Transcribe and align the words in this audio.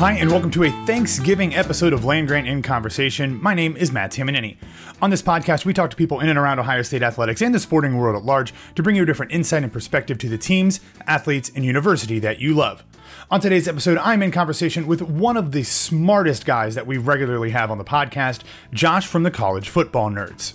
Hi, 0.00 0.12
and 0.12 0.30
welcome 0.30 0.50
to 0.52 0.64
a 0.64 0.70
Thanksgiving 0.86 1.54
episode 1.54 1.92
of 1.92 2.06
Land 2.06 2.28
Grant 2.28 2.48
in 2.48 2.62
Conversation. 2.62 3.38
My 3.42 3.52
name 3.52 3.76
is 3.76 3.92
Matt 3.92 4.12
Tamanini. 4.12 4.56
On 5.02 5.10
this 5.10 5.20
podcast, 5.20 5.66
we 5.66 5.74
talk 5.74 5.90
to 5.90 5.96
people 5.96 6.20
in 6.20 6.30
and 6.30 6.38
around 6.38 6.58
Ohio 6.58 6.80
State 6.80 7.02
athletics 7.02 7.42
and 7.42 7.54
the 7.54 7.60
sporting 7.60 7.98
world 7.98 8.16
at 8.16 8.24
large 8.24 8.54
to 8.76 8.82
bring 8.82 8.96
you 8.96 9.02
a 9.02 9.06
different 9.06 9.30
insight 9.30 9.62
and 9.62 9.70
perspective 9.70 10.16
to 10.16 10.30
the 10.30 10.38
teams, 10.38 10.80
athletes, 11.06 11.52
and 11.54 11.66
university 11.66 12.18
that 12.18 12.38
you 12.38 12.54
love. 12.54 12.82
On 13.30 13.42
today's 13.42 13.68
episode, 13.68 13.98
I'm 13.98 14.22
in 14.22 14.30
conversation 14.30 14.86
with 14.86 15.02
one 15.02 15.36
of 15.36 15.52
the 15.52 15.64
smartest 15.64 16.46
guys 16.46 16.74
that 16.76 16.86
we 16.86 16.96
regularly 16.96 17.50
have 17.50 17.70
on 17.70 17.76
the 17.76 17.84
podcast, 17.84 18.40
Josh 18.72 19.06
from 19.06 19.22
the 19.22 19.30
College 19.30 19.68
Football 19.68 20.12
Nerds. 20.12 20.54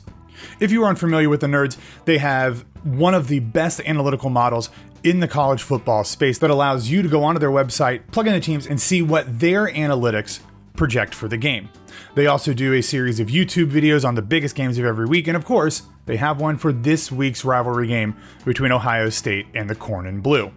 If 0.60 0.72
you 0.72 0.84
are 0.84 0.90
unfamiliar 0.90 1.30
with 1.30 1.42
the 1.42 1.48
nerds, 1.48 1.78
they 2.06 2.18
have 2.18 2.66
one 2.84 3.14
of 3.14 3.28
the 3.28 3.42
best 3.42 3.80
analytical 3.82 4.32
models 4.32 4.72
in 5.06 5.20
the 5.20 5.28
college 5.28 5.62
football 5.62 6.04
space 6.04 6.40
that 6.40 6.50
allows 6.50 6.90
you 6.90 7.04
to 7.04 7.08
go 7.08 7.24
onto 7.24 7.40
their 7.40 7.52
website, 7.52 8.02
plug 8.12 8.26
in 8.26 8.34
the 8.34 8.40
teams, 8.40 8.66
and 8.66 8.82
see 8.82 9.02
what 9.02 9.40
their 9.40 9.68
analytics 9.68 10.40
project 10.76 11.14
for 11.14 11.28
the 11.28 11.38
game. 11.38 11.70
They 12.16 12.26
also 12.28 12.54
do 12.54 12.74
a 12.74 12.82
series 12.82 13.20
of 13.20 13.28
YouTube 13.28 13.72
videos 13.72 14.06
on 14.06 14.16
the 14.16 14.22
biggest 14.22 14.56
games 14.56 14.78
of 14.78 14.86
every 14.86 15.06
week, 15.06 15.28
and 15.28 15.38
of 15.38 15.46
course, 15.46 15.84
they 16.08 16.18
have 16.18 16.42
one 16.42 16.58
for 16.58 16.74
this 16.74 17.12
week's 17.12 17.46
rivalry 17.46 17.88
game 17.88 18.16
between 18.44 18.72
Ohio 18.72 19.10
State 19.10 19.46
and 19.54 19.70
the 19.70 19.76
Corn 19.76 20.08
and 20.08 20.24
Blue. 20.24 20.52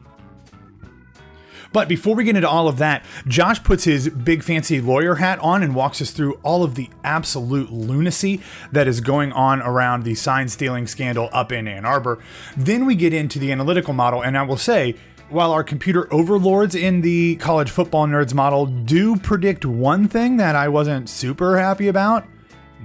But 1.73 1.89
before 1.89 2.15
we 2.15 2.25
get 2.25 2.37
into 2.37 2.49
all 2.49 2.69
of 2.69 2.79
that, 2.79 3.05
Josh 3.27 3.63
puts 3.63 3.85
his 3.85 4.09
big 4.09 4.43
fancy 4.43 4.81
lawyer 4.81 5.17
hat 5.17 5.39
on 5.41 5.63
and 5.63 5.75
walks 5.75 6.01
us 6.01 6.11
through 6.11 6.41
all 6.43 6.65
of 6.65 6.75
the 6.75 6.89
absolute 7.05 7.71
lunacy 7.71 8.41
that 8.73 8.89
is 8.89 9.01
going 9.01 9.33
on 9.33 9.61
around 9.61 10.05
the 10.05 10.15
sign 10.15 10.49
stealing 10.49 10.87
scandal 10.87 11.29
up 11.33 11.53
in 11.53 11.69
Ann 11.69 11.85
Arbor. 11.85 12.19
Then 12.57 12.87
we 12.87 12.95
get 12.95 13.13
into 13.13 13.39
the 13.39 13.53
analytical 13.53 13.93
model, 13.93 14.23
and 14.23 14.37
I 14.37 14.43
will 14.43 14.57
say, 14.57 14.97
while 15.29 15.53
our 15.53 15.63
computer 15.63 16.13
overlords 16.13 16.75
in 16.75 17.03
the 17.03 17.37
college 17.37 17.71
football 17.71 18.07
nerds 18.07 18.33
model 18.33 18.65
do 18.65 19.15
predict 19.17 19.67
one 19.67 20.09
thing 20.09 20.39
that 20.39 20.57
I 20.57 20.69
wasn't 20.69 21.11
super 21.11 21.59
happy 21.59 21.89
about, 21.89 22.27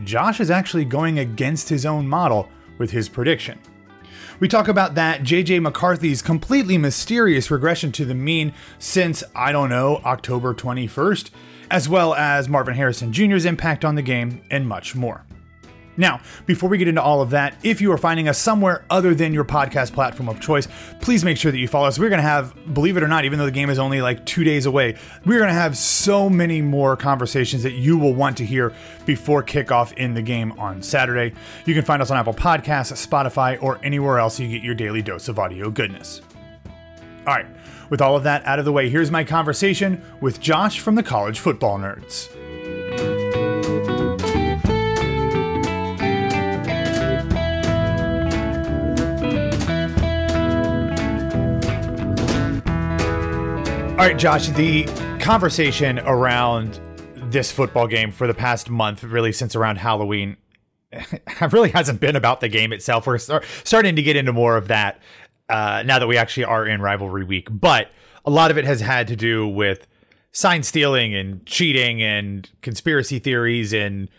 Josh 0.03 0.41
is 0.41 0.51
actually 0.51 0.83
going 0.83 1.19
against 1.19 1.69
his 1.69 1.85
own 1.85 2.05
model 2.05 2.49
with 2.79 2.91
his 2.91 3.07
prediction. 3.07 3.59
We 4.39 4.47
talk 4.47 4.67
about 4.67 4.95
that 4.95 5.21
JJ 5.21 5.61
McCarthy's 5.61 6.21
completely 6.21 6.77
mysterious 6.77 7.51
regression 7.51 7.91
to 7.93 8.05
the 8.05 8.15
mean 8.15 8.53
since, 8.79 9.23
I 9.35 9.51
don't 9.51 9.69
know, 9.69 10.01
October 10.03 10.53
21st, 10.53 11.29
as 11.69 11.87
well 11.87 12.13
as 12.15 12.49
Marvin 12.49 12.75
Harrison 12.75 13.13
Jr.'s 13.13 13.45
impact 13.45 13.85
on 13.85 13.95
the 13.95 14.01
game, 14.01 14.41
and 14.49 14.67
much 14.67 14.95
more. 14.95 15.23
Now, 15.95 16.21
before 16.45 16.69
we 16.69 16.77
get 16.77 16.87
into 16.87 17.01
all 17.01 17.21
of 17.21 17.29
that, 17.31 17.55
if 17.63 17.81
you 17.81 17.91
are 17.91 17.97
finding 17.97 18.27
us 18.27 18.37
somewhere 18.37 18.83
other 18.89 19.13
than 19.13 19.33
your 19.33 19.45
podcast 19.45 19.93
platform 19.93 20.27
of 20.27 20.39
choice, 20.39 20.67
please 21.01 21.23
make 21.23 21.37
sure 21.37 21.51
that 21.51 21.57
you 21.57 21.67
follow 21.67 21.87
us. 21.87 21.99
We're 21.99 22.09
going 22.09 22.21
to 22.21 22.27
have, 22.27 22.55
believe 22.73 22.97
it 22.97 23.03
or 23.03 23.07
not, 23.07 23.25
even 23.25 23.37
though 23.37 23.45
the 23.45 23.51
game 23.51 23.69
is 23.69 23.79
only 23.79 24.01
like 24.01 24.25
two 24.25 24.43
days 24.43 24.65
away, 24.65 24.95
we're 25.25 25.37
going 25.37 25.49
to 25.49 25.53
have 25.53 25.77
so 25.77 26.29
many 26.29 26.61
more 26.61 26.97
conversations 26.97 27.63
that 27.63 27.73
you 27.73 27.97
will 27.97 28.13
want 28.13 28.37
to 28.37 28.45
hear 28.45 28.73
before 29.05 29.43
kickoff 29.43 29.93
in 29.93 30.13
the 30.13 30.21
game 30.21 30.51
on 30.53 30.81
Saturday. 30.81 31.35
You 31.65 31.73
can 31.73 31.85
find 31.85 32.01
us 32.01 32.09
on 32.09 32.17
Apple 32.17 32.33
Podcasts, 32.33 33.05
Spotify, 33.05 33.61
or 33.61 33.79
anywhere 33.83 34.17
else 34.17 34.39
you 34.39 34.47
get 34.47 34.63
your 34.63 34.75
daily 34.75 35.01
dose 35.01 35.27
of 35.27 35.37
audio 35.37 35.69
goodness. 35.69 36.21
All 37.25 37.33
right, 37.33 37.45
with 37.89 38.01
all 38.01 38.15
of 38.15 38.23
that 38.23 38.45
out 38.45 38.59
of 38.59 38.65
the 38.65 38.71
way, 38.71 38.89
here's 38.89 39.11
my 39.11 39.23
conversation 39.23 40.03
with 40.19 40.41
Josh 40.41 40.79
from 40.79 40.95
the 40.95 41.03
College 41.03 41.39
Football 41.39 41.77
Nerds. 41.79 42.29
All 53.93 53.99
right, 53.99 54.17
Josh, 54.17 54.47
the 54.47 54.85
conversation 55.19 55.99
around 55.99 56.79
this 57.15 57.51
football 57.51 57.85
game 57.85 58.11
for 58.11 58.25
the 58.25 58.33
past 58.33 58.71
month, 58.71 59.03
really 59.03 59.31
since 59.31 59.55
around 59.55 59.75
Halloween, 59.75 60.35
really 61.51 61.69
hasn't 61.69 61.99
been 61.99 62.15
about 62.15 62.41
the 62.41 62.49
game 62.49 62.73
itself. 62.73 63.05
We're 63.05 63.19
start, 63.19 63.45
starting 63.63 63.95
to 63.95 64.01
get 64.01 64.15
into 64.15 64.33
more 64.33 64.57
of 64.57 64.67
that 64.69 64.99
uh, 65.47 65.83
now 65.85 65.99
that 65.99 66.07
we 66.07 66.17
actually 66.17 66.45
are 66.45 66.65
in 66.65 66.81
rivalry 66.81 67.23
week. 67.23 67.47
But 67.51 67.91
a 68.25 68.31
lot 68.31 68.49
of 68.49 68.57
it 68.57 68.65
has 68.65 68.81
had 68.81 69.07
to 69.09 69.15
do 69.15 69.47
with 69.47 69.85
sign 70.31 70.63
stealing 70.63 71.13
and 71.13 71.45
cheating 71.45 72.01
and 72.01 72.49
conspiracy 72.63 73.19
theories 73.19 73.73
and 73.73 74.09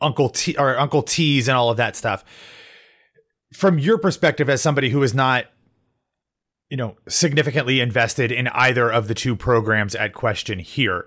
Uncle 0.00 0.30
T 0.30 0.56
or 0.58 0.76
Uncle 0.76 1.02
T's 1.02 1.46
and 1.46 1.56
all 1.56 1.70
of 1.70 1.76
that 1.76 1.94
stuff. 1.94 2.24
From 3.54 3.78
your 3.78 3.98
perspective, 3.98 4.50
as 4.50 4.60
somebody 4.60 4.90
who 4.90 5.00
is 5.04 5.14
not 5.14 5.46
you 6.70 6.76
know, 6.76 6.96
significantly 7.08 7.80
invested 7.80 8.32
in 8.32 8.48
either 8.48 8.90
of 8.90 9.08
the 9.08 9.14
two 9.14 9.36
programs 9.36 9.94
at 9.94 10.12
question 10.12 10.58
here. 10.58 11.06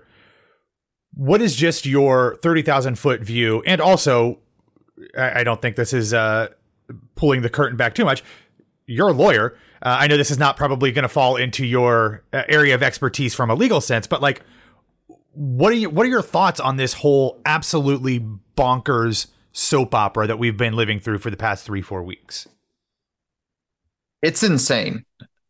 What 1.14 1.42
is 1.42 1.54
just 1.54 1.86
your 1.86 2.36
30,000 2.36 2.98
foot 2.98 3.20
view? 3.20 3.62
And 3.66 3.80
also, 3.80 4.38
I, 5.18 5.44
don't 5.44 5.60
think 5.60 5.76
this 5.76 5.92
is 5.92 6.14
uh, 6.14 6.48
pulling 7.14 7.42
the 7.42 7.50
curtain 7.50 7.76
back 7.76 7.94
too 7.94 8.04
much. 8.04 8.22
You're 8.86 9.08
a 9.08 9.12
lawyer. 9.12 9.56
Uh, 9.82 9.96
I 10.00 10.06
know 10.06 10.16
this 10.16 10.30
is 10.30 10.38
not 10.38 10.56
probably 10.56 10.92
going 10.92 11.02
to 11.02 11.08
fall 11.08 11.36
into 11.36 11.66
your 11.66 12.24
uh, 12.32 12.42
area 12.48 12.74
of 12.74 12.82
expertise 12.82 13.34
from 13.34 13.50
a 13.50 13.54
legal 13.54 13.80
sense, 13.80 14.06
but 14.06 14.22
like, 14.22 14.42
what 15.32 15.72
are 15.72 15.76
you, 15.76 15.90
what 15.90 16.06
are 16.06 16.08
your 16.08 16.22
thoughts 16.22 16.58
on 16.58 16.76
this 16.76 16.94
whole 16.94 17.40
absolutely 17.44 18.24
bonkers 18.56 19.26
soap 19.52 19.94
opera 19.94 20.26
that 20.26 20.38
we've 20.38 20.56
been 20.56 20.74
living 20.74 21.00
through 21.00 21.18
for 21.18 21.30
the 21.30 21.36
past 21.36 21.64
three, 21.64 21.82
four 21.82 22.02
weeks? 22.02 22.48
It's 24.22 24.42
insane. 24.42 25.04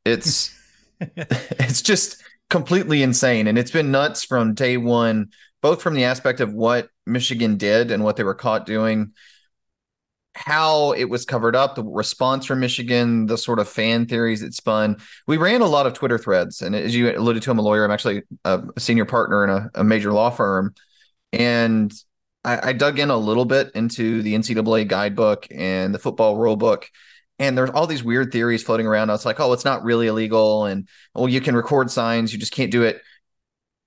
It's 0.04 0.56
it's 1.16 1.82
just 1.82 2.22
completely 2.48 3.02
insane, 3.02 3.46
and 3.46 3.58
it's 3.58 3.70
been 3.70 3.90
nuts 3.90 4.24
from 4.24 4.54
day 4.54 4.76
one, 4.76 5.30
both 5.62 5.82
from 5.82 5.94
the 5.94 6.04
aspect 6.04 6.40
of 6.40 6.52
what 6.52 6.88
Michigan 7.06 7.56
did 7.56 7.90
and 7.90 8.04
what 8.04 8.16
they 8.16 8.24
were 8.24 8.34
caught 8.34 8.66
doing, 8.66 9.12
how 10.34 10.92
it 10.92 11.04
was 11.04 11.24
covered 11.24 11.56
up, 11.56 11.74
the 11.74 11.84
response 11.84 12.44
from 12.44 12.60
Michigan, 12.60 13.26
the 13.26 13.38
sort 13.38 13.58
of 13.58 13.68
fan 13.68 14.06
theories 14.06 14.42
it 14.42 14.54
spun. 14.54 14.98
We 15.26 15.38
ran 15.38 15.62
a 15.62 15.66
lot 15.66 15.86
of 15.86 15.94
Twitter 15.94 16.18
threads, 16.18 16.60
and 16.60 16.76
as 16.76 16.94
you 16.94 17.16
alluded 17.16 17.42
to, 17.44 17.50
I'm 17.50 17.58
a 17.58 17.62
lawyer. 17.62 17.84
I'm 17.84 17.90
actually 17.90 18.22
a 18.44 18.62
senior 18.78 19.06
partner 19.06 19.44
in 19.44 19.50
a, 19.50 19.70
a 19.76 19.84
major 19.84 20.12
law 20.12 20.30
firm, 20.30 20.74
and 21.32 21.92
I, 22.44 22.70
I, 22.70 22.72
dug 22.72 22.98
in 22.98 23.10
a 23.10 23.16
little 23.16 23.44
bit 23.44 23.70
into 23.74 24.22
the 24.22 24.34
NCAA 24.34 24.88
guidebook 24.88 25.46
and 25.50 25.94
the 25.94 25.98
football 25.98 26.36
rule 26.36 26.56
book 26.56 26.90
and 27.40 27.56
there's 27.56 27.70
all 27.70 27.86
these 27.86 28.04
weird 28.04 28.30
theories 28.30 28.62
floating 28.62 28.86
around. 28.86 29.08
It's 29.10 29.24
like, 29.24 29.40
oh, 29.40 29.52
it's 29.52 29.64
not 29.64 29.82
really 29.82 30.06
illegal, 30.06 30.66
and 30.66 30.86
well, 31.14 31.28
you 31.28 31.40
can 31.40 31.56
record 31.56 31.90
signs, 31.90 32.32
you 32.32 32.38
just 32.38 32.52
can't 32.52 32.70
do 32.70 32.84
it, 32.84 33.00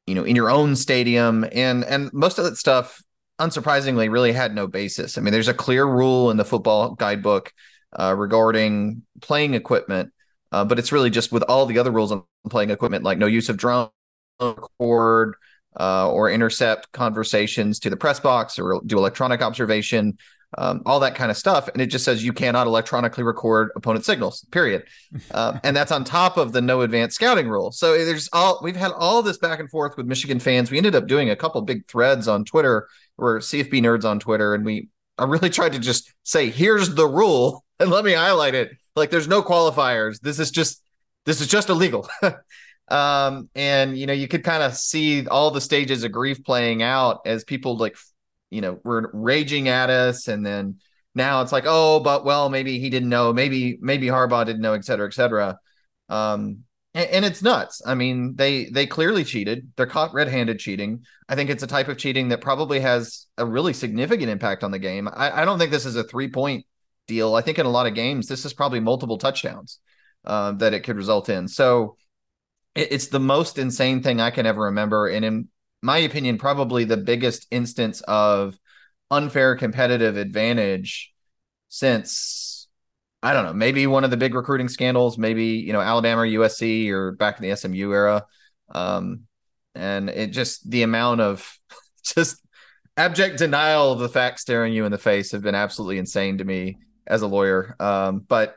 you 0.07 0.15
know, 0.15 0.23
in 0.23 0.35
your 0.35 0.49
own 0.49 0.75
stadium, 0.75 1.45
and 1.53 1.85
and 1.85 2.11
most 2.11 2.39
of 2.39 2.45
that 2.45 2.57
stuff, 2.57 3.01
unsurprisingly, 3.39 4.11
really 4.11 4.33
had 4.33 4.53
no 4.53 4.67
basis. 4.67 5.17
I 5.17 5.21
mean, 5.21 5.31
there's 5.31 5.47
a 5.47 5.53
clear 5.53 5.85
rule 5.85 6.31
in 6.31 6.37
the 6.37 6.43
football 6.43 6.95
guidebook 6.95 7.53
uh, 7.97 8.15
regarding 8.17 9.03
playing 9.21 9.53
equipment, 9.53 10.11
uh, 10.51 10.65
but 10.65 10.79
it's 10.79 10.91
really 10.91 11.11
just 11.11 11.31
with 11.31 11.43
all 11.43 11.67
the 11.67 11.77
other 11.77 11.91
rules 11.91 12.11
on 12.11 12.23
playing 12.49 12.71
equipment, 12.71 13.03
like 13.03 13.19
no 13.19 13.27
use 13.27 13.49
of 13.49 13.57
drone, 13.57 13.89
record, 14.41 15.35
uh, 15.79 16.09
or 16.09 16.29
intercept 16.29 16.91
conversations 16.91 17.79
to 17.79 17.89
the 17.89 17.97
press 17.97 18.19
box 18.19 18.57
or 18.57 18.81
do 18.85 18.97
electronic 18.97 19.41
observation, 19.41 20.17
um, 20.57 20.81
all 20.85 20.99
that 20.99 21.15
kind 21.15 21.31
of 21.31 21.37
stuff. 21.37 21.67
And 21.67 21.81
it 21.81 21.87
just 21.87 22.05
says 22.05 22.23
you 22.23 22.33
cannot 22.33 22.67
electronically 22.67 23.23
record 23.23 23.71
opponent 23.75 24.05
signals, 24.05 24.45
period. 24.51 24.83
Uh, 25.31 25.59
and 25.63 25.75
that's 25.75 25.91
on 25.91 26.03
top 26.03 26.37
of 26.37 26.51
the 26.51 26.61
no 26.61 26.81
advanced 26.81 27.15
scouting 27.15 27.47
rule. 27.47 27.71
So 27.71 27.93
there's 28.05 28.29
all 28.33 28.59
we've 28.61 28.75
had 28.75 28.91
all 28.91 29.21
this 29.21 29.37
back 29.37 29.59
and 29.59 29.69
forth 29.69 29.97
with 29.97 30.05
Michigan 30.05 30.39
fans. 30.39 30.71
We 30.71 30.77
ended 30.77 30.95
up 30.95 31.07
doing 31.07 31.29
a 31.29 31.35
couple 31.35 31.61
big 31.61 31.87
threads 31.87 32.27
on 32.27 32.45
Twitter 32.45 32.87
or 33.17 33.39
CFB 33.39 33.81
nerds 33.81 34.05
on 34.05 34.19
Twitter, 34.19 34.53
and 34.53 34.65
we 34.65 34.89
I 35.17 35.25
really 35.25 35.49
tried 35.49 35.73
to 35.73 35.79
just 35.79 36.11
say, 36.23 36.49
here's 36.49 36.95
the 36.95 37.07
rule, 37.07 37.63
and 37.79 37.89
let 37.89 38.05
me 38.05 38.13
highlight 38.13 38.55
it. 38.55 38.71
Like 38.95 39.09
there's 39.09 39.27
no 39.27 39.41
qualifiers. 39.41 40.19
This 40.19 40.39
is 40.39 40.51
just 40.51 40.81
this 41.25 41.41
is 41.41 41.47
just 41.47 41.69
illegal. 41.69 42.07
um, 42.89 43.49
and 43.55 43.97
you 43.97 44.05
know, 44.05 44.13
you 44.13 44.27
could 44.27 44.43
kind 44.43 44.61
of 44.61 44.75
see 44.75 45.25
all 45.27 45.51
the 45.51 45.61
stages 45.61 46.03
of 46.03 46.11
grief 46.11 46.43
playing 46.43 46.83
out 46.83 47.21
as 47.25 47.43
people 47.43 47.77
like 47.77 47.95
you 48.53 48.61
know, 48.61 48.79
were 48.83 49.09
raging 49.13 49.67
at 49.67 49.89
us. 49.89 50.27
And 50.27 50.45
then 50.45 50.79
now 51.15 51.41
it's 51.41 51.51
like, 51.51 51.65
oh, 51.67 51.99
but 51.99 52.23
well, 52.23 52.49
maybe 52.49 52.79
he 52.79 52.89
didn't 52.89 53.09
know. 53.09 53.33
Maybe, 53.33 53.77
maybe 53.81 54.07
Harbaugh 54.07 54.45
didn't 54.45 54.61
know, 54.61 54.73
et 54.73 54.85
cetera, 54.85 55.07
et 55.07 55.13
cetera. 55.13 55.57
Um, 56.09 56.63
and, 56.93 57.09
and 57.09 57.25
it's 57.25 57.41
nuts. 57.41 57.81
I 57.85 57.95
mean, 57.95 58.35
they 58.35 58.65
they 58.65 58.85
clearly 58.85 59.23
cheated. 59.23 59.71
They're 59.75 59.87
caught 59.87 60.13
red-handed 60.13 60.59
cheating. 60.59 61.05
I 61.27 61.35
think 61.35 61.49
it's 61.49 61.63
a 61.63 61.67
type 61.67 61.87
of 61.87 61.97
cheating 61.97 62.29
that 62.29 62.41
probably 62.41 62.79
has 62.81 63.27
a 63.37 63.45
really 63.45 63.73
significant 63.73 64.29
impact 64.29 64.63
on 64.63 64.71
the 64.71 64.79
game. 64.79 65.07
I, 65.07 65.41
I 65.41 65.45
don't 65.45 65.59
think 65.59 65.71
this 65.71 65.85
is 65.85 65.95
a 65.95 66.03
three-point 66.03 66.65
deal. 67.07 67.35
I 67.35 67.41
think 67.41 67.57
in 67.59 67.65
a 67.65 67.69
lot 67.69 67.87
of 67.87 67.95
games, 67.95 68.27
this 68.27 68.45
is 68.45 68.53
probably 68.53 68.79
multiple 68.79 69.17
touchdowns 69.17 69.79
uh, 70.25 70.51
that 70.53 70.73
it 70.73 70.83
could 70.83 70.97
result 70.97 71.29
in. 71.29 71.47
So 71.47 71.97
it, 72.75 72.91
it's 72.91 73.07
the 73.07 73.19
most 73.19 73.57
insane 73.57 74.03
thing 74.03 74.21
I 74.21 74.31
can 74.31 74.45
ever 74.45 74.63
remember. 74.63 75.07
And 75.07 75.25
in 75.25 75.47
my 75.83 75.97
opinion, 75.99 76.37
probably 76.37 76.85
the 76.85 76.97
biggest 76.97 77.45
instance 77.51 78.01
of 78.01 78.57
unfair 79.11 79.55
competitive 79.55 80.17
advantage 80.17 81.13
since 81.67 82.67
I 83.21 83.33
don't 83.33 83.45
know, 83.45 83.53
maybe 83.53 83.87
one 83.87 84.03
of 84.03 84.11
the 84.11 84.17
big 84.17 84.35
recruiting 84.35 84.67
scandals, 84.67 85.17
maybe 85.17 85.45
you 85.45 85.73
know 85.73 85.81
Alabama 85.81 86.21
or 86.21 86.25
USC 86.25 86.89
or 86.89 87.11
back 87.11 87.39
in 87.39 87.47
the 87.47 87.55
SMU 87.55 87.91
era, 87.91 88.25
um, 88.69 89.27
and 89.75 90.09
it 90.09 90.31
just 90.31 90.69
the 90.69 90.83
amount 90.83 91.21
of 91.21 91.57
just 92.03 92.37
abject 92.97 93.37
denial 93.37 93.91
of 93.91 93.99
the 93.99 94.09
facts 94.09 94.41
staring 94.41 94.73
you 94.73 94.85
in 94.85 94.91
the 94.91 94.97
face 94.97 95.31
have 95.31 95.41
been 95.41 95.55
absolutely 95.55 95.97
insane 95.97 96.37
to 96.37 96.43
me 96.43 96.77
as 97.07 97.21
a 97.21 97.27
lawyer. 97.27 97.75
Um, 97.79 98.19
but 98.19 98.55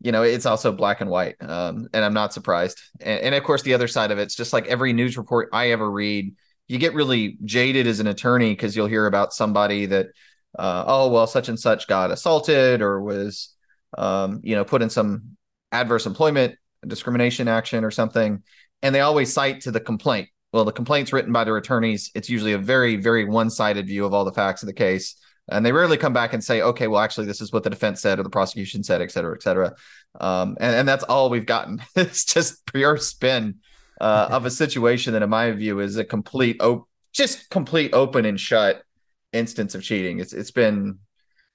you 0.00 0.12
know, 0.12 0.22
it's 0.22 0.46
also 0.46 0.72
black 0.72 1.00
and 1.00 1.10
white, 1.10 1.36
um, 1.40 1.88
and 1.92 2.04
I'm 2.04 2.14
not 2.14 2.32
surprised. 2.32 2.78
And, 3.00 3.20
and 3.20 3.34
of 3.34 3.42
course, 3.42 3.62
the 3.62 3.74
other 3.74 3.88
side 3.88 4.10
of 4.10 4.18
it's 4.18 4.34
just 4.34 4.52
like 4.52 4.66
every 4.66 4.92
news 4.92 5.18
report 5.18 5.48
I 5.52 5.70
ever 5.72 5.90
read 5.90 6.34
you 6.68 6.78
get 6.78 6.94
really 6.94 7.38
jaded 7.44 7.86
as 7.86 7.98
an 7.98 8.06
attorney 8.06 8.50
because 8.50 8.76
you'll 8.76 8.86
hear 8.86 9.06
about 9.06 9.32
somebody 9.32 9.86
that 9.86 10.08
uh, 10.58 10.84
oh 10.86 11.08
well 11.10 11.26
such 11.26 11.48
and 11.48 11.58
such 11.58 11.88
got 11.88 12.10
assaulted 12.10 12.82
or 12.82 13.02
was 13.02 13.54
um, 13.96 14.40
you 14.44 14.54
know 14.54 14.64
put 14.64 14.82
in 14.82 14.90
some 14.90 15.36
adverse 15.72 16.06
employment 16.06 16.54
discrimination 16.86 17.48
action 17.48 17.84
or 17.84 17.90
something 17.90 18.42
and 18.82 18.94
they 18.94 19.00
always 19.00 19.32
cite 19.32 19.62
to 19.62 19.70
the 19.70 19.80
complaint. 19.80 20.28
Well 20.52 20.64
the 20.64 20.72
complaint's 20.72 21.12
written 21.12 21.32
by 21.32 21.44
their 21.44 21.56
attorneys. 21.56 22.10
It's 22.14 22.30
usually 22.30 22.52
a 22.52 22.58
very 22.58 22.96
very 22.96 23.24
one-sided 23.24 23.86
view 23.86 24.04
of 24.04 24.14
all 24.14 24.24
the 24.24 24.32
facts 24.32 24.62
of 24.62 24.66
the 24.66 24.74
case 24.74 25.16
and 25.50 25.64
they 25.64 25.72
rarely 25.72 25.96
come 25.96 26.12
back 26.12 26.34
and 26.34 26.44
say 26.44 26.60
okay 26.60 26.86
well 26.86 27.00
actually 27.00 27.26
this 27.26 27.40
is 27.40 27.52
what 27.52 27.64
the 27.64 27.70
defense 27.70 28.02
said 28.02 28.18
or 28.18 28.22
the 28.22 28.30
prosecution 28.30 28.84
said 28.84 29.00
et 29.00 29.10
cetera 29.10 29.34
et 29.34 29.42
cetera. 29.42 29.74
Um, 30.20 30.56
and, 30.60 30.76
and 30.76 30.88
that's 30.88 31.04
all 31.04 31.30
we've 31.30 31.46
gotten. 31.46 31.82
It's 31.96 32.24
just 32.24 32.66
pure 32.66 32.98
spin 32.98 33.60
uh, 34.00 34.28
of 34.30 34.46
a 34.46 34.50
situation 34.50 35.12
that, 35.12 35.22
in 35.22 35.30
my 35.30 35.50
view, 35.52 35.80
is 35.80 35.96
a 35.96 36.04
complete, 36.04 36.60
op- 36.60 36.88
just 37.12 37.50
complete 37.50 37.92
open 37.94 38.24
and 38.24 38.38
shut 38.38 38.82
instance 39.32 39.74
of 39.74 39.82
cheating. 39.82 40.20
It's 40.20 40.32
it's 40.32 40.50
been 40.50 40.98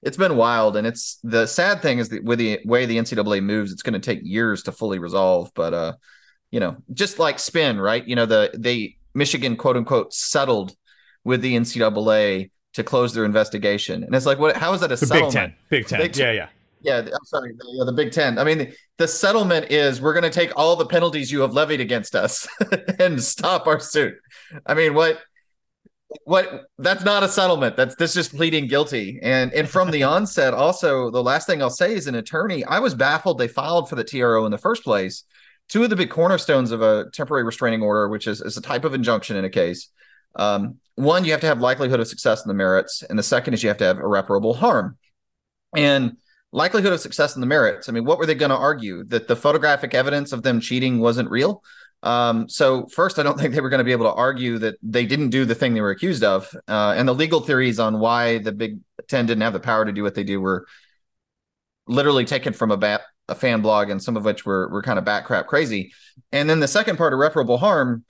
it's 0.02 0.16
been 0.16 0.36
wild, 0.36 0.76
and 0.76 0.86
it's 0.86 1.18
the 1.22 1.46
sad 1.46 1.80
thing 1.80 1.98
is 1.98 2.10
that 2.10 2.24
with 2.24 2.38
the 2.38 2.60
way 2.64 2.86
the 2.86 2.98
NCAA 2.98 3.42
moves, 3.42 3.72
it's 3.72 3.82
going 3.82 3.94
to 3.94 4.00
take 4.00 4.20
years 4.22 4.62
to 4.64 4.72
fully 4.72 4.98
resolve. 4.98 5.50
But 5.54 5.74
uh, 5.74 5.92
you 6.50 6.60
know, 6.60 6.76
just 6.92 7.18
like 7.18 7.38
spin, 7.38 7.80
right? 7.80 8.06
You 8.06 8.16
know, 8.16 8.26
the 8.26 8.50
they 8.56 8.96
Michigan 9.14 9.56
quote 9.56 9.76
unquote 9.76 10.12
settled 10.12 10.72
with 11.24 11.40
the 11.40 11.56
NCAA 11.56 12.50
to 12.74 12.84
close 12.84 13.14
their 13.14 13.24
investigation, 13.24 14.04
and 14.04 14.14
it's 14.14 14.26
like, 14.26 14.38
what? 14.38 14.56
How 14.56 14.72
is 14.74 14.80
that 14.80 14.92
a 14.92 14.96
the 14.96 15.06
settlement? 15.06 15.54
Big 15.70 15.86
Ten, 15.86 16.00
Big 16.00 16.12
Ten, 16.12 16.26
yeah, 16.26 16.32
yeah. 16.32 16.48
Yeah, 16.84 16.98
I'm 16.98 17.24
sorry. 17.24 17.52
The, 17.56 17.64
yeah, 17.78 17.84
the 17.84 17.92
Big 17.92 18.12
Ten. 18.12 18.38
I 18.38 18.44
mean, 18.44 18.58
the, 18.58 18.74
the 18.98 19.08
settlement 19.08 19.70
is 19.70 20.02
we're 20.02 20.12
going 20.12 20.24
to 20.24 20.30
take 20.30 20.52
all 20.54 20.76
the 20.76 20.86
penalties 20.86 21.32
you 21.32 21.40
have 21.40 21.54
levied 21.54 21.80
against 21.80 22.14
us 22.14 22.46
and 22.98 23.20
stop 23.22 23.66
our 23.66 23.80
suit. 23.80 24.14
I 24.66 24.74
mean, 24.74 24.92
what? 24.94 25.20
What? 26.24 26.66
That's 26.78 27.02
not 27.02 27.22
a 27.22 27.28
settlement. 27.28 27.76
That's 27.76 27.96
this 27.96 28.12
just 28.12 28.36
pleading 28.36 28.68
guilty. 28.68 29.18
And 29.22 29.52
and 29.54 29.68
from 29.68 29.90
the 29.90 30.02
onset, 30.04 30.52
also 30.52 31.10
the 31.10 31.22
last 31.22 31.46
thing 31.46 31.62
I'll 31.62 31.70
say 31.70 31.94
is 31.94 32.06
an 32.06 32.14
attorney. 32.16 32.64
I 32.64 32.78
was 32.80 32.94
baffled 32.94 33.38
they 33.38 33.48
filed 33.48 33.88
for 33.88 33.96
the 33.96 34.04
TRO 34.04 34.44
in 34.44 34.52
the 34.52 34.58
first 34.58 34.84
place. 34.84 35.24
Two 35.70 35.82
of 35.82 35.88
the 35.88 35.96
big 35.96 36.10
cornerstones 36.10 36.70
of 36.70 36.82
a 36.82 37.06
temporary 37.14 37.42
restraining 37.44 37.80
order, 37.80 38.10
which 38.10 38.26
is, 38.26 38.42
is 38.42 38.58
a 38.58 38.60
type 38.60 38.84
of 38.84 38.92
injunction 38.92 39.36
in 39.36 39.46
a 39.46 39.50
case. 39.50 39.88
Um, 40.36 40.76
one, 40.96 41.24
you 41.24 41.32
have 41.32 41.40
to 41.40 41.46
have 41.46 41.60
likelihood 41.60 42.00
of 42.00 42.06
success 42.06 42.44
in 42.44 42.48
the 42.48 42.54
merits, 42.54 43.02
and 43.02 43.18
the 43.18 43.22
second 43.22 43.54
is 43.54 43.62
you 43.62 43.70
have 43.70 43.78
to 43.78 43.84
have 43.84 43.96
irreparable 43.96 44.52
harm. 44.52 44.98
And 45.74 46.18
likelihood 46.54 46.92
of 46.92 47.00
success 47.00 47.34
in 47.34 47.40
the 47.40 47.46
merits. 47.46 47.88
I 47.88 47.92
mean, 47.92 48.04
what 48.04 48.16
were 48.16 48.26
they 48.26 48.34
going 48.36 48.50
to 48.50 48.56
argue 48.56 49.02
that 49.04 49.26
the 49.26 49.34
photographic 49.34 49.92
evidence 49.92 50.32
of 50.32 50.44
them 50.44 50.60
cheating 50.60 51.00
wasn't 51.00 51.28
real? 51.28 51.64
Um, 52.04 52.48
so 52.48 52.86
first, 52.86 53.18
I 53.18 53.24
don't 53.24 53.38
think 53.40 53.54
they 53.54 53.60
were 53.60 53.68
going 53.68 53.78
to 53.78 53.84
be 53.84 53.92
able 53.92 54.06
to 54.06 54.14
argue 54.14 54.58
that 54.58 54.76
they 54.80 55.04
didn't 55.04 55.30
do 55.30 55.44
the 55.44 55.54
thing 55.54 55.74
they 55.74 55.80
were 55.80 55.90
accused 55.90 56.22
of, 56.22 56.48
uh, 56.68 56.94
and 56.96 57.08
the 57.08 57.14
legal 57.14 57.40
theories 57.40 57.80
on 57.80 57.98
why 57.98 58.38
the 58.38 58.52
Big 58.52 58.78
Ten 59.08 59.26
didn't 59.26 59.42
have 59.42 59.52
the 59.52 59.60
power 59.60 59.84
to 59.84 59.92
do 59.92 60.04
what 60.04 60.14
they 60.14 60.24
do 60.24 60.40
were 60.40 60.66
literally 61.86 62.24
taken 62.24 62.52
from 62.52 62.70
a 62.70 62.76
bat 62.76 63.02
a 63.28 63.34
fan 63.34 63.62
blog, 63.62 63.90
and 63.90 64.02
some 64.02 64.16
of 64.16 64.24
which 64.24 64.46
were 64.46 64.68
were 64.68 64.82
kind 64.82 64.98
of 64.98 65.04
bat 65.04 65.24
crap 65.24 65.46
crazy. 65.46 65.92
And 66.30 66.48
then 66.48 66.60
the 66.60 66.68
second 66.68 66.96
part, 66.96 67.12
irreparable 67.12 67.58
harm. 67.58 68.04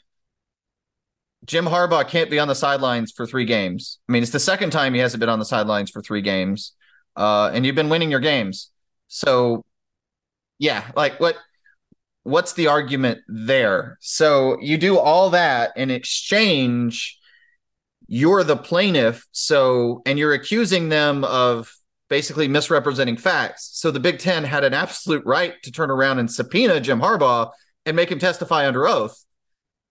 Jim 1.47 1.67
Harbaugh 1.67 2.09
can't 2.09 2.31
be 2.31 2.39
on 2.39 2.49
the 2.49 2.55
sidelines 2.55 3.13
for 3.13 3.27
three 3.27 3.45
games. 3.45 3.99
I 4.09 4.13
mean, 4.13 4.23
it's 4.23 4.33
the 4.33 4.41
second 4.41 4.71
time 4.71 4.95
he 4.95 5.01
hasn't 5.01 5.21
been 5.21 5.29
on 5.29 5.39
the 5.39 5.45
sidelines 5.45 5.91
for 5.91 6.01
three 6.01 6.23
games 6.23 6.73
uh, 7.17 7.51
and 7.53 7.65
you've 7.65 7.75
been 7.75 7.89
winning 7.89 8.11
your 8.11 8.21
games. 8.21 8.71
So, 9.09 9.65
yeah, 10.59 10.91
like 10.97 11.21
what? 11.21 11.37
What's 12.23 12.55
the 12.55 12.69
argument 12.69 13.21
there? 13.29 13.99
So 14.01 14.59
you 14.61 14.79
do 14.79 14.99
all 14.99 15.31
that 15.31 15.77
in 15.77 15.91
exchange. 15.91 17.19
You're 18.07 18.45
the 18.45 18.57
plaintiff, 18.57 19.27
so 19.33 20.03
and 20.07 20.19
you're 20.19 20.33
accusing 20.33 20.89
them 20.89 21.25
of 21.25 21.71
basically 22.09 22.49
misrepresenting 22.49 23.17
facts. 23.17 23.71
So 23.75 23.91
the 23.91 24.01
Big 24.01 24.19
Ten 24.19 24.45
had 24.45 24.65
an 24.65 24.75
absolute 24.75 25.25
right 25.25 25.55
to 25.63 25.73
turn 25.73 25.91
around 25.91 26.19
and 26.19 26.31
subpoena 26.31 26.81
Jim 26.81 27.01
Harbaugh 27.01 27.51
and 27.87 27.97
make 27.97 28.11
him 28.11 28.19
testify 28.19 28.67
under 28.67 28.87
oath. 28.87 29.25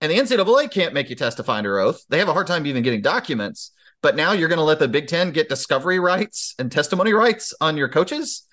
And 0.01 0.11
the 0.11 0.17
NCAA 0.17 0.71
can't 0.71 0.93
make 0.93 1.09
you 1.09 1.15
testify 1.15 1.57
under 1.57 1.79
oath. 1.79 2.03
They 2.09 2.19
have 2.19 2.27
a 2.27 2.33
hard 2.33 2.47
time 2.47 2.65
even 2.65 2.83
getting 2.83 3.01
documents. 3.01 3.71
But 4.03 4.17
now 4.17 4.33
you're 4.33 4.49
going 4.49 4.59
to 4.59 4.65
let 4.65 4.79
the 4.79 4.87
Big 4.87 5.07
Ten 5.07 5.31
get 5.31 5.49
discovery 5.49 5.97
rights 5.97 6.53
and 6.59 6.71
testimony 6.71 7.13
rights 7.13 7.53
on 7.61 7.77
your 7.77 7.87
coaches 7.87 8.45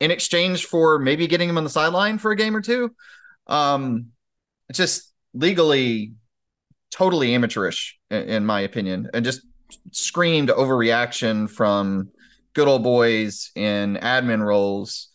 in 0.00 0.10
exchange 0.10 0.66
for 0.66 0.98
maybe 0.98 1.28
getting 1.28 1.46
them 1.46 1.56
on 1.56 1.64
the 1.64 1.70
sideline 1.70 2.18
for 2.18 2.32
a 2.32 2.36
game 2.36 2.56
or 2.56 2.60
two. 2.60 2.92
Um, 3.46 4.06
it's 4.68 4.76
just 4.76 5.12
legally 5.32 6.14
totally 6.90 7.34
amateurish, 7.34 7.98
in, 8.10 8.22
in 8.24 8.46
my 8.46 8.60
opinion, 8.62 9.08
and 9.14 9.24
just 9.24 9.42
screamed 9.92 10.48
overreaction 10.48 11.48
from 11.48 12.10
good 12.54 12.66
old 12.66 12.82
boys 12.82 13.52
in 13.54 13.96
admin 14.02 14.44
roles. 14.44 15.08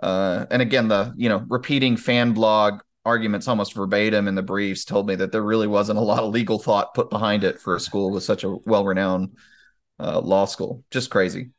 Uh, 0.00 0.46
and 0.52 0.62
again, 0.62 0.86
the 0.86 1.12
you 1.16 1.28
know 1.28 1.44
repeating 1.48 1.96
fan 1.96 2.32
blog 2.32 2.80
arguments 3.06 3.48
almost 3.48 3.72
verbatim 3.72 4.28
in 4.28 4.34
the 4.34 4.42
briefs 4.42 4.84
told 4.84 5.06
me 5.06 5.14
that 5.14 5.32
there 5.32 5.42
really 5.42 5.66
wasn't 5.66 5.98
a 5.98 6.02
lot 6.02 6.22
of 6.22 6.32
legal 6.32 6.58
thought 6.58 6.92
put 6.92 7.08
behind 7.08 7.44
it 7.44 7.60
for 7.60 7.76
a 7.76 7.80
school 7.80 8.10
with 8.10 8.22
such 8.22 8.44
a 8.44 8.56
well-renowned 8.66 9.36
uh, 9.98 10.20
law 10.20 10.44
school. 10.44 10.84
Just 10.90 11.08
crazy. 11.08 11.50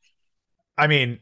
I 0.77 0.88
mean, 0.88 1.20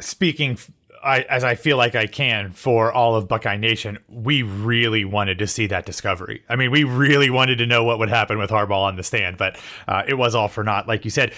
speaking 0.00 0.58
I, 1.02 1.20
as 1.22 1.44
I 1.44 1.54
feel 1.54 1.76
like 1.76 1.94
I 1.94 2.06
can 2.06 2.50
for 2.50 2.92
all 2.92 3.14
of 3.14 3.28
Buckeye 3.28 3.56
Nation, 3.56 3.98
we 4.08 4.42
really 4.42 5.04
wanted 5.04 5.38
to 5.38 5.46
see 5.46 5.68
that 5.68 5.86
discovery. 5.86 6.42
I 6.48 6.56
mean, 6.56 6.70
we 6.70 6.84
really 6.84 7.30
wanted 7.30 7.58
to 7.58 7.66
know 7.66 7.84
what 7.84 8.00
would 8.00 8.08
happen 8.08 8.38
with 8.38 8.50
Harbaugh 8.50 8.84
on 8.84 8.96
the 8.96 9.02
stand, 9.02 9.36
but 9.36 9.56
uh, 9.86 10.02
it 10.06 10.14
was 10.14 10.34
all 10.34 10.48
for 10.48 10.64
naught, 10.64 10.88
like 10.88 11.04
you 11.04 11.10
said. 11.10 11.32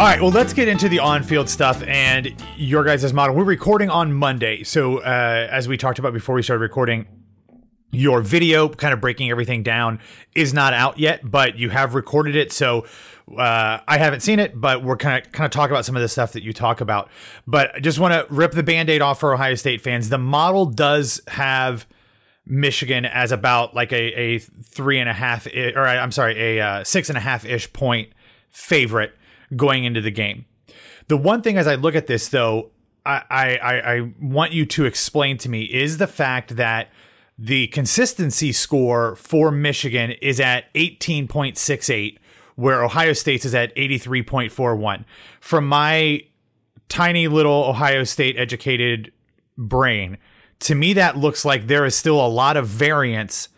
All 0.00 0.06
right, 0.06 0.18
well, 0.18 0.30
let's 0.30 0.54
get 0.54 0.66
into 0.66 0.88
the 0.88 0.98
on-field 0.98 1.46
stuff 1.46 1.82
and 1.82 2.34
your 2.56 2.84
guys' 2.84 3.12
model. 3.12 3.36
We're 3.36 3.44
recording 3.44 3.90
on 3.90 4.14
Monday, 4.14 4.62
so 4.64 5.00
uh, 5.00 5.48
as 5.50 5.68
we 5.68 5.76
talked 5.76 5.98
about 5.98 6.14
before 6.14 6.34
we 6.34 6.42
started 6.42 6.62
recording, 6.62 7.06
your 7.90 8.22
video, 8.22 8.70
kind 8.70 8.94
of 8.94 9.02
breaking 9.02 9.30
everything 9.30 9.62
down, 9.62 10.00
is 10.34 10.54
not 10.54 10.72
out 10.72 10.98
yet, 10.98 11.30
but 11.30 11.58
you 11.58 11.68
have 11.68 11.94
recorded 11.94 12.34
it. 12.34 12.50
So 12.50 12.86
Uh, 13.30 13.80
I 13.86 13.98
haven't 13.98 14.20
seen 14.22 14.38
it, 14.38 14.58
but 14.58 14.82
we're 14.82 14.96
kind 14.96 15.22
of 15.22 15.30
kind 15.32 15.44
of 15.44 15.50
talk 15.50 15.68
about 15.68 15.84
some 15.84 15.96
of 15.96 16.02
the 16.02 16.08
stuff 16.08 16.32
that 16.32 16.42
you 16.42 16.54
talk 16.54 16.80
about. 16.80 17.10
But 17.46 17.76
I 17.76 17.80
just 17.80 17.98
want 17.98 18.14
to 18.14 18.26
rip 18.34 18.52
the 18.52 18.62
band-aid 18.62 19.02
off 19.02 19.20
for 19.20 19.34
Ohio 19.34 19.54
State 19.54 19.82
fans. 19.82 20.08
The 20.08 20.16
model 20.16 20.64
does 20.64 21.20
have 21.28 21.86
Michigan 22.46 23.04
as 23.04 23.32
about 23.32 23.74
like 23.74 23.92
a, 23.92 24.18
a 24.18 24.38
three 24.38 24.98
and 24.98 25.10
a 25.10 25.12
half, 25.12 25.46
or 25.46 25.86
I'm 25.86 26.10
sorry, 26.10 26.58
a 26.58 26.60
uh, 26.64 26.84
six 26.84 27.10
and 27.10 27.18
a 27.18 27.20
half 27.20 27.44
ish 27.44 27.70
point 27.74 28.08
favorite 28.48 29.14
going 29.56 29.84
into 29.84 30.00
the 30.00 30.10
game. 30.10 30.44
The 31.08 31.16
one 31.16 31.42
thing 31.42 31.56
as 31.56 31.66
I 31.66 31.74
look 31.74 31.94
at 31.94 32.06
this 32.06 32.28
though, 32.28 32.70
I, 33.04 33.22
I, 33.62 33.94
I 33.96 34.12
want 34.20 34.52
you 34.52 34.66
to 34.66 34.84
explain 34.84 35.38
to 35.38 35.48
me 35.48 35.62
is 35.62 35.98
the 35.98 36.06
fact 36.06 36.56
that 36.56 36.88
the 37.38 37.68
consistency 37.68 38.52
score 38.52 39.16
for 39.16 39.50
Michigan 39.50 40.10
is 40.20 40.38
at 40.38 40.72
18.68, 40.74 42.18
where 42.56 42.84
Ohio 42.84 43.14
State's 43.14 43.46
is 43.46 43.54
at 43.54 43.74
83.41. 43.74 45.04
From 45.40 45.66
my 45.66 46.22
tiny 46.90 47.28
little 47.28 47.64
Ohio 47.64 48.04
State 48.04 48.36
educated 48.38 49.10
brain, 49.56 50.18
to 50.60 50.74
me, 50.74 50.92
that 50.92 51.16
looks 51.16 51.44
like 51.44 51.66
there 51.66 51.86
is 51.86 51.94
still 51.94 52.24
a 52.24 52.28
lot 52.28 52.58
of 52.58 52.68
variance 52.68 53.48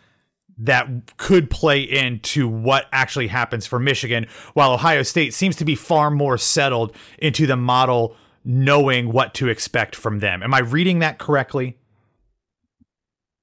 that 0.63 1.17
could 1.17 1.51
play 1.51 1.81
into 1.83 2.49
what 2.49 2.87
actually 2.93 3.29
happens 3.29 3.67
for 3.67 3.79
Michigan, 3.79 4.27
while 4.55 4.73
Ohio 4.73 5.03
State 5.03 5.35
seems 5.35 5.57
to 5.57 5.65
be 5.65 5.75
far 5.75 6.11
more 6.11 6.39
settled 6.39 6.95
into 7.19 7.47
the 7.47 7.57
model, 7.57 8.17
knowing 8.45 9.13
what 9.13 9.35
to 9.35 9.49
expect 9.49 9.97
from 9.97 10.21
them. 10.21 10.43
Am 10.43 10.55
I 10.55 10.61
reading 10.61 11.01
that 11.01 11.19
correctly? 11.19 11.79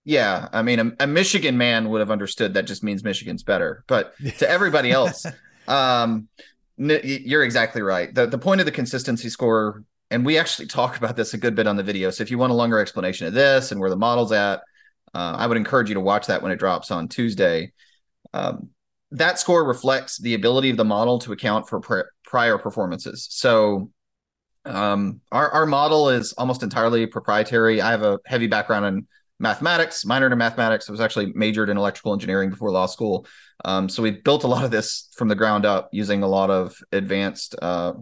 Yeah, 0.05 0.47
I 0.53 0.61
mean, 0.61 0.79
a, 0.79 0.91
a 1.01 1.07
Michigan 1.07 1.57
man 1.57 1.89
would 1.89 1.99
have 1.99 2.09
understood 2.09 2.53
that 2.53 2.65
just 2.65 2.83
means 2.83 3.03
Michigan's 3.03 3.43
better, 3.43 3.83
but 3.87 4.13
to 4.39 4.49
everybody 4.49 4.91
else, 4.91 5.25
um, 5.67 6.27
you're 6.77 7.43
exactly 7.43 7.81
right. 7.81 8.13
the 8.15 8.25
The 8.25 8.37
point 8.37 8.61
of 8.61 8.65
the 8.65 8.71
consistency 8.71 9.29
score, 9.29 9.83
and 10.09 10.25
we 10.25 10.37
actually 10.37 10.67
talk 10.67 10.97
about 10.97 11.15
this 11.15 11.33
a 11.33 11.37
good 11.37 11.53
bit 11.53 11.67
on 11.67 11.75
the 11.75 11.83
video. 11.83 12.09
So 12.09 12.23
if 12.23 12.31
you 12.31 12.37
want 12.37 12.51
a 12.51 12.55
longer 12.55 12.79
explanation 12.79 13.27
of 13.27 13.33
this 13.33 13.71
and 13.71 13.79
where 13.79 13.89
the 13.89 13.97
model's 13.97 14.31
at, 14.31 14.61
uh, 15.13 15.35
I 15.37 15.47
would 15.47 15.57
encourage 15.57 15.89
you 15.89 15.95
to 15.95 16.01
watch 16.01 16.27
that 16.27 16.41
when 16.41 16.51
it 16.51 16.59
drops 16.59 16.91
on 16.91 17.07
Tuesday. 17.07 17.71
Um, 18.33 18.69
that 19.11 19.39
score 19.39 19.63
reflects 19.63 20.19
the 20.19 20.35
ability 20.35 20.69
of 20.69 20.77
the 20.77 20.85
model 20.85 21.19
to 21.19 21.31
account 21.31 21.67
for 21.67 21.79
pr- 21.79 22.01
prior 22.23 22.57
performances. 22.57 23.27
So 23.31 23.91
um, 24.65 25.21
our, 25.31 25.49
our 25.49 25.65
model 25.65 26.09
is 26.09 26.33
almost 26.33 26.63
entirely 26.63 27.05
proprietary. 27.07 27.81
I 27.81 27.91
have 27.91 28.03
a 28.03 28.19
heavy 28.25 28.47
background 28.47 28.85
in 28.85 29.07
mathematics, 29.39 30.03
minored 30.03 30.31
in 30.31 30.37
mathematics. 30.37 30.87
I 30.87 30.91
was 30.91 31.01
actually 31.01 31.33
majored 31.33 31.69
in 31.69 31.77
electrical 31.77 32.13
engineering 32.13 32.49
before 32.49 32.71
law 32.71 32.85
school. 32.85 33.25
Um, 33.65 33.89
so 33.89 34.03
we 34.03 34.11
built 34.11 34.43
a 34.43 34.47
lot 34.47 34.63
of 34.63 34.71
this 34.71 35.09
from 35.15 35.27
the 35.27 35.35
ground 35.35 35.65
up 35.65 35.89
using 35.91 36.23
a 36.23 36.27
lot 36.27 36.49
of 36.49 36.75
advanced 36.91 37.55
uh, 37.61 37.93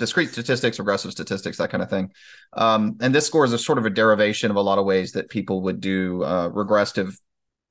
discrete 0.00 0.30
statistics, 0.30 0.78
regressive 0.80 1.12
statistics, 1.12 1.58
that 1.58 1.70
kind 1.70 1.82
of 1.82 1.90
thing. 1.90 2.10
Um, 2.54 2.96
and 3.00 3.14
this 3.14 3.26
score 3.26 3.44
is 3.44 3.52
a 3.52 3.58
sort 3.58 3.78
of 3.78 3.86
a 3.86 3.90
derivation 3.90 4.50
of 4.50 4.56
a 4.56 4.60
lot 4.60 4.78
of 4.78 4.84
ways 4.84 5.12
that 5.12 5.28
people 5.28 5.60
would 5.62 5.80
do 5.80 6.24
uh, 6.24 6.48
regressive 6.48 7.16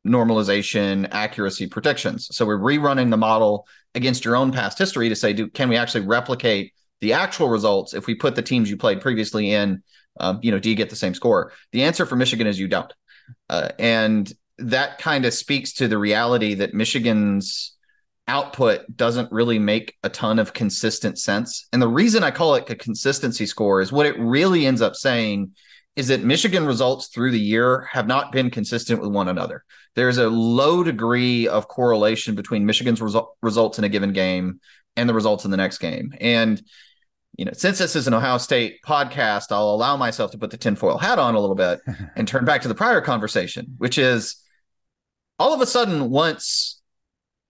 normalization 0.07 1.09
accuracy 1.11 1.67
predictions. 1.67 2.29
So 2.31 2.45
we're 2.45 2.57
rerunning 2.57 3.09
the 3.09 3.17
model 3.17 3.67
against 3.95 4.23
your 4.23 4.37
own 4.37 4.53
past 4.53 4.77
history 4.77 5.09
to 5.09 5.15
say, 5.15 5.33
do 5.33 5.49
can 5.49 5.67
we 5.67 5.75
actually 5.75 6.05
replicate 6.05 6.73
the 7.01 7.13
actual 7.13 7.49
results 7.49 7.93
if 7.93 8.07
we 8.07 8.15
put 8.15 8.35
the 8.35 8.41
teams 8.41 8.69
you 8.69 8.77
played 8.77 9.01
previously 9.01 9.51
in? 9.51 9.83
Um, 10.19 10.39
you 10.41 10.51
know, 10.51 10.59
do 10.59 10.69
you 10.69 10.75
get 10.75 10.89
the 10.89 10.95
same 10.95 11.13
score? 11.13 11.51
The 11.71 11.83
answer 11.83 12.05
for 12.05 12.15
Michigan 12.15 12.47
is 12.47 12.59
you 12.59 12.67
don't, 12.67 12.93
uh, 13.49 13.69
and 13.77 14.31
that 14.59 14.99
kind 14.99 15.25
of 15.25 15.33
speaks 15.33 15.73
to 15.73 15.87
the 15.87 15.97
reality 15.97 16.55
that 16.55 16.73
Michigan's 16.73 17.75
output 18.29 18.81
doesn't 18.95 19.31
really 19.31 19.59
make 19.59 19.95
a 20.03 20.09
ton 20.09 20.39
of 20.39 20.53
consistent 20.53 21.19
sense. 21.19 21.67
And 21.73 21.81
the 21.81 21.87
reason 21.87 22.23
I 22.23 22.31
call 22.31 22.55
it 22.55 22.69
a 22.69 22.75
consistency 22.75 23.45
score 23.45 23.81
is 23.81 23.91
what 23.91 24.05
it 24.05 24.17
really 24.17 24.65
ends 24.65 24.81
up 24.81 24.95
saying 24.95 25.51
is 25.95 26.07
that 26.07 26.23
Michigan 26.23 26.65
results 26.65 27.07
through 27.07 27.31
the 27.31 27.39
year 27.39 27.89
have 27.91 28.07
not 28.07 28.31
been 28.31 28.49
consistent 28.49 29.01
with 29.01 29.11
one 29.11 29.27
another. 29.27 29.65
There's 29.95 30.17
a 30.17 30.29
low 30.29 30.83
degree 30.83 31.47
of 31.47 31.67
correlation 31.67 32.35
between 32.35 32.65
Michigan's 32.65 33.01
resu- 33.01 33.27
results 33.41 33.79
in 33.79 33.83
a 33.83 33.89
given 33.89 34.13
game 34.13 34.61
and 34.95 35.09
the 35.09 35.13
results 35.13 35.43
in 35.43 35.51
the 35.51 35.57
next 35.57 35.79
game. 35.79 36.13
And 36.21 36.61
you 37.37 37.45
know, 37.45 37.53
since 37.53 37.77
this 37.77 37.95
is 37.95 38.07
an 38.07 38.13
Ohio 38.13 38.37
State 38.37 38.79
podcast, 38.85 39.51
I'll 39.51 39.71
allow 39.71 39.97
myself 39.97 40.31
to 40.31 40.37
put 40.37 40.51
the 40.51 40.57
tinfoil 40.57 40.97
hat 40.97 41.19
on 41.19 41.35
a 41.35 41.39
little 41.39 41.55
bit 41.55 41.79
and 42.15 42.27
turn 42.27 42.45
back 42.45 42.61
to 42.61 42.67
the 42.67 42.75
prior 42.75 43.01
conversation, 43.01 43.75
which 43.77 43.97
is 43.97 44.43
all 45.39 45.53
of 45.53 45.61
a 45.61 45.65
sudden 45.65 46.09
once 46.09 46.78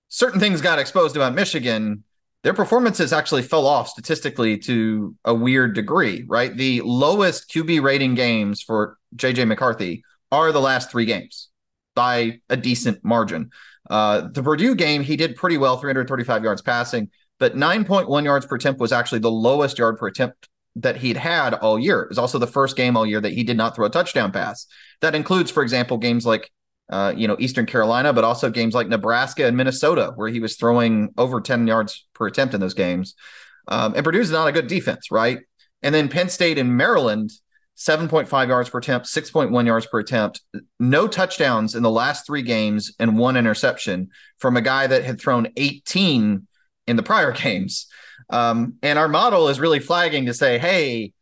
certain 0.09 0.39
things 0.39 0.61
got 0.61 0.79
exposed 0.79 1.15
about 1.15 1.33
Michigan, 1.33 2.03
their 2.43 2.53
performances 2.53 3.13
actually 3.13 3.43
fell 3.43 3.65
off 3.65 3.89
statistically 3.89 4.57
to 4.57 5.15
a 5.25 5.33
weird 5.33 5.75
degree, 5.75 6.25
right? 6.27 6.55
The 6.55 6.81
lowest 6.81 7.49
QB 7.51 7.81
rating 7.81 8.15
games 8.15 8.61
for 8.61 8.97
JJ 9.15 9.47
McCarthy 9.47 10.03
are 10.31 10.51
the 10.51 10.61
last 10.61 10.91
three 10.91 11.05
games 11.05 11.49
by 11.95 12.39
a 12.49 12.55
decent 12.55 13.03
margin. 13.03 13.49
Uh, 13.89 14.29
the 14.31 14.43
Purdue 14.43 14.75
game, 14.75 15.03
he 15.03 15.15
did 15.15 15.35
pretty 15.35 15.57
well, 15.57 15.77
335 15.77 16.43
yards 16.43 16.61
passing, 16.61 17.09
but 17.39 17.55
9.1 17.55 18.23
yards 18.23 18.45
per 18.45 18.55
attempt 18.55 18.79
was 18.79 18.91
actually 18.91 19.19
the 19.19 19.31
lowest 19.31 19.77
yard 19.77 19.97
per 19.97 20.07
attempt 20.07 20.47
that 20.75 20.97
he'd 20.97 21.17
had 21.17 21.53
all 21.55 21.79
year. 21.79 22.03
It 22.03 22.09
was 22.09 22.17
also 22.17 22.37
the 22.37 22.47
first 22.47 22.77
game 22.77 22.95
all 22.95 23.05
year 23.05 23.19
that 23.19 23.33
he 23.33 23.43
did 23.43 23.57
not 23.57 23.75
throw 23.75 23.85
a 23.85 23.89
touchdown 23.89 24.31
pass. 24.31 24.65
That 25.01 25.15
includes, 25.15 25.51
for 25.51 25.63
example, 25.63 25.97
games 25.97 26.25
like 26.25 26.51
uh, 26.89 27.13
you 27.15 27.27
know, 27.27 27.35
Eastern 27.39 27.65
Carolina, 27.65 28.13
but 28.13 28.23
also 28.23 28.49
games 28.49 28.73
like 28.73 28.87
Nebraska 28.87 29.45
and 29.45 29.55
Minnesota, 29.55 30.13
where 30.15 30.29
he 30.29 30.39
was 30.39 30.55
throwing 30.55 31.13
over 31.17 31.39
10 31.39 31.67
yards 31.67 32.07
per 32.13 32.27
attempt 32.27 32.53
in 32.53 32.61
those 32.61 32.73
games. 32.73 33.15
Um, 33.67 33.93
and 33.95 34.03
Purdue's 34.03 34.31
not 34.31 34.47
a 34.47 34.51
good 34.51 34.67
defense, 34.67 35.11
right? 35.11 35.39
And 35.83 35.93
then 35.93 36.09
Penn 36.09 36.29
State 36.29 36.57
and 36.57 36.75
Maryland, 36.75 37.31
7.5 37.77 38.47
yards 38.47 38.69
per 38.69 38.79
attempt, 38.79 39.07
6.1 39.07 39.65
yards 39.65 39.85
per 39.85 39.99
attempt, 39.99 40.41
no 40.79 41.07
touchdowns 41.07 41.75
in 41.75 41.83
the 41.83 41.91
last 41.91 42.25
three 42.25 42.41
games, 42.41 42.91
and 42.99 43.17
one 43.17 43.37
interception 43.37 44.09
from 44.39 44.57
a 44.57 44.61
guy 44.61 44.87
that 44.87 45.03
had 45.03 45.21
thrown 45.21 45.47
18 45.55 46.47
in 46.87 46.95
the 46.95 47.03
prior 47.03 47.31
games. 47.43 47.87
Um, 48.29 48.75
and 48.81 48.99
our 48.99 49.07
model 49.07 49.47
is 49.47 49.59
really 49.59 49.79
flagging 49.79 50.25
to 50.25 50.33
say, 50.33 50.57
hey, 50.57 51.13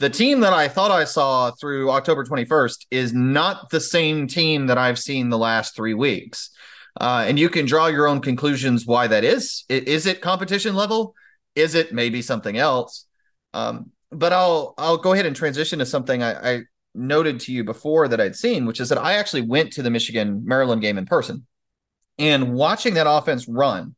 the 0.00 0.10
team 0.10 0.40
that 0.40 0.54
I 0.54 0.66
thought 0.66 0.90
I 0.90 1.04
saw 1.04 1.50
through 1.50 1.90
October 1.90 2.24
21st 2.24 2.86
is 2.90 3.12
not 3.12 3.68
the 3.68 3.80
same 3.80 4.26
team 4.26 4.66
that 4.68 4.78
I've 4.78 4.98
seen 4.98 5.28
the 5.28 5.36
last 5.36 5.76
three 5.76 5.92
weeks. 5.92 6.50
Uh, 6.98 7.26
and 7.28 7.38
you 7.38 7.50
can 7.50 7.66
draw 7.66 7.86
your 7.86 8.08
own 8.08 8.22
conclusions 8.22 8.86
why 8.86 9.06
that 9.06 9.24
is. 9.24 9.64
Is 9.68 10.06
it 10.06 10.22
competition 10.22 10.74
level? 10.74 11.14
Is 11.54 11.74
it 11.74 11.92
maybe 11.92 12.22
something 12.22 12.56
else? 12.56 13.06
Um, 13.52 13.90
but 14.10 14.32
I'll 14.32 14.74
I'll 14.78 14.96
go 14.96 15.12
ahead 15.12 15.26
and 15.26 15.36
transition 15.36 15.78
to 15.80 15.86
something 15.86 16.22
I, 16.22 16.54
I 16.54 16.60
noted 16.94 17.38
to 17.40 17.52
you 17.52 17.62
before 17.62 18.08
that 18.08 18.20
I'd 18.20 18.34
seen, 18.34 18.64
which 18.64 18.80
is 18.80 18.88
that 18.88 18.98
I 18.98 19.14
actually 19.14 19.42
went 19.42 19.74
to 19.74 19.82
the 19.82 19.90
Michigan 19.90 20.42
Maryland 20.46 20.80
game 20.80 20.98
in 20.98 21.04
person, 21.04 21.46
and 22.18 22.54
watching 22.54 22.94
that 22.94 23.08
offense 23.08 23.46
run 23.46 23.94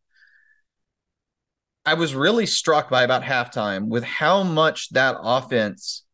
I 1.85 1.95
was 1.95 2.15
really 2.15 2.47
struck 2.47 2.89
by 2.91 3.03
about 3.03 3.23
halftime 3.23 3.89
with 3.89 4.05
how 4.05 4.43
much 4.43 4.91
that 4.91 5.17
offense 5.21 6.05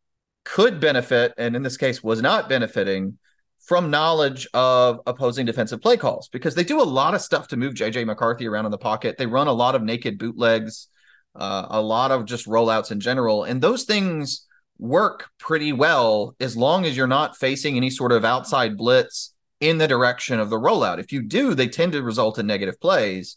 could 0.45 0.81
benefit, 0.81 1.35
and 1.37 1.55
in 1.55 1.63
this 1.63 1.77
case 1.77 2.03
was 2.03 2.23
not 2.23 2.49
benefiting 2.49 3.19
from 3.67 3.91
knowledge 3.91 4.49
of 4.55 5.01
opposing 5.07 5.45
defensive 5.45 5.83
play 5.83 5.99
calls 5.99 6.29
because 6.29 6.55
they 6.55 6.65
do 6.65 6.81
a 6.81 6.83
lot 6.83 7.15
of 7.15 7.21
stuff 7.21 7.49
to 7.49 7.57
move 7.59 7.75
JJ 7.75 8.07
McCarthy 8.07 8.47
around 8.47 8.65
in 8.65 8.71
the 8.71 8.79
pocket. 8.79 9.19
They 9.19 9.27
run 9.27 9.47
a 9.47 9.53
lot 9.53 9.75
of 9.75 9.83
naked 9.83 10.19
bootlegs, 10.19 10.89
uh, 11.37 11.67
a 11.69 11.83
lot 11.83 12.11
of 12.11 12.25
just 12.25 12.47
rollouts 12.47 12.91
in 12.91 12.99
general, 12.99 13.45
and 13.45 13.61
those 13.61 13.85
things 13.85 14.47
work 14.79 15.29
pretty 15.39 15.73
well 15.73 16.35
as 16.41 16.57
long 16.57 16.87
as 16.87 16.97
you're 16.97 17.07
not 17.07 17.37
facing 17.37 17.77
any 17.77 17.91
sort 17.91 18.13
of 18.13 18.25
outside 18.25 18.79
blitz 18.79 19.35
in 19.61 19.77
the 19.77 19.89
direction 19.89 20.41
of 20.41 20.49
the 20.49 20.57
rollout. 20.57 20.99
If 20.99 21.13
you 21.13 21.21
do, 21.21 21.55
they 21.55 21.69
tend 21.69 21.93
to 21.93 22.03
result 22.03 22.39
in 22.39 22.47
negative 22.47 22.81
plays. 22.81 23.37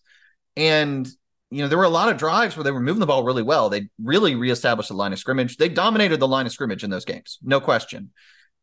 And 0.56 1.10
you 1.52 1.62
know, 1.62 1.68
there 1.68 1.78
were 1.78 1.84
a 1.84 1.90
lot 1.90 2.10
of 2.10 2.18
drives 2.18 2.56
where 2.56 2.64
they 2.64 2.72
were 2.72 2.80
moving 2.80 3.02
the 3.02 3.06
ball 3.06 3.24
really 3.24 3.44
well. 3.44 3.70
They 3.70 3.90
really 4.02 4.36
reestablished 4.36 4.90
the 4.90 4.96
line 4.96 5.12
of 5.12 5.20
scrimmage. 5.20 5.58
They 5.58 5.70
dominated 5.70 6.20
the 6.20 6.28
line 6.28 6.46
of 6.46 6.52
scrimmage 6.54 6.84
in 6.84 6.90
those 6.90 7.06
games, 7.06 7.38
no 7.44 7.60
question. 7.60 8.12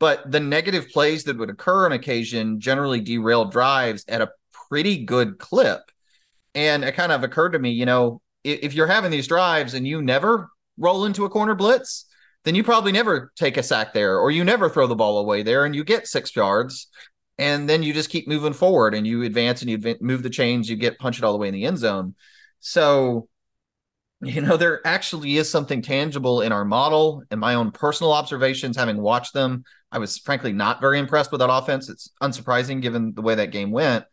But 0.00 0.30
the 0.30 0.40
negative 0.40 0.88
plays 0.88 1.24
that 1.24 1.38
would 1.38 1.50
occur 1.50 1.84
on 1.84 1.92
occasion 1.92 2.60
generally 2.60 3.00
derailed 3.00 3.52
drives 3.52 4.04
at 4.08 4.22
a 4.22 4.30
pretty 4.68 5.04
good 5.04 5.38
clip. 5.38 5.80
And 6.54 6.82
it 6.82 6.94
kind 6.94 7.12
of 7.12 7.24
occurred 7.24 7.50
to 7.50 7.58
me, 7.58 7.70
you 7.70 7.84
know, 7.84 8.22
if 8.42 8.72
you're 8.72 8.86
having 8.86 9.10
these 9.10 9.28
drives 9.28 9.74
and 9.74 9.86
you 9.86 10.00
never 10.00 10.48
roll 10.78 11.04
into 11.04 11.24
a 11.24 11.30
corner 11.30 11.54
blitz, 11.54 12.06
then 12.44 12.54
you 12.54 12.64
probably 12.64 12.92
never 12.92 13.32
take 13.36 13.56
a 13.56 13.62
sack 13.62 13.92
there 13.92 14.18
or 14.18 14.30
you 14.30 14.44
never 14.44 14.70
throw 14.70 14.86
the 14.86 14.94
ball 14.94 15.18
away 15.18 15.42
there 15.42 15.64
and 15.64 15.74
you 15.74 15.84
get 15.84 16.06
six 16.06 16.34
yards. 16.34 16.86
And 17.36 17.68
then 17.68 17.82
you 17.82 17.92
just 17.92 18.10
keep 18.10 18.26
moving 18.26 18.52
forward 18.52 18.94
and 18.94 19.06
you 19.06 19.22
advance 19.22 19.62
and 19.62 19.70
you 19.70 19.96
move 20.00 20.22
the 20.22 20.30
chains, 20.30 20.68
you 20.68 20.76
get 20.76 20.98
punched 20.98 21.22
all 21.22 21.32
the 21.32 21.38
way 21.38 21.48
in 21.48 21.54
the 21.54 21.66
end 21.66 21.78
zone. 21.78 22.14
So, 22.60 23.28
you 24.20 24.40
know, 24.40 24.56
there 24.56 24.86
actually 24.86 25.36
is 25.36 25.50
something 25.50 25.82
tangible 25.82 26.40
in 26.42 26.52
our 26.52 26.64
model 26.64 27.22
and 27.30 27.40
my 27.40 27.54
own 27.54 27.70
personal 27.72 28.12
observations, 28.12 28.76
having 28.76 29.00
watched 29.00 29.32
them. 29.34 29.64
I 29.92 29.98
was 29.98 30.18
frankly 30.18 30.52
not 30.52 30.80
very 30.80 30.98
impressed 30.98 31.32
with 31.32 31.40
that 31.40 31.52
offense. 31.52 31.88
It's 31.88 32.10
unsurprising 32.22 32.82
given 32.82 33.14
the 33.14 33.22
way 33.22 33.36
that 33.36 33.52
game 33.52 33.70
went. 33.70 34.04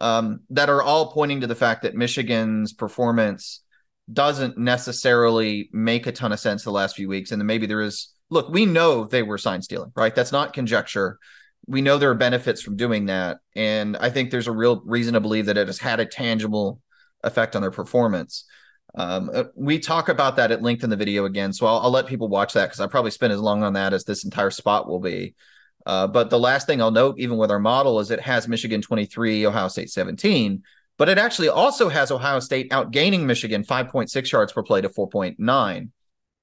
um, 0.00 0.40
that 0.50 0.70
are 0.70 0.82
all 0.82 1.12
pointing 1.12 1.42
to 1.42 1.46
the 1.46 1.54
fact 1.54 1.82
that 1.82 1.94
Michigan's 1.94 2.72
performance 2.72 3.62
doesn't 4.12 4.58
necessarily 4.58 5.68
make 5.72 6.06
a 6.06 6.12
ton 6.12 6.32
of 6.32 6.40
sense 6.40 6.64
the 6.64 6.72
last 6.72 6.96
few 6.96 7.08
weeks. 7.08 7.30
And 7.30 7.40
then 7.40 7.46
maybe 7.46 7.66
there 7.66 7.82
is, 7.82 8.12
look, 8.30 8.48
we 8.48 8.66
know 8.66 9.04
they 9.04 9.22
were 9.22 9.38
sign 9.38 9.62
stealing, 9.62 9.92
right? 9.94 10.14
That's 10.14 10.32
not 10.32 10.52
conjecture. 10.52 11.18
We 11.66 11.82
know 11.82 11.98
there 11.98 12.10
are 12.10 12.14
benefits 12.14 12.62
from 12.62 12.76
doing 12.76 13.06
that. 13.06 13.38
And 13.54 13.96
I 13.98 14.10
think 14.10 14.30
there's 14.30 14.48
a 14.48 14.52
real 14.52 14.82
reason 14.84 15.14
to 15.14 15.20
believe 15.20 15.46
that 15.46 15.58
it 15.58 15.68
has 15.68 15.78
had 15.78 16.00
a 16.00 16.06
tangible 16.06 16.80
effect 17.22 17.56
on 17.56 17.62
their 17.62 17.70
performance. 17.70 18.44
Um, 18.94 19.30
uh, 19.32 19.44
we 19.54 19.78
talk 19.78 20.08
about 20.08 20.36
that 20.36 20.50
at 20.50 20.62
length 20.62 20.82
in 20.82 20.90
the 20.90 20.96
video 20.96 21.24
again, 21.24 21.52
so 21.52 21.66
I'll, 21.66 21.78
I'll 21.78 21.90
let 21.90 22.06
people 22.06 22.28
watch 22.28 22.54
that 22.54 22.66
because 22.66 22.80
I 22.80 22.86
probably 22.86 23.12
spent 23.12 23.32
as 23.32 23.40
long 23.40 23.62
on 23.62 23.74
that 23.74 23.92
as 23.92 24.04
this 24.04 24.24
entire 24.24 24.50
spot 24.50 24.88
will 24.88 25.00
be. 25.00 25.34
Uh, 25.86 26.06
but 26.06 26.28
the 26.28 26.38
last 26.38 26.66
thing 26.66 26.82
I'll 26.82 26.90
note, 26.90 27.16
even 27.18 27.36
with 27.36 27.50
our 27.50 27.58
model, 27.58 28.00
is 28.00 28.10
it 28.10 28.20
has 28.20 28.48
Michigan 28.48 28.82
23, 28.82 29.46
Ohio 29.46 29.68
State 29.68 29.90
17, 29.90 30.62
but 30.98 31.08
it 31.08 31.18
actually 31.18 31.48
also 31.48 31.88
has 31.88 32.10
Ohio 32.10 32.40
State 32.40 32.70
outgaining 32.70 33.20
Michigan 33.20 33.64
5.6 33.64 34.32
yards 34.32 34.52
per 34.52 34.62
play 34.62 34.80
to 34.80 34.88
4.9. 34.88 35.88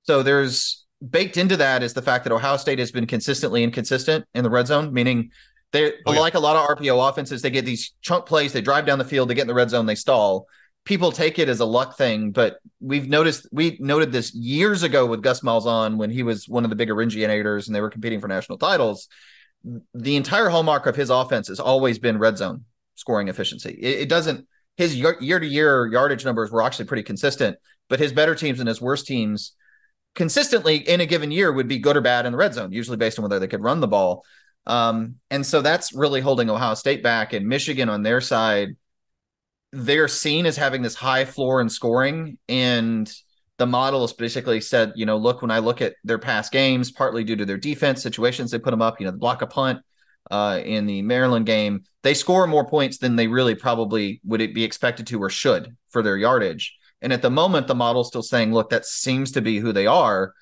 So 0.03 0.23
there's 0.23 0.85
baked 1.07 1.37
into 1.37 1.57
that 1.57 1.83
is 1.83 1.93
the 1.93 2.01
fact 2.01 2.23
that 2.23 2.33
Ohio 2.33 2.57
State 2.57 2.79
has 2.79 2.91
been 2.91 3.05
consistently 3.05 3.63
inconsistent 3.63 4.25
in 4.33 4.43
the 4.43 4.49
red 4.49 4.67
zone, 4.67 4.93
meaning 4.93 5.29
they 5.73 5.93
oh, 6.05 6.13
yeah. 6.13 6.19
like 6.19 6.33
a 6.33 6.39
lot 6.39 6.55
of 6.55 6.77
RPO 6.77 7.09
offenses, 7.09 7.41
they 7.41 7.49
get 7.49 7.65
these 7.65 7.93
chunk 8.01 8.25
plays, 8.25 8.53
they 8.53 8.61
drive 8.61 8.85
down 8.85 8.97
the 8.97 9.05
field, 9.05 9.29
they 9.29 9.35
get 9.35 9.41
in 9.41 9.47
the 9.47 9.53
red 9.53 9.69
zone, 9.69 9.85
they 9.85 9.95
stall 9.95 10.47
people 10.87 11.11
take 11.11 11.37
it 11.37 11.49
as 11.49 11.59
a 11.59 11.65
luck 11.65 11.97
thing, 11.97 12.31
but 12.31 12.59
we've 12.79 13.09
noticed 13.09 13.45
we 13.51 13.77
noted 13.81 14.11
this 14.13 14.33
years 14.33 14.83
ago 14.83 15.05
with 15.05 15.21
Gus 15.21 15.41
Malzahn 15.41 15.97
when 15.97 16.09
he 16.09 16.23
was 16.23 16.47
one 16.47 16.63
of 16.63 16.69
the 16.69 16.77
big 16.77 16.89
originators 16.89 17.67
and 17.67 17.75
they 17.75 17.81
were 17.81 17.89
competing 17.89 18.21
for 18.21 18.29
national 18.29 18.57
titles. 18.57 19.09
The 19.93 20.15
entire 20.15 20.47
hallmark 20.47 20.85
of 20.85 20.95
his 20.95 21.09
offense 21.09 21.49
has 21.49 21.59
always 21.59 21.99
been 21.99 22.17
red 22.17 22.37
zone 22.37 22.63
scoring 22.95 23.27
efficiency. 23.27 23.77
It, 23.81 24.01
it 24.03 24.09
doesn't 24.09 24.47
his 24.77 24.95
year 24.95 25.39
to 25.39 25.45
year 25.45 25.87
yardage 25.87 26.23
numbers 26.23 26.51
were 26.51 26.61
actually 26.61 26.85
pretty 26.85 27.03
consistent, 27.03 27.57
but 27.89 27.99
his 27.99 28.13
better 28.13 28.33
teams 28.33 28.61
and 28.61 28.69
his 28.69 28.81
worst 28.81 29.05
teams 29.05 29.53
consistently 30.15 30.77
in 30.77 31.01
a 31.01 31.05
given 31.05 31.31
year 31.31 31.51
would 31.51 31.67
be 31.67 31.79
good 31.79 31.97
or 31.97 32.01
bad 32.01 32.25
in 32.25 32.31
the 32.31 32.37
red 32.37 32.53
zone, 32.53 32.71
usually 32.71 32.97
based 32.97 33.19
on 33.19 33.23
whether 33.23 33.39
they 33.39 33.47
could 33.47 33.61
run 33.61 33.81
the 33.81 33.87
ball. 33.87 34.23
Um, 34.65 35.15
and 35.29 35.45
so 35.45 35.61
that's 35.61 35.93
really 35.93 36.21
holding 36.21 36.49
Ohio 36.49 36.75
State 36.75 37.03
back 37.03 37.33
and 37.33 37.45
Michigan 37.45 37.89
on 37.89 38.03
their 38.03 38.21
side 38.21 38.69
they're 39.71 40.07
seen 40.07 40.45
as 40.45 40.57
having 40.57 40.81
this 40.81 40.95
high 40.95 41.25
floor 41.25 41.61
in 41.61 41.69
scoring 41.69 42.37
and 42.47 43.11
the 43.57 43.65
model 43.65 44.03
is 44.03 44.13
basically 44.13 44.61
said 44.61 44.93
you 44.95 45.05
know 45.05 45.17
look 45.17 45.41
when 45.41 45.51
i 45.51 45.59
look 45.59 45.81
at 45.81 45.95
their 46.03 46.17
past 46.17 46.51
games 46.51 46.91
partly 46.91 47.23
due 47.23 47.35
to 47.35 47.45
their 47.45 47.57
defense 47.57 48.01
situations 48.01 48.49
they 48.49 48.59
put 48.59 48.71
them 48.71 48.81
up 48.81 48.99
you 48.99 49.05
know 49.05 49.11
the 49.11 49.17
block 49.17 49.41
a 49.41 49.47
punt 49.47 49.79
uh, 50.31 50.59
in 50.63 50.85
the 50.85 51.01
maryland 51.01 51.45
game. 51.45 51.83
They 52.03 52.13
score 52.13 52.47
more 52.47 52.67
points 52.67 52.97
than 52.97 53.15
they 53.15 53.27
really 53.27 53.55
probably 53.55 54.21
would 54.25 54.41
it 54.41 54.53
be 54.53 54.63
expected 54.63 55.07
to 55.07 55.21
or 55.21 55.29
should 55.29 55.75
for 55.89 56.01
their 56.01 56.17
yardage. 56.17 56.77
And 57.01 57.13
at 57.13 57.21
the 57.21 57.29
moment 57.29 57.67
the 57.67 57.75
model's 57.75 58.07
still 58.07 58.23
saying 58.23 58.53
look 58.53 58.69
that 58.69 58.85
seems 58.85 59.31
to 59.33 59.41
be 59.41 59.59
who 59.59 59.71
they 59.71 59.87
are 59.87 60.33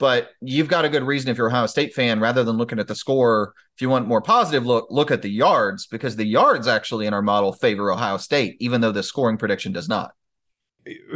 but 0.00 0.30
you've 0.40 0.66
got 0.66 0.86
a 0.86 0.88
good 0.88 1.02
reason 1.02 1.30
if 1.30 1.36
you're 1.36 1.48
a 1.48 1.50
Ohio 1.50 1.66
State 1.66 1.92
fan, 1.92 2.20
rather 2.20 2.42
than 2.42 2.56
looking 2.56 2.78
at 2.78 2.88
the 2.88 2.94
score, 2.94 3.52
if 3.80 3.82
you 3.82 3.88
want 3.88 4.06
more 4.06 4.20
positive 4.20 4.66
look, 4.66 4.88
look 4.90 5.10
at 5.10 5.22
the 5.22 5.30
yards 5.30 5.86
because 5.86 6.16
the 6.16 6.26
yards 6.26 6.68
actually 6.68 7.06
in 7.06 7.14
our 7.14 7.22
model 7.22 7.50
favor 7.50 7.90
Ohio 7.90 8.18
State, 8.18 8.58
even 8.60 8.82
though 8.82 8.92
the 8.92 9.02
scoring 9.02 9.38
prediction 9.38 9.72
does 9.72 9.88
not. 9.88 10.12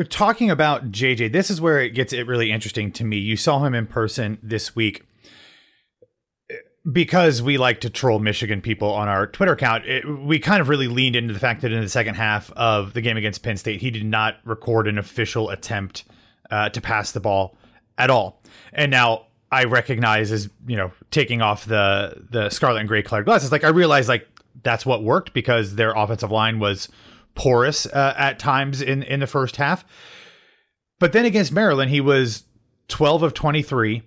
Talking 0.08 0.50
about 0.50 0.90
JJ, 0.90 1.30
this 1.30 1.50
is 1.50 1.60
where 1.60 1.78
it 1.78 1.90
gets 1.90 2.14
it 2.14 2.26
really 2.26 2.50
interesting 2.50 2.90
to 2.92 3.04
me. 3.04 3.18
You 3.18 3.36
saw 3.36 3.62
him 3.62 3.74
in 3.74 3.86
person 3.86 4.38
this 4.42 4.74
week 4.74 5.02
because 6.90 7.42
we 7.42 7.58
like 7.58 7.82
to 7.82 7.90
troll 7.90 8.18
Michigan 8.18 8.62
people 8.62 8.90
on 8.90 9.08
our 9.08 9.26
Twitter 9.26 9.52
account, 9.52 9.84
it, 9.84 10.08
we 10.08 10.38
kind 10.38 10.62
of 10.62 10.70
really 10.70 10.88
leaned 10.88 11.16
into 11.16 11.34
the 11.34 11.40
fact 11.40 11.60
that 11.60 11.70
in 11.70 11.82
the 11.82 11.88
second 11.90 12.14
half 12.14 12.50
of 12.52 12.94
the 12.94 13.02
game 13.02 13.18
against 13.18 13.42
Penn 13.42 13.58
State, 13.58 13.82
he 13.82 13.90
did 13.90 14.06
not 14.06 14.36
record 14.46 14.88
an 14.88 14.96
official 14.96 15.50
attempt 15.50 16.04
uh, 16.50 16.70
to 16.70 16.80
pass 16.80 17.12
the 17.12 17.20
ball 17.20 17.58
at 17.98 18.08
all. 18.08 18.40
And 18.72 18.90
now 18.90 19.26
I 19.54 19.64
recognize 19.64 20.32
as 20.32 20.50
you 20.66 20.76
know 20.76 20.90
taking 21.12 21.40
off 21.40 21.64
the 21.64 22.26
the 22.28 22.50
scarlet 22.50 22.80
and 22.80 22.88
gray 22.88 23.02
colored 23.02 23.24
glasses. 23.24 23.52
Like 23.52 23.62
I 23.62 23.68
realize 23.68 24.08
like 24.08 24.26
that's 24.62 24.84
what 24.84 25.04
worked 25.04 25.32
because 25.32 25.76
their 25.76 25.92
offensive 25.92 26.32
line 26.32 26.58
was 26.58 26.88
porous 27.36 27.86
uh, 27.86 28.14
at 28.16 28.40
times 28.40 28.82
in 28.82 29.04
in 29.04 29.20
the 29.20 29.28
first 29.28 29.56
half. 29.56 29.84
But 30.98 31.12
then 31.12 31.24
against 31.24 31.52
Maryland, 31.52 31.90
he 31.90 32.00
was 32.00 32.44
12 32.88 33.22
of 33.22 33.34
23. 33.34 34.02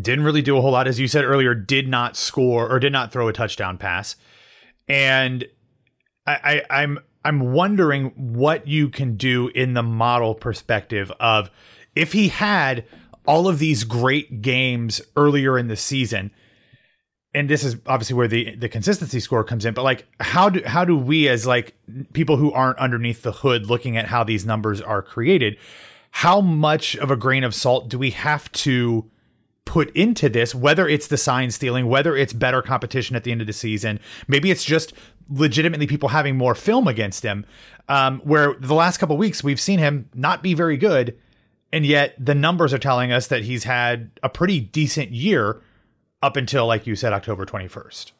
Didn't 0.00 0.24
really 0.24 0.42
do 0.42 0.56
a 0.56 0.60
whole 0.60 0.72
lot, 0.72 0.86
as 0.86 1.00
you 1.00 1.08
said 1.08 1.24
earlier. 1.24 1.54
Did 1.54 1.88
not 1.88 2.16
score 2.16 2.70
or 2.70 2.78
did 2.78 2.92
not 2.92 3.12
throw 3.12 3.28
a 3.28 3.32
touchdown 3.32 3.78
pass, 3.78 4.16
and 4.88 5.46
I, 6.26 6.62
I 6.70 6.82
I'm 6.82 6.98
I'm 7.24 7.52
wondering 7.52 8.10
what 8.34 8.68
you 8.68 8.90
can 8.90 9.16
do 9.16 9.48
in 9.48 9.72
the 9.72 9.82
model 9.82 10.34
perspective 10.34 11.10
of 11.18 11.50
if 11.96 12.12
he 12.12 12.28
had 12.28 12.84
all 13.30 13.46
of 13.46 13.60
these 13.60 13.84
great 13.84 14.42
games 14.42 15.00
earlier 15.14 15.56
in 15.56 15.68
the 15.68 15.76
season, 15.76 16.32
and 17.32 17.48
this 17.48 17.62
is 17.62 17.76
obviously 17.86 18.16
where 18.16 18.26
the 18.26 18.56
the 18.56 18.68
consistency 18.68 19.20
score 19.20 19.44
comes 19.44 19.64
in, 19.64 19.72
but 19.72 19.84
like 19.84 20.04
how 20.18 20.50
do 20.50 20.60
how 20.66 20.84
do 20.84 20.96
we 20.96 21.28
as 21.28 21.46
like 21.46 21.76
people 22.12 22.38
who 22.38 22.50
aren't 22.50 22.76
underneath 22.78 23.22
the 23.22 23.30
hood 23.30 23.66
looking 23.66 23.96
at 23.96 24.06
how 24.06 24.24
these 24.24 24.44
numbers 24.44 24.80
are 24.80 25.00
created, 25.00 25.56
how 26.10 26.40
much 26.40 26.96
of 26.96 27.08
a 27.08 27.14
grain 27.14 27.44
of 27.44 27.54
salt 27.54 27.88
do 27.88 28.00
we 28.00 28.10
have 28.10 28.50
to 28.50 29.08
put 29.64 29.94
into 29.94 30.28
this, 30.28 30.52
whether 30.52 30.88
it's 30.88 31.06
the 31.06 31.16
sign 31.16 31.52
stealing, 31.52 31.86
whether 31.86 32.16
it's 32.16 32.32
better 32.32 32.60
competition 32.60 33.14
at 33.14 33.22
the 33.22 33.30
end 33.30 33.40
of 33.40 33.46
the 33.46 33.52
season, 33.52 34.00
maybe 34.26 34.50
it's 34.50 34.64
just 34.64 34.92
legitimately 35.28 35.86
people 35.86 36.08
having 36.08 36.36
more 36.36 36.56
film 36.56 36.88
against 36.88 37.22
him. 37.22 37.46
Um, 37.88 38.18
where 38.24 38.54
the 38.58 38.74
last 38.74 38.98
couple 38.98 39.16
weeks 39.16 39.44
we've 39.44 39.60
seen 39.60 39.78
him 39.78 40.08
not 40.14 40.42
be 40.42 40.54
very 40.54 40.76
good, 40.76 41.16
and 41.72 41.86
yet 41.86 42.14
the 42.18 42.34
numbers 42.34 42.72
are 42.74 42.78
telling 42.78 43.12
us 43.12 43.28
that 43.28 43.42
he's 43.42 43.64
had 43.64 44.10
a 44.22 44.28
pretty 44.28 44.60
decent 44.60 45.12
year 45.12 45.62
up 46.22 46.36
until, 46.36 46.66
like 46.66 46.86
you 46.86 46.96
said, 46.96 47.12
October 47.12 47.46
21st. 47.46 48.12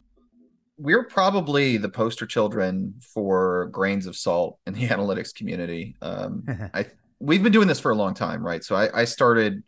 We're 0.79 1.05
probably 1.05 1.77
the 1.77 1.91
poster 1.91 2.27
children 2.27 2.95
for 3.15 3.67
grains 3.67 4.07
of 4.07 4.17
salt 4.17 4.59
in 4.67 4.75
the 4.75 4.87
analytics 4.89 5.35
community. 5.35 5.97
Um, 6.01 6.45
I 6.75 6.87
we've 7.21 7.43
been 7.43 7.53
doing 7.53 7.69
this 7.69 7.81
for 7.81 7.91
a 7.91 7.95
long 7.95 8.15
time, 8.15 8.45
right? 8.45 8.65
So 8.65 8.75
I, 8.75 9.03
I 9.03 9.05
started 9.05 9.63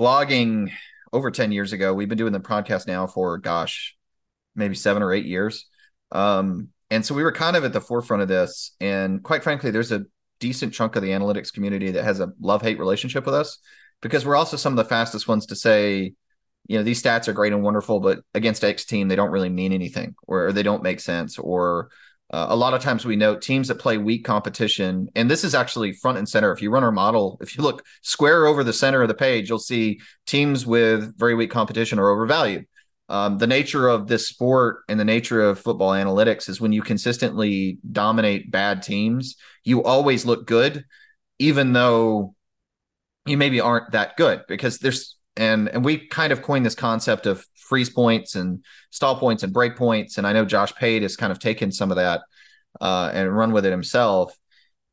blogging 0.00 0.72
over 1.12 1.30
10 1.30 1.52
years 1.52 1.72
ago. 1.72 1.92
We've 1.94 2.08
been 2.08 2.18
doing 2.18 2.32
the 2.32 2.40
podcast 2.40 2.86
now 2.86 3.06
for 3.06 3.38
gosh, 3.38 3.94
maybe 4.54 4.74
seven 4.74 5.02
or 5.02 5.12
eight 5.12 5.26
years. 5.26 5.66
Um, 6.12 6.68
and 6.90 7.04
so 7.04 7.14
we 7.14 7.22
were 7.22 7.32
kind 7.32 7.56
of 7.56 7.64
at 7.64 7.72
the 7.72 7.80
forefront 7.80 8.22
of 8.22 8.28
this. 8.28 8.74
And 8.80 9.22
quite 9.22 9.42
frankly, 9.42 9.70
there's 9.70 9.92
a 9.92 10.06
decent 10.40 10.72
chunk 10.72 10.96
of 10.96 11.02
the 11.02 11.10
analytics 11.10 11.52
community 11.52 11.90
that 11.92 12.04
has 12.04 12.20
a 12.20 12.32
love 12.40 12.62
hate 12.62 12.78
relationship 12.78 13.26
with 13.26 13.34
us 13.34 13.58
because 14.02 14.26
we're 14.26 14.36
also 14.36 14.56
some 14.56 14.72
of 14.72 14.76
the 14.76 14.88
fastest 14.88 15.28
ones 15.28 15.46
to 15.46 15.56
say, 15.56 16.12
you 16.66 16.76
know, 16.76 16.82
these 16.82 17.02
stats 17.02 17.28
are 17.28 17.32
great 17.32 17.52
and 17.52 17.62
wonderful, 17.62 18.00
but 18.00 18.20
against 18.34 18.64
X 18.64 18.84
team, 18.84 19.08
they 19.08 19.16
don't 19.16 19.30
really 19.30 19.48
mean 19.48 19.72
anything 19.72 20.14
or, 20.26 20.52
they 20.52 20.62
don't 20.62 20.82
make 20.82 21.00
sense. 21.00 21.38
Or 21.38 21.90
uh, 22.30 22.46
a 22.48 22.56
lot 22.56 22.74
of 22.74 22.82
times 22.82 23.04
we 23.04 23.16
note 23.16 23.40
teams 23.40 23.68
that 23.68 23.76
play 23.76 23.98
weak 23.98 24.24
competition, 24.24 25.08
and 25.14 25.30
this 25.30 25.44
is 25.44 25.54
actually 25.54 25.92
front 25.92 26.18
and 26.18 26.28
center. 26.28 26.52
If 26.52 26.60
you 26.60 26.70
run 26.70 26.82
our 26.82 26.92
model, 26.92 27.38
if 27.40 27.56
you 27.56 27.62
look 27.62 27.84
square 28.02 28.46
over 28.46 28.64
the 28.64 28.72
center 28.72 29.00
of 29.02 29.08
the 29.08 29.14
page, 29.14 29.48
you'll 29.48 29.58
see 29.60 30.00
teams 30.26 30.66
with 30.66 31.16
very 31.16 31.34
weak 31.34 31.50
competition 31.50 31.98
are 31.98 32.10
overvalued 32.10 32.66
um, 33.08 33.38
the 33.38 33.46
nature 33.46 33.88
of 33.88 34.08
this 34.08 34.26
sport 34.28 34.78
and 34.88 34.98
the 34.98 35.04
nature 35.04 35.40
of 35.40 35.60
football 35.60 35.92
analytics 35.92 36.48
is 36.48 36.60
when 36.60 36.72
you 36.72 36.82
consistently 36.82 37.78
dominate 37.90 38.50
bad 38.50 38.82
teams, 38.82 39.36
you 39.64 39.84
always 39.84 40.24
look 40.24 40.46
good, 40.46 40.84
even 41.38 41.72
though 41.72 42.34
you 43.24 43.36
maybe 43.36 43.60
aren't 43.60 43.92
that 43.92 44.16
good 44.16 44.42
because 44.48 44.78
there's 44.78 45.16
and 45.36 45.68
and 45.68 45.84
we 45.84 46.06
kind 46.08 46.32
of 46.32 46.42
coined 46.42 46.66
this 46.66 46.74
concept 46.74 47.26
of 47.26 47.46
freeze 47.54 47.90
points 47.90 48.34
and 48.34 48.64
stall 48.90 49.18
points 49.18 49.42
and 49.42 49.52
break 49.52 49.76
points. 49.76 50.18
And 50.18 50.26
I 50.26 50.32
know 50.32 50.44
Josh 50.44 50.74
Pate 50.74 51.02
has 51.02 51.16
kind 51.16 51.30
of 51.30 51.38
taken 51.38 51.70
some 51.70 51.90
of 51.90 51.96
that 51.96 52.22
uh, 52.80 53.10
and 53.12 53.36
run 53.36 53.52
with 53.52 53.66
it 53.66 53.70
himself. 53.70 54.36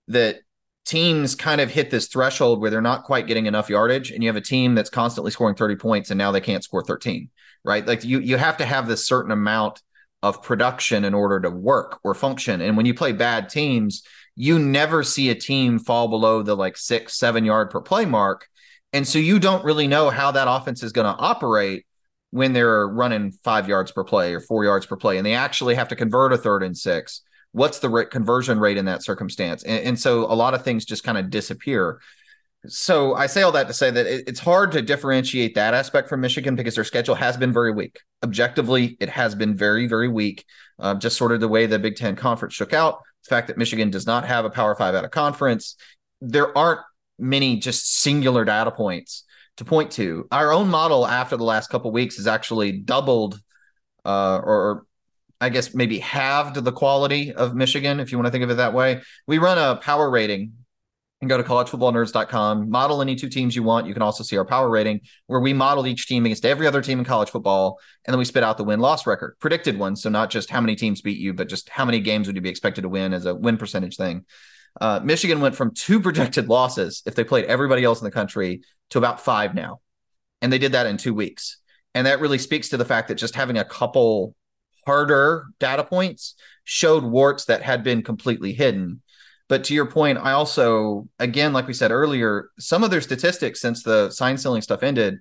That 0.09 0.39
teams 0.85 1.33
kind 1.33 1.61
of 1.61 1.71
hit 1.71 1.89
this 1.89 2.07
threshold 2.07 2.59
where 2.59 2.69
they're 2.69 2.81
not 2.81 3.05
quite 3.05 3.25
getting 3.25 3.45
enough 3.45 3.69
yardage, 3.69 4.11
and 4.11 4.21
you 4.21 4.29
have 4.29 4.35
a 4.35 4.41
team 4.41 4.75
that's 4.75 4.89
constantly 4.89 5.31
scoring 5.31 5.55
30 5.55 5.77
points, 5.77 6.11
and 6.11 6.17
now 6.17 6.31
they 6.31 6.41
can't 6.41 6.63
score 6.63 6.83
13 6.83 7.29
right? 7.63 7.85
Like 7.85 8.03
you 8.03 8.19
you 8.19 8.37
have 8.37 8.57
to 8.57 8.65
have 8.65 8.87
this 8.87 9.07
certain 9.07 9.31
amount 9.31 9.81
of 10.21 10.41
production 10.41 11.03
in 11.03 11.13
order 11.13 11.39
to 11.41 11.49
work 11.49 11.99
or 12.03 12.13
function. 12.13 12.61
And 12.61 12.77
when 12.77 12.85
you 12.85 12.93
play 12.93 13.11
bad 13.11 13.49
teams, 13.49 14.03
you 14.35 14.57
never 14.57 15.03
see 15.03 15.29
a 15.29 15.35
team 15.35 15.79
fall 15.79 16.07
below 16.07 16.41
the 16.41 16.55
like 16.55 16.77
six, 16.77 17.17
seven 17.19 17.43
yard 17.45 17.69
per 17.69 17.81
play 17.81 18.05
mark. 18.05 18.47
And 18.93 19.07
so 19.07 19.19
you 19.19 19.37
don't 19.37 19.65
really 19.65 19.87
know 19.87 20.09
how 20.09 20.31
that 20.31 20.47
offense 20.47 20.81
is 20.81 20.93
going 20.93 21.13
to 21.13 21.19
operate 21.21 21.85
when 22.31 22.53
they're 22.53 22.87
running 22.87 23.31
five 23.43 23.67
yards 23.67 23.91
per 23.91 24.03
play 24.03 24.33
or 24.33 24.39
four 24.39 24.63
yards 24.63 24.85
per 24.85 24.95
play. 24.95 25.17
And 25.17 25.25
they 25.25 25.33
actually 25.33 25.75
have 25.75 25.89
to 25.89 25.95
convert 25.95 26.33
a 26.33 26.37
third 26.37 26.63
and 26.63 26.75
six. 26.75 27.21
What's 27.51 27.79
the 27.79 28.07
conversion 28.09 28.59
rate 28.59 28.77
in 28.77 28.85
that 28.85 29.03
circumstance? 29.03 29.63
And, 29.63 29.85
and 29.85 29.99
so 29.99 30.31
a 30.31 30.33
lot 30.33 30.53
of 30.53 30.63
things 30.63 30.85
just 30.85 31.03
kind 31.03 31.17
of 31.17 31.29
disappear 31.29 31.99
so 32.67 33.13
I 33.13 33.27
say 33.27 33.41
all 33.41 33.51
that 33.53 33.67
to 33.67 33.73
say 33.73 33.91
that 33.91 34.05
it, 34.05 34.23
it's 34.27 34.39
hard 34.39 34.71
to 34.71 34.81
differentiate 34.81 35.55
that 35.55 35.73
aspect 35.73 36.07
from 36.07 36.21
Michigan 36.21 36.55
because 36.55 36.75
their 36.75 36.83
schedule 36.83 37.15
has 37.15 37.35
been 37.35 37.51
very 37.51 37.71
weak. 37.71 37.99
objectively, 38.23 38.97
it 38.99 39.09
has 39.09 39.35
been 39.35 39.55
very, 39.55 39.87
very 39.87 40.07
weak. 40.07 40.45
Uh, 40.79 40.95
just 40.95 41.17
sort 41.17 41.31
of 41.31 41.39
the 41.39 41.47
way 41.47 41.65
the 41.65 41.77
Big 41.79 41.95
Ten 41.95 42.15
conference 42.15 42.53
shook 42.53 42.73
out, 42.73 42.99
the 43.23 43.29
fact 43.29 43.47
that 43.47 43.57
Michigan 43.57 43.89
does 43.89 44.05
not 44.05 44.25
have 44.25 44.45
a 44.45 44.49
Power 44.49 44.75
Five 44.75 44.95
out 44.95 45.05
of 45.05 45.11
conference. 45.11 45.75
There 46.21 46.57
aren't 46.57 46.81
many 47.19 47.57
just 47.57 47.99
singular 47.99 48.45
data 48.45 48.71
points 48.71 49.23
to 49.57 49.65
point 49.65 49.91
to. 49.91 50.27
Our 50.31 50.51
own 50.51 50.69
model 50.69 51.05
after 51.05 51.37
the 51.37 51.43
last 51.43 51.69
couple 51.69 51.91
weeks 51.91 52.15
has 52.15 52.27
actually 52.27 52.71
doubled, 52.71 53.39
uh, 54.05 54.37
or 54.37 54.85
I 55.39 55.49
guess 55.49 55.75
maybe 55.75 55.99
halved 55.99 56.55
the 56.55 56.71
quality 56.71 57.33
of 57.33 57.55
Michigan, 57.55 57.99
if 57.99 58.11
you 58.11 58.17
want 58.17 58.27
to 58.27 58.31
think 58.31 58.45
of 58.45 58.49
it 58.49 58.55
that 58.55 58.73
way. 58.73 59.01
We 59.27 59.37
run 59.37 59.57
a 59.57 59.75
power 59.75 60.09
rating 60.09 60.53
and 61.23 61.29
go 61.29 61.37
to 61.37 61.43
collegefootballnerds.com, 61.43 62.69
model 62.69 63.01
any 63.01 63.15
two 63.15 63.29
teams 63.29 63.55
you 63.55 63.63
want. 63.63 63.87
You 63.87 63.93
can 63.93 64.01
also 64.01 64.23
see 64.23 64.37
our 64.37 64.45
power 64.45 64.69
rating 64.69 65.01
where 65.27 65.39
we 65.39 65.53
model 65.53 65.87
each 65.87 66.07
team 66.07 66.25
against 66.25 66.45
every 66.45 66.67
other 66.67 66.81
team 66.81 66.99
in 66.99 67.05
college 67.05 67.29
football. 67.29 67.79
And 68.05 68.13
then 68.13 68.19
we 68.19 68.25
spit 68.25 68.43
out 68.43 68.57
the 68.57 68.63
win 68.63 68.79
loss 68.79 69.07
record, 69.07 69.37
predicted 69.39 69.79
ones. 69.79 70.01
So 70.01 70.09
not 70.09 70.29
just 70.29 70.49
how 70.49 70.61
many 70.61 70.75
teams 70.75 71.01
beat 71.01 71.17
you, 71.17 71.33
but 71.33 71.49
just 71.49 71.69
how 71.69 71.85
many 71.85 71.99
games 71.99 72.27
would 72.27 72.35
you 72.35 72.41
be 72.41 72.49
expected 72.49 72.81
to 72.81 72.89
win 72.89 73.13
as 73.13 73.25
a 73.25 73.33
win 73.33 73.57
percentage 73.57 73.95
thing. 73.95 74.25
Uh, 74.79 74.99
Michigan 75.03 75.39
went 75.39 75.55
from 75.55 75.73
two 75.73 75.99
projected 76.01 76.49
losses 76.49 77.01
if 77.05 77.15
they 77.15 77.23
played 77.23 77.45
everybody 77.45 77.83
else 77.83 78.01
in 78.01 78.05
the 78.05 78.11
country 78.11 78.61
to 78.89 78.97
about 78.97 79.21
five 79.21 79.55
now. 79.55 79.79
And 80.41 80.51
they 80.51 80.59
did 80.59 80.73
that 80.73 80.87
in 80.87 80.97
two 80.97 81.13
weeks. 81.13 81.57
And 81.95 82.07
that 82.07 82.19
really 82.19 82.37
speaks 82.37 82.69
to 82.69 82.77
the 82.77 82.85
fact 82.85 83.07
that 83.07 83.15
just 83.15 83.35
having 83.35 83.57
a 83.57 83.65
couple 83.65 84.35
harder 84.85 85.45
data 85.59 85.83
points 85.83 86.35
showed 86.63 87.03
warts 87.03 87.45
that 87.45 87.61
had 87.61 87.83
been 87.83 88.01
completely 88.01 88.53
hidden. 88.53 89.01
But 89.49 89.65
to 89.65 89.73
your 89.73 89.85
point, 89.85 90.17
I 90.17 90.31
also, 90.31 91.07
again, 91.19 91.53
like 91.53 91.67
we 91.67 91.73
said 91.73 91.91
earlier, 91.91 92.49
some 92.59 92.83
of 92.83 92.91
their 92.91 93.01
statistics 93.01 93.59
since 93.59 93.83
the 93.83 94.09
sign 94.09 94.37
stealing 94.37 94.61
stuff 94.61 94.83
ended, 94.83 95.19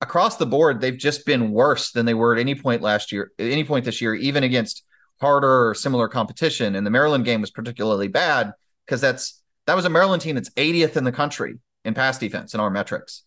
across 0.00 0.36
the 0.36 0.46
board, 0.46 0.80
they've 0.80 0.96
just 0.96 1.24
been 1.24 1.50
worse 1.50 1.92
than 1.92 2.06
they 2.06 2.14
were 2.14 2.34
at 2.34 2.40
any 2.40 2.54
point 2.54 2.82
last 2.82 3.12
year, 3.12 3.32
at 3.38 3.46
any 3.46 3.64
point 3.64 3.84
this 3.84 4.00
year, 4.00 4.14
even 4.14 4.44
against 4.44 4.84
harder 5.20 5.68
or 5.68 5.74
similar 5.74 6.08
competition. 6.08 6.74
And 6.74 6.86
the 6.86 6.90
Maryland 6.90 7.24
game 7.24 7.40
was 7.40 7.50
particularly 7.50 8.08
bad 8.08 8.52
because 8.86 9.00
that's 9.00 9.42
that 9.66 9.76
was 9.76 9.84
a 9.84 9.90
Maryland 9.90 10.22
team 10.22 10.34
that's 10.34 10.50
80th 10.50 10.96
in 10.96 11.04
the 11.04 11.12
country 11.12 11.58
in 11.84 11.94
pass 11.94 12.18
defense 12.18 12.54
in 12.54 12.60
our 12.60 12.70
metrics, 12.70 13.22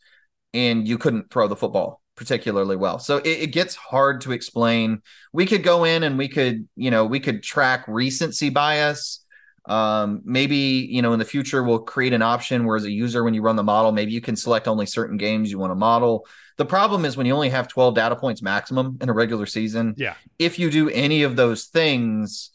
and 0.54 0.88
you 0.88 0.98
couldn't 0.98 1.32
throw 1.32 1.48
the 1.48 1.56
football 1.56 2.02
particularly 2.16 2.76
well. 2.76 3.00
So 3.00 3.18
it, 3.18 3.28
it, 3.28 3.48
gets 3.48 3.76
hard 3.76 4.22
to 4.22 4.34
explain. 4.34 5.02
We 5.32 5.48
could 5.48 5.64
go 5.64 5.84
in 5.84 6.04
and 6.04 6.16
we 6.16 6.28
could, 6.28 6.68
you 6.76 6.92
know, 6.92 7.06
we 7.06 7.20
could 7.20 7.42
track 7.42 7.86
recency 7.88 8.50
bias 8.50 9.23
um, 9.66 10.22
maybe 10.26 10.56
you 10.56 11.02
know 11.02 11.14
in 11.14 11.20
the 11.20 11.26
future 11.26 11.64
we'll 11.64 11.80
create 11.80 12.14
an 12.14 12.22
option 12.22 12.66
where 12.66 12.76
as 12.76 12.84
a 12.84 12.92
user 12.92 13.24
when 13.24 13.34
you 13.34 13.42
run 13.42 13.56
the 13.56 13.64
model 13.64 13.92
maybe 13.92 14.12
you 14.12 14.22
can 14.22 14.36
select 14.36 14.68
only 14.68 14.86
certain 14.86 15.18
games 15.18 15.50
you 15.52 15.60
want 15.60 15.72
to 15.72 15.76
model. 15.76 16.26
The 16.58 16.66
problem 16.66 17.04
is 17.04 17.18
when 17.18 17.26
you 17.26 17.34
only 17.34 17.50
have 17.50 17.68
12 17.68 17.96
data 17.96 18.16
points 18.16 18.42
maximum 18.42 18.98
in 19.02 19.10
a 19.10 19.14
regular 19.14 19.46
season 19.46 19.96
yeah. 19.98 20.14
if 20.38 20.60
you 20.60 20.70
do 20.70 20.90
any 20.90 21.24
of 21.24 21.36
those 21.36 21.66
things 21.66 22.52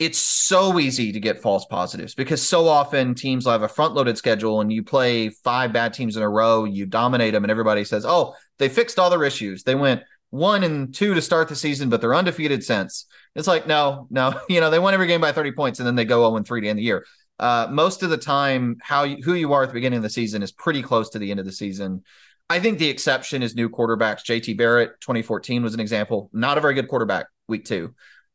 it's 0.00 0.18
so 0.18 0.78
easy 0.80 1.12
to 1.12 1.20
get 1.20 1.40
false 1.40 1.64
positives 1.66 2.14
because 2.14 2.46
so 2.46 2.66
often 2.66 3.14
teams 3.14 3.44
will 3.44 3.52
have 3.52 3.62
a 3.62 3.68
front 3.68 3.94
loaded 3.94 4.18
schedule 4.18 4.60
and 4.60 4.72
you 4.72 4.82
play 4.82 5.28
five 5.28 5.72
bad 5.72 5.94
teams 5.94 6.16
in 6.16 6.22
a 6.22 6.28
row 6.28 6.64
you 6.64 6.84
dominate 6.84 7.32
them 7.32 7.44
and 7.44 7.50
everybody 7.50 7.84
says 7.84 8.04
oh 8.06 8.34
they 8.58 8.68
fixed 8.68 8.98
all 8.98 9.10
their 9.10 9.24
issues. 9.24 9.62
They 9.62 9.74
went 9.74 10.02
one 10.34 10.64
and 10.64 10.92
two 10.92 11.14
to 11.14 11.22
start 11.22 11.48
the 11.48 11.54
season, 11.54 11.88
but 11.88 12.00
they're 12.00 12.14
undefeated 12.14 12.64
since. 12.64 13.06
It's 13.36 13.46
like, 13.46 13.68
no, 13.68 14.08
no, 14.10 14.40
you 14.48 14.60
know, 14.60 14.68
they 14.68 14.80
won 14.80 14.92
every 14.92 15.06
game 15.06 15.20
by 15.20 15.30
30 15.30 15.52
points 15.52 15.78
and 15.78 15.86
then 15.86 15.94
they 15.94 16.04
go 16.04 16.28
0 16.28 16.42
3 16.42 16.60
to 16.60 16.68
end 16.68 16.78
the 16.78 16.82
year. 16.82 17.06
Uh, 17.38 17.68
most 17.70 18.02
of 18.02 18.10
the 18.10 18.16
time, 18.16 18.76
how 18.82 19.04
you, 19.04 19.22
who 19.22 19.34
you 19.34 19.52
are 19.52 19.62
at 19.62 19.68
the 19.68 19.74
beginning 19.74 19.98
of 19.98 20.02
the 20.02 20.10
season 20.10 20.42
is 20.42 20.50
pretty 20.50 20.82
close 20.82 21.10
to 21.10 21.20
the 21.20 21.30
end 21.30 21.38
of 21.38 21.46
the 21.46 21.52
season. 21.52 22.02
I 22.50 22.58
think 22.58 22.78
the 22.78 22.88
exception 22.88 23.44
is 23.44 23.54
new 23.54 23.70
quarterbacks. 23.70 24.24
JT 24.24 24.56
Barrett, 24.58 25.00
2014 25.00 25.62
was 25.62 25.72
an 25.72 25.80
example. 25.80 26.30
Not 26.32 26.58
a 26.58 26.60
very 26.60 26.74
good 26.74 26.88
quarterback 26.88 27.26
week 27.46 27.64
two. 27.64 27.94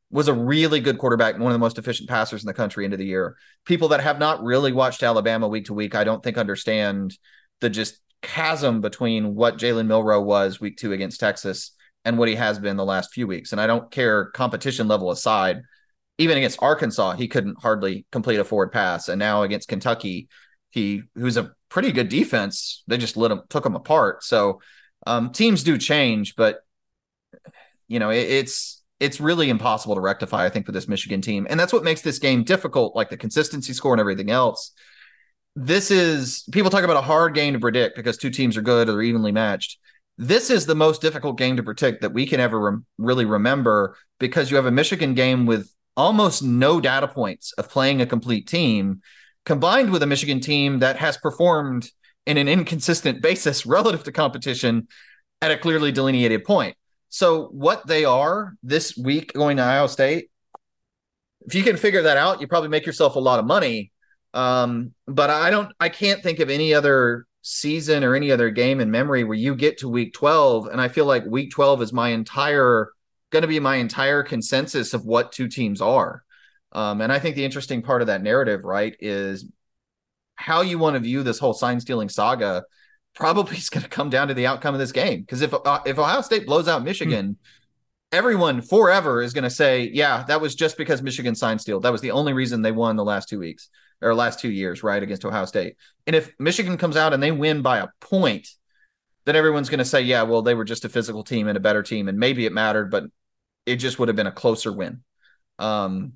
Was 0.10 0.30
a 0.30 0.34
really 0.34 0.80
good 0.80 0.98
quarterback, 0.98 1.38
one 1.38 1.52
of 1.52 1.54
the 1.54 1.60
most 1.60 1.78
efficient 1.78 2.10
passers 2.10 2.42
in 2.42 2.48
the 2.48 2.54
country 2.54 2.86
into 2.86 2.98
the 2.98 3.06
year. 3.06 3.36
People 3.66 3.90
that 3.90 4.02
have 4.02 4.20
not 4.20 4.42
really 4.42 4.72
watched 4.72 5.04
Alabama 5.04 5.48
week 5.48 5.66
to 5.66 5.74
week, 5.74 5.96
I 5.96 6.06
don't 6.06 6.24
think 6.24 6.38
understand 6.38 7.18
the 7.60 7.70
just 7.70 8.00
chasm 8.22 8.82
between 8.82 9.36
what 9.36 9.58
Jalen 9.58 9.86
Milroe 9.86 10.22
was 10.22 10.60
week 10.60 10.78
two 10.78 10.94
against 10.94 11.20
Texas 11.20 11.74
and 12.06 12.18
what 12.18 12.30
he 12.30 12.36
has 12.36 12.60
been 12.60 12.78
the 12.78 12.86
last 12.86 13.14
few 13.14 13.28
weeks. 13.28 13.52
And 13.52 13.60
I 13.60 13.68
don't 13.68 13.92
care 13.92 14.26
competition 14.32 14.88
level 14.88 15.12
aside, 15.12 15.62
even 16.18 16.38
against 16.38 16.62
Arkansas, 16.62 17.14
he 17.14 17.28
couldn't 17.28 17.62
hardly 17.62 18.06
complete 18.12 18.40
a 18.40 18.44
forward 18.44 18.72
pass. 18.72 19.10
And 19.10 19.20
now 19.20 19.44
against 19.44 19.68
Kentucky, 19.68 20.28
he 20.70 21.04
who's 21.16 21.38
a 21.38 21.52
pretty 21.70 21.92
good 21.92 22.10
defense, 22.10 22.84
they 22.88 22.98
just 22.98 23.18
lit 23.18 23.32
him 23.32 23.42
took 23.50 23.66
him 23.66 23.76
apart. 23.76 24.24
So 24.24 24.62
um, 25.08 25.32
teams 25.32 25.64
do 25.64 25.78
change, 25.78 26.36
but 26.36 26.60
you 27.88 28.00
know, 28.00 28.10
it, 28.10 28.30
it's 28.30 28.82
it's 29.00 29.22
really 29.22 29.50
impossible 29.50 29.96
to 29.96 30.02
rectify, 30.02 30.46
I 30.46 30.50
think, 30.50 30.66
for 30.66 30.74
this 30.74 30.88
Michigan 30.88 31.22
team. 31.22 31.48
And 31.50 31.60
that's 31.60 31.72
what 31.72 31.86
makes 31.86 32.02
this 32.02 32.20
game 32.20 32.44
difficult, 32.44 32.96
like 32.96 33.10
the 33.10 33.18
consistency 33.18 33.72
score 33.72 33.94
and 33.94 34.02
everything 34.02 34.30
else. 34.30 34.74
This 35.56 35.90
is 35.90 36.44
people 36.52 36.70
talk 36.70 36.84
about 36.84 36.98
a 36.98 37.02
hard 37.02 37.34
game 37.34 37.54
to 37.54 37.60
predict 37.60 37.96
because 37.96 38.18
two 38.18 38.30
teams 38.30 38.58
are 38.58 38.62
good 38.62 38.88
or 38.88 38.94
they're 38.94 39.02
evenly 39.02 39.32
matched 39.32 39.80
this 40.20 40.50
is 40.50 40.66
the 40.66 40.76
most 40.76 41.02
difficult 41.02 41.38
game 41.38 41.56
to 41.56 41.64
predict 41.64 42.02
that 42.02 42.12
we 42.12 42.26
can 42.26 42.42
ever 42.42 42.60
re- 42.60 42.82
really 42.98 43.24
remember 43.24 43.96
because 44.20 44.52
you 44.52 44.58
have 44.58 44.66
a 44.66 44.72
Michigan 44.72 45.14
game 45.14 45.46
with 45.46 45.74
almost 45.96 46.44
no 46.44 46.82
data 46.82 47.08
points 47.08 47.54
of 47.54 47.70
playing 47.70 48.02
a 48.02 48.06
complete 48.06 48.46
team 48.46 49.00
combined 49.46 49.92
with 49.92 50.04
a 50.04 50.06
Michigan 50.06 50.42
team 50.42 50.80
that 50.80 50.98
has 50.98 51.16
performed 51.16 51.90
in 52.26 52.36
an 52.36 52.50
inconsistent 52.50 53.22
basis 53.24 53.66
relative 53.66 54.04
to 54.04 54.12
competition 54.12 54.90
at 55.42 55.52
a 55.52 55.58
clearly 55.58 55.94
delineated 55.94 56.44
point. 56.44 56.76
So 57.08 57.46
what 57.48 57.88
they 57.88 58.04
are 58.04 58.56
this 58.62 58.98
week 58.98 59.32
going 59.32 59.56
to 59.56 59.64
Iowa 59.64 59.88
State, 59.88 60.30
if 61.46 61.56
you 61.56 61.64
can 61.64 61.78
figure 61.78 62.02
that 62.02 62.18
out, 62.18 62.42
you 62.42 62.48
probably 62.48 62.70
make 62.70 62.86
yourself 62.86 63.16
a 63.16 63.20
lot 63.20 63.40
of 63.40 63.46
money. 63.46 63.94
Um, 64.34 64.94
but 65.08 65.30
I 65.30 65.50
don't, 65.50 65.72
I 65.80 65.88
can't 65.88 66.22
think 66.22 66.40
of 66.40 66.50
any 66.50 66.74
other 66.74 67.26
season 67.42 68.04
or 68.04 68.16
any 68.16 68.32
other 68.32 68.50
game 68.50 68.80
in 68.80 68.92
memory 68.92 69.24
where 69.24 69.38
you 69.38 69.56
get 69.56 69.78
to 69.80 69.90
week 69.90 70.14
12 70.14 70.68
and 70.68 70.82
I 70.82 70.88
feel 70.90 71.06
like 71.06 71.26
week 71.26 71.52
12 71.52 71.82
is 71.82 71.94
my 71.94 72.10
entire 72.10 72.92
going 73.32 73.42
to 73.44 73.48
be 73.48 73.60
my 73.60 73.76
entire 73.76 74.24
consensus 74.24 74.94
of 74.94 75.06
what 75.06 75.32
two 75.32 75.48
teams 75.48 75.82
are. 75.82 76.24
Um, 76.72 77.02
and 77.02 77.12
I 77.12 77.20
think 77.20 77.36
the 77.36 77.46
interesting 77.46 77.82
part 77.82 78.02
of 78.02 78.08
that 78.08 78.24
narrative, 78.24 78.64
right, 78.64 78.96
is 79.00 79.46
how 80.36 80.62
you 80.62 80.80
want 80.80 80.96
to 80.96 81.00
view 81.00 81.24
this 81.24 81.40
whole 81.40 81.54
sign 81.54 81.80
stealing 81.80 82.10
saga 82.10 82.64
probably 83.14 83.58
is 83.58 83.70
going 83.70 83.84
to 83.84 83.90
come 83.90 84.10
down 84.10 84.28
to 84.30 84.34
the 84.34 84.48
outcome 84.48 84.74
of 84.74 84.80
this 84.80 84.92
game. 84.92 85.22
Because 85.22 85.42
if 85.42 85.54
uh, 85.54 85.80
if 85.86 86.00
Ohio 86.00 86.22
State 86.22 86.46
blows 86.46 86.68
out 86.68 86.84
Michigan, 86.84 87.28
hmm. 87.28 88.18
everyone 88.18 88.62
forever 88.62 89.22
is 89.22 89.34
going 89.34 89.44
to 89.44 89.50
say, 89.50 89.90
yeah, 89.94 90.24
that 90.28 90.42
was 90.42 90.56
just 90.56 90.78
because 90.78 91.02
Michigan 91.02 91.36
signed 91.36 91.62
steal. 91.62 91.80
That 91.80 91.92
was 91.92 92.02
the 92.02 92.12
only 92.12 92.34
reason 92.34 92.62
they 92.62 92.72
won 92.72 92.96
the 92.96 93.06
last 93.06 93.30
two 93.30 93.40
weeks 93.40 93.70
or 94.02 94.16
last 94.16 94.40
two 94.40 94.52
years, 94.52 94.84
right, 94.84 95.02
against 95.02 95.26
Ohio 95.26 95.46
State. 95.46 95.76
And 96.08 96.16
if 96.16 96.34
Michigan 96.40 96.78
comes 96.78 96.98
out 96.98 97.14
and 97.14 97.22
they 97.22 97.32
win 97.32 97.62
by 97.62 97.80
a 97.80 97.88
point, 98.00 98.48
then 99.26 99.36
everyone's 99.36 99.70
going 99.70 99.80
to 99.80 99.86
say, 99.86 100.02
yeah, 100.02 100.24
well, 100.24 100.42
they 100.42 100.56
were 100.56 100.66
just 100.66 100.86
a 100.86 100.90
physical 100.90 101.24
team 101.24 101.48
and 101.48 101.58
a 101.58 101.62
better 101.62 101.84
team, 101.84 102.08
and 102.08 102.18
maybe 102.18 102.46
it 102.46 102.54
mattered, 102.54 102.90
but 102.90 103.06
it 103.66 103.76
just 103.78 104.00
would 104.00 104.08
have 104.08 104.16
been 104.16 104.28
a 104.28 104.32
closer 104.32 104.72
win. 104.72 105.04
Um, 105.60 106.14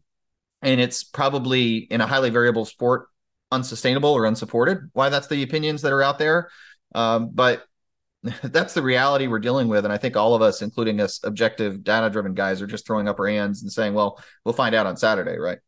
and 0.61 0.79
it's 0.79 1.03
probably 1.03 1.77
in 1.77 2.01
a 2.01 2.07
highly 2.07 2.29
variable 2.29 2.65
sport 2.65 3.07
unsustainable 3.51 4.09
or 4.09 4.25
unsupported. 4.25 4.89
Why 4.93 5.09
that's 5.09 5.27
the 5.27 5.43
opinions 5.43 5.83
that 5.83 5.93
are 5.93 6.01
out 6.01 6.17
there, 6.17 6.49
um, 6.95 7.29
but 7.33 7.63
that's 8.43 8.73
the 8.73 8.81
reality 8.81 9.27
we're 9.27 9.39
dealing 9.39 9.67
with. 9.67 9.85
And 9.85 9.93
I 9.93 9.97
think 9.97 10.17
all 10.17 10.33
of 10.35 10.41
us, 10.41 10.61
including 10.61 10.99
us 10.99 11.19
objective 11.23 11.83
data 11.83 12.09
driven 12.09 12.33
guys, 12.33 12.61
are 12.61 12.67
just 12.67 12.87
throwing 12.87 13.07
up 13.07 13.19
our 13.19 13.27
hands 13.27 13.61
and 13.61 13.71
saying, 13.71 13.93
well, 13.93 14.21
we'll 14.43 14.53
find 14.53 14.73
out 14.73 14.87
on 14.87 14.97
Saturday, 14.97 15.37
right? 15.37 15.59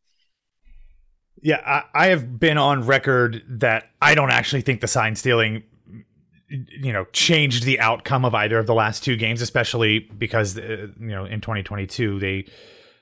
Yeah, 1.42 1.60
I, 1.64 2.06
I 2.06 2.06
have 2.08 2.40
been 2.40 2.58
on 2.58 2.86
record 2.86 3.42
that 3.48 3.90
I 4.00 4.14
don't 4.14 4.30
actually 4.30 4.62
think 4.62 4.80
the 4.80 4.88
sign 4.88 5.16
stealing 5.16 5.62
you 6.48 6.92
know 6.92 7.04
changed 7.12 7.64
the 7.64 7.80
outcome 7.80 8.24
of 8.24 8.34
either 8.34 8.58
of 8.58 8.66
the 8.66 8.74
last 8.74 9.02
two 9.02 9.16
games 9.16 9.42
especially 9.42 9.98
because 9.98 10.56
uh, 10.56 10.86
you 11.00 11.08
know 11.08 11.24
in 11.24 11.40
2022 11.40 12.20
they 12.20 12.44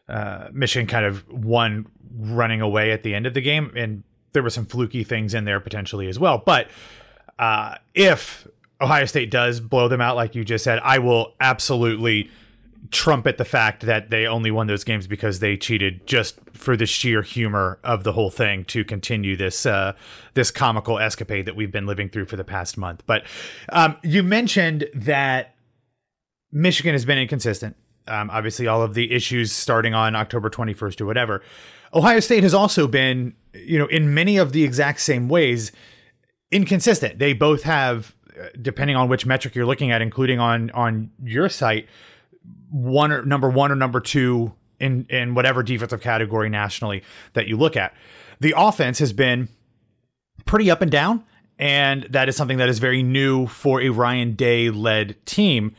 uh 0.08 0.48
Michigan 0.52 0.86
kind 0.86 1.04
of 1.04 1.28
won 1.28 1.86
running 2.16 2.60
away 2.62 2.90
at 2.92 3.02
the 3.02 3.14
end 3.14 3.26
of 3.26 3.34
the 3.34 3.42
game 3.42 3.70
and 3.76 4.02
there 4.32 4.42
were 4.42 4.50
some 4.50 4.64
fluky 4.64 5.04
things 5.04 5.34
in 5.34 5.44
there 5.44 5.60
potentially 5.60 6.08
as 6.08 6.18
well. 6.18 6.42
But 6.44 6.68
uh 7.38 7.76
if 7.92 8.48
Ohio 8.80 9.04
State 9.04 9.30
does 9.30 9.60
blow 9.60 9.88
them 9.88 10.00
out 10.00 10.16
like 10.16 10.34
you 10.34 10.44
just 10.44 10.64
said 10.64 10.80
I 10.82 10.98
will 10.98 11.34
absolutely 11.38 12.30
trumpet 12.94 13.38
the 13.38 13.44
fact 13.44 13.82
that 13.82 14.08
they 14.10 14.24
only 14.24 14.52
won 14.52 14.68
those 14.68 14.84
games 14.84 15.08
because 15.08 15.40
they 15.40 15.56
cheated 15.56 16.06
just 16.06 16.38
for 16.52 16.76
the 16.76 16.86
sheer 16.86 17.22
humor 17.22 17.80
of 17.82 18.04
the 18.04 18.12
whole 18.12 18.30
thing 18.30 18.64
to 18.66 18.84
continue 18.84 19.36
this 19.36 19.66
uh, 19.66 19.92
this 20.34 20.52
comical 20.52 21.00
escapade 21.00 21.44
that 21.44 21.56
we've 21.56 21.72
been 21.72 21.86
living 21.86 22.08
through 22.08 22.24
for 22.24 22.36
the 22.36 22.44
past 22.44 22.78
month. 22.78 23.02
But 23.04 23.24
um, 23.70 23.96
you 24.04 24.22
mentioned 24.22 24.86
that 24.94 25.56
Michigan 26.52 26.92
has 26.92 27.04
been 27.04 27.18
inconsistent. 27.18 27.76
Um, 28.06 28.30
obviously, 28.30 28.68
all 28.68 28.80
of 28.80 28.94
the 28.94 29.12
issues 29.12 29.50
starting 29.50 29.92
on 29.92 30.14
October 30.14 30.48
21st 30.48 31.00
or 31.00 31.06
whatever. 31.06 31.42
Ohio 31.92 32.20
State 32.20 32.44
has 32.44 32.54
also 32.54 32.86
been, 32.86 33.34
you 33.54 33.78
know, 33.78 33.86
in 33.86 34.14
many 34.14 34.36
of 34.36 34.52
the 34.52 34.62
exact 34.62 35.00
same 35.00 35.28
ways, 35.28 35.72
inconsistent. 36.52 37.18
They 37.18 37.32
both 37.32 37.64
have, 37.64 38.14
uh, 38.40 38.46
depending 38.62 38.94
on 38.94 39.08
which 39.08 39.26
metric 39.26 39.56
you're 39.56 39.66
looking 39.66 39.90
at, 39.90 40.00
including 40.00 40.38
on 40.38 40.70
on 40.72 41.10
your 41.24 41.48
site, 41.48 41.88
one 42.70 43.12
or 43.12 43.24
number 43.24 43.48
one 43.48 43.70
or 43.70 43.76
number 43.76 44.00
two 44.00 44.52
in 44.80 45.06
in 45.08 45.34
whatever 45.34 45.62
defensive 45.62 46.00
category 46.00 46.48
nationally 46.48 47.02
that 47.34 47.46
you 47.46 47.56
look 47.56 47.76
at. 47.76 47.94
The 48.40 48.54
offense 48.56 48.98
has 48.98 49.12
been 49.12 49.48
pretty 50.44 50.70
up 50.70 50.82
and 50.82 50.90
down, 50.90 51.24
and 51.58 52.04
that 52.04 52.28
is 52.28 52.36
something 52.36 52.58
that 52.58 52.68
is 52.68 52.78
very 52.78 53.02
new 53.02 53.46
for 53.46 53.80
a 53.80 53.90
Ryan 53.90 54.34
Day 54.34 54.70
led 54.70 55.24
team. 55.26 55.74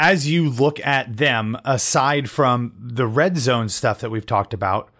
As 0.00 0.28
you 0.28 0.48
look 0.48 0.78
at 0.86 1.16
them, 1.16 1.56
aside 1.64 2.30
from 2.30 2.72
the 2.78 3.06
red 3.06 3.36
zone 3.36 3.68
stuff 3.68 4.00
that 4.00 4.10
we've 4.10 4.26
talked 4.26 4.54
about, 4.54 4.90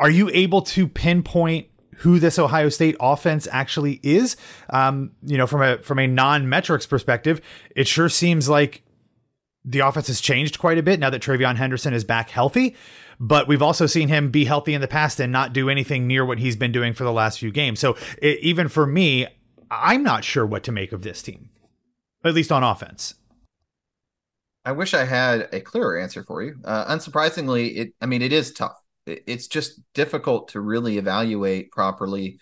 are 0.00 0.08
you 0.08 0.30
able 0.32 0.62
to 0.62 0.88
pinpoint 0.88 1.66
who 1.98 2.18
this 2.18 2.38
Ohio 2.38 2.68
State 2.68 2.96
offense 3.00 3.48
actually 3.50 4.00
is? 4.02 4.36
Um, 4.70 5.12
you 5.22 5.36
know, 5.36 5.46
from 5.46 5.62
a 5.62 5.78
from 5.78 5.98
a 5.98 6.06
non 6.06 6.48
metrics 6.48 6.86
perspective, 6.86 7.40
it 7.74 7.86
sure 7.86 8.08
seems 8.08 8.48
like 8.48 8.82
the 9.68 9.80
offense 9.80 10.06
has 10.06 10.20
changed 10.20 10.58
quite 10.58 10.78
a 10.78 10.82
bit 10.82 10.98
now 10.98 11.10
that 11.10 11.22
TreVeyon 11.22 11.56
Henderson 11.56 11.92
is 11.92 12.02
back 12.02 12.30
healthy. 12.30 12.74
But 13.20 13.48
we've 13.48 13.62
also 13.62 13.86
seen 13.86 14.08
him 14.08 14.30
be 14.30 14.44
healthy 14.44 14.74
in 14.74 14.80
the 14.80 14.88
past 14.88 15.20
and 15.20 15.32
not 15.32 15.52
do 15.52 15.68
anything 15.68 16.06
near 16.06 16.24
what 16.24 16.38
he's 16.38 16.56
been 16.56 16.72
doing 16.72 16.94
for 16.94 17.04
the 17.04 17.12
last 17.12 17.38
few 17.38 17.50
games. 17.50 17.80
So 17.80 17.96
it, 18.22 18.38
even 18.40 18.68
for 18.68 18.86
me, 18.86 19.26
I'm 19.70 20.02
not 20.02 20.24
sure 20.24 20.46
what 20.46 20.64
to 20.64 20.72
make 20.72 20.92
of 20.92 21.02
this 21.02 21.20
team, 21.20 21.50
at 22.24 22.34
least 22.34 22.52
on 22.52 22.62
offense. 22.62 23.14
I 24.64 24.72
wish 24.72 24.94
I 24.94 25.04
had 25.04 25.48
a 25.52 25.60
clearer 25.60 25.98
answer 25.98 26.22
for 26.22 26.42
you. 26.42 26.56
Uh, 26.64 26.94
unsurprisingly, 26.94 27.76
it 27.76 27.94
I 28.00 28.06
mean 28.06 28.22
it 28.22 28.32
is 28.32 28.52
tough. 28.52 28.76
It, 29.06 29.24
it's 29.26 29.48
just 29.48 29.80
difficult 29.94 30.48
to 30.48 30.60
really 30.60 30.98
evaluate 30.98 31.72
properly 31.72 32.38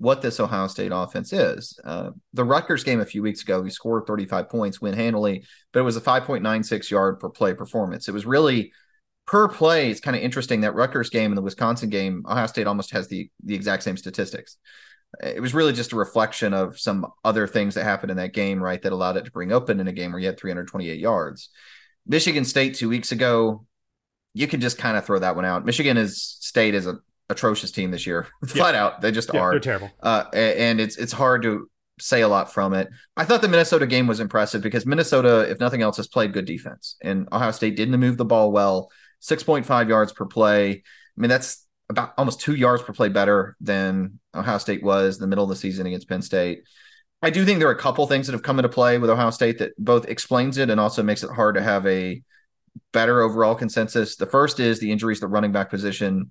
what 0.00 0.22
this 0.22 0.40
Ohio 0.40 0.66
State 0.66 0.92
offense 0.94 1.30
is. 1.30 1.78
Uh, 1.84 2.12
the 2.32 2.42
Rutgers 2.42 2.84
game 2.84 3.00
a 3.00 3.04
few 3.04 3.22
weeks 3.22 3.42
ago, 3.42 3.62
he 3.62 3.68
scored 3.68 4.06
35 4.06 4.48
points, 4.48 4.80
win 4.80 4.94
handily, 4.94 5.44
but 5.72 5.80
it 5.80 5.82
was 5.82 5.98
a 5.98 6.00
5.96 6.00 6.90
yard 6.90 7.20
per 7.20 7.28
play 7.28 7.52
performance. 7.52 8.08
It 8.08 8.12
was 8.12 8.24
really 8.24 8.72
per 9.26 9.46
play. 9.46 9.90
It's 9.90 10.00
kind 10.00 10.16
of 10.16 10.22
interesting 10.22 10.62
that 10.62 10.74
Rutgers 10.74 11.10
game 11.10 11.30
and 11.30 11.36
the 11.36 11.42
Wisconsin 11.42 11.90
game, 11.90 12.24
Ohio 12.26 12.46
State 12.46 12.66
almost 12.66 12.92
has 12.92 13.08
the 13.08 13.30
the 13.44 13.54
exact 13.54 13.82
same 13.82 13.98
statistics. 13.98 14.56
It 15.22 15.42
was 15.42 15.52
really 15.52 15.74
just 15.74 15.92
a 15.92 15.96
reflection 15.96 16.54
of 16.54 16.80
some 16.80 17.06
other 17.22 17.46
things 17.46 17.74
that 17.74 17.84
happened 17.84 18.10
in 18.10 18.16
that 18.16 18.32
game, 18.32 18.62
right? 18.62 18.80
That 18.80 18.92
allowed 18.92 19.18
it 19.18 19.26
to 19.26 19.30
bring 19.30 19.52
open 19.52 19.80
in 19.80 19.88
a 19.88 19.92
game 19.92 20.12
where 20.12 20.20
you 20.20 20.28
had 20.28 20.40
328 20.40 20.98
yards. 20.98 21.50
Michigan 22.06 22.46
State 22.46 22.76
two 22.76 22.88
weeks 22.88 23.12
ago, 23.12 23.66
you 24.32 24.46
can 24.46 24.62
just 24.62 24.78
kind 24.78 24.96
of 24.96 25.04
throw 25.04 25.18
that 25.18 25.36
one 25.36 25.44
out. 25.44 25.66
Michigan 25.66 25.98
is 25.98 26.22
State 26.22 26.74
is 26.74 26.86
a 26.86 27.00
atrocious 27.30 27.70
team 27.70 27.90
this 27.90 28.06
year, 28.06 28.26
flat 28.46 28.74
yeah. 28.74 28.84
out. 28.84 29.00
They 29.00 29.10
just 29.10 29.30
yeah, 29.32 29.40
are. 29.40 29.50
They're 29.52 29.60
terrible. 29.60 29.90
Uh, 30.02 30.24
and 30.34 30.80
it's 30.80 30.96
it's 30.96 31.12
hard 31.12 31.42
to 31.42 31.70
say 31.98 32.20
a 32.22 32.28
lot 32.28 32.52
from 32.52 32.74
it. 32.74 32.88
I 33.16 33.24
thought 33.24 33.42
the 33.42 33.48
Minnesota 33.48 33.86
game 33.86 34.06
was 34.06 34.20
impressive 34.20 34.62
because 34.62 34.86
Minnesota, 34.86 35.50
if 35.50 35.60
nothing 35.60 35.82
else, 35.82 35.96
has 35.96 36.08
played 36.08 36.32
good 36.32 36.44
defense, 36.44 36.96
and 37.02 37.28
Ohio 37.32 37.52
State 37.52 37.76
didn't 37.76 37.98
move 37.98 38.16
the 38.16 38.24
ball 38.24 38.52
well. 38.52 38.90
Six 39.20 39.42
point 39.42 39.64
five 39.64 39.88
yards 39.88 40.12
per 40.12 40.26
play. 40.26 40.70
I 40.70 41.20
mean, 41.20 41.30
that's 41.30 41.66
about 41.88 42.14
almost 42.16 42.40
two 42.40 42.54
yards 42.54 42.82
per 42.82 42.92
play 42.92 43.08
better 43.08 43.56
than 43.60 44.20
Ohio 44.34 44.58
State 44.58 44.82
was 44.82 45.16
in 45.16 45.20
the 45.20 45.26
middle 45.26 45.44
of 45.44 45.50
the 45.50 45.56
season 45.56 45.86
against 45.86 46.08
Penn 46.08 46.22
State. 46.22 46.62
I 47.22 47.28
do 47.28 47.44
think 47.44 47.58
there 47.58 47.68
are 47.68 47.72
a 47.72 47.78
couple 47.78 48.06
things 48.06 48.26
that 48.26 48.32
have 48.32 48.42
come 48.42 48.58
into 48.58 48.70
play 48.70 48.96
with 48.96 49.10
Ohio 49.10 49.30
State 49.30 49.58
that 49.58 49.72
both 49.76 50.06
explains 50.06 50.56
it 50.56 50.70
and 50.70 50.80
also 50.80 51.02
makes 51.02 51.22
it 51.22 51.30
hard 51.30 51.56
to 51.56 51.62
have 51.62 51.86
a 51.86 52.22
better 52.92 53.20
overall 53.20 53.54
consensus. 53.54 54.16
The 54.16 54.26
first 54.26 54.60
is 54.60 54.78
the 54.78 54.90
injuries 54.90 55.18
to 55.18 55.26
the 55.26 55.28
running 55.28 55.52
back 55.52 55.68
position 55.68 56.30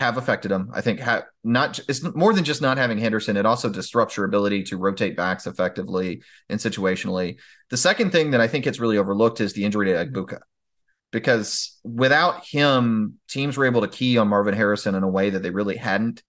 have 0.00 0.16
affected 0.16 0.50
him. 0.50 0.70
I 0.72 0.80
think 0.80 0.98
ha- 0.98 1.26
not 1.44 1.78
it's 1.86 2.02
more 2.02 2.32
than 2.32 2.42
just 2.42 2.62
not 2.62 2.78
having 2.78 2.96
Henderson. 2.96 3.36
It 3.36 3.44
also 3.44 3.68
disrupts 3.68 4.16
your 4.16 4.24
ability 4.24 4.62
to 4.64 4.78
rotate 4.78 5.14
backs 5.14 5.46
effectively 5.46 6.22
and 6.48 6.58
situationally. 6.58 7.36
The 7.68 7.76
second 7.76 8.10
thing 8.10 8.30
that 8.30 8.40
I 8.40 8.48
think 8.48 8.64
gets 8.64 8.80
really 8.80 8.96
overlooked 8.96 9.42
is 9.42 9.52
the 9.52 9.64
injury 9.64 9.92
to 9.92 10.06
Egbuka, 10.06 10.40
because 11.12 11.78
without 11.84 12.46
him, 12.46 13.18
teams 13.28 13.58
were 13.58 13.66
able 13.66 13.82
to 13.82 13.88
key 13.88 14.16
on 14.16 14.28
Marvin 14.28 14.54
Harrison 14.54 14.94
in 14.94 15.02
a 15.02 15.08
way 15.08 15.28
that 15.28 15.42
they 15.42 15.50
really 15.50 15.76
hadn't. 15.76 16.22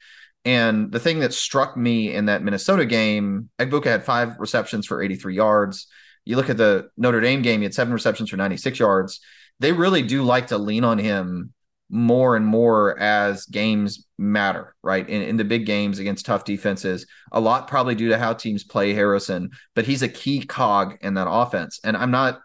And 0.43 0.91
the 0.91 0.99
thing 0.99 1.19
that 1.19 1.33
struck 1.33 1.77
me 1.77 2.13
in 2.13 2.25
that 2.25 2.43
Minnesota 2.43 2.85
game, 2.85 3.49
Egbuka 3.57 3.85
had 3.85 4.03
five 4.03 4.37
receptions 4.37 4.85
for 4.85 5.01
83 5.01 5.33
yards. 5.33 5.87
You 6.25 6.35
look 6.35 6.49
at 6.49 6.57
the 6.57 6.89
Notre 6.97 7.21
Dame 7.21 7.41
game, 7.41 7.61
he 7.61 7.65
had 7.65 7.73
seven 7.73 7.93
receptions 7.93 8.29
for 8.29 8.35
96 8.35 8.79
yards. 8.79 9.21
They 9.59 9.71
really 9.71 10.01
do 10.01 10.23
like 10.23 10.47
to 10.47 10.57
lean 10.57 10.83
on 10.83 10.97
him 10.97 11.53
more 11.91 12.35
and 12.35 12.45
more 12.45 12.97
as 12.97 13.45
games 13.45 14.07
matter, 14.17 14.73
right? 14.81 15.07
In, 15.07 15.21
in 15.21 15.37
the 15.37 15.43
big 15.43 15.65
games 15.65 15.99
against 15.99 16.25
tough 16.25 16.45
defenses, 16.45 17.05
a 17.31 17.39
lot 17.39 17.67
probably 17.67 17.95
due 17.95 18.09
to 18.09 18.17
how 18.17 18.33
teams 18.33 18.63
play 18.63 18.93
Harrison, 18.93 19.51
but 19.75 19.85
he's 19.85 20.01
a 20.01 20.07
key 20.07 20.43
cog 20.43 20.97
in 21.01 21.15
that 21.15 21.29
offense. 21.29 21.79
And 21.83 21.97
I'm 21.97 22.11
not 22.11 22.39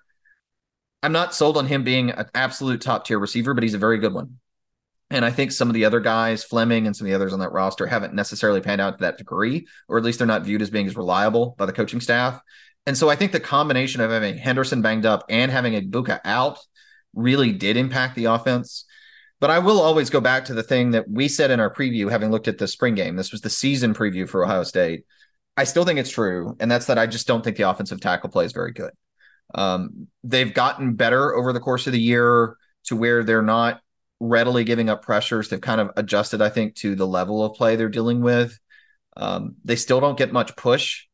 I'm 1.02 1.12
not 1.12 1.34
sold 1.34 1.56
on 1.56 1.66
him 1.66 1.84
being 1.84 2.10
an 2.10 2.26
absolute 2.34 2.80
top 2.80 3.06
tier 3.06 3.18
receiver, 3.18 3.54
but 3.54 3.62
he's 3.62 3.74
a 3.74 3.78
very 3.78 3.98
good 3.98 4.12
one. 4.12 4.38
And 5.10 5.24
I 5.24 5.30
think 5.30 5.52
some 5.52 5.68
of 5.68 5.74
the 5.74 5.84
other 5.84 6.00
guys, 6.00 6.42
Fleming 6.42 6.86
and 6.86 6.96
some 6.96 7.06
of 7.06 7.10
the 7.10 7.14
others 7.14 7.32
on 7.32 7.38
that 7.38 7.52
roster, 7.52 7.86
haven't 7.86 8.14
necessarily 8.14 8.60
panned 8.60 8.80
out 8.80 8.98
to 8.98 9.02
that 9.02 9.18
degree, 9.18 9.68
or 9.88 9.98
at 9.98 10.02
least 10.02 10.18
they're 10.18 10.26
not 10.26 10.42
viewed 10.42 10.62
as 10.62 10.70
being 10.70 10.88
as 10.88 10.96
reliable 10.96 11.54
by 11.58 11.66
the 11.66 11.72
coaching 11.72 12.00
staff. 12.00 12.40
And 12.86 12.98
so 12.98 13.08
I 13.08 13.14
think 13.14 13.30
the 13.30 13.38
combination 13.38 14.00
of 14.00 14.10
having 14.10 14.36
Henderson 14.36 14.82
banged 14.82 15.06
up 15.06 15.24
and 15.28 15.52
having 15.52 15.74
Egbuka 15.74 16.20
out 16.24 16.58
really 17.14 17.52
did 17.52 17.76
impact 17.76 18.16
the 18.16 18.24
offense. 18.24 18.84
But 19.38 19.50
I 19.50 19.58
will 19.58 19.80
always 19.80 20.08
go 20.08 20.20
back 20.20 20.46
to 20.46 20.54
the 20.54 20.62
thing 20.62 20.92
that 20.92 21.08
we 21.10 21.28
said 21.28 21.50
in 21.50 21.60
our 21.60 21.72
preview, 21.72 22.10
having 22.10 22.30
looked 22.30 22.48
at 22.48 22.58
the 22.58 22.66
spring 22.66 22.94
game. 22.94 23.16
This 23.16 23.32
was 23.32 23.42
the 23.42 23.50
season 23.50 23.92
preview 23.92 24.28
for 24.28 24.44
Ohio 24.44 24.62
State. 24.62 25.04
I 25.56 25.64
still 25.64 25.84
think 25.84 25.98
it's 25.98 26.10
true, 26.10 26.56
and 26.60 26.70
that's 26.70 26.86
that 26.86 26.98
I 26.98 27.06
just 27.06 27.26
don't 27.26 27.42
think 27.42 27.56
the 27.56 27.68
offensive 27.68 28.00
tackle 28.00 28.30
play 28.30 28.44
is 28.44 28.52
very 28.52 28.72
good. 28.72 28.92
Um, 29.54 30.08
they've 30.24 30.52
gotten 30.52 30.94
better 30.94 31.34
over 31.34 31.52
the 31.52 31.60
course 31.60 31.86
of 31.86 31.92
the 31.92 32.00
year 32.00 32.56
to 32.84 32.96
where 32.96 33.24
they're 33.24 33.42
not 33.42 33.80
readily 34.20 34.64
giving 34.64 34.88
up 34.88 35.02
pressures. 35.02 35.48
They've 35.48 35.60
kind 35.60 35.80
of 35.80 35.90
adjusted, 35.96 36.42
I 36.42 36.48
think, 36.48 36.74
to 36.76 36.94
the 36.94 37.06
level 37.06 37.44
of 37.44 37.54
play 37.54 37.76
they're 37.76 37.88
dealing 37.88 38.20
with. 38.20 38.58
Um, 39.16 39.56
they 39.64 39.76
still 39.76 40.00
don't 40.00 40.18
get 40.18 40.32
much 40.32 40.56
push, 40.56 41.04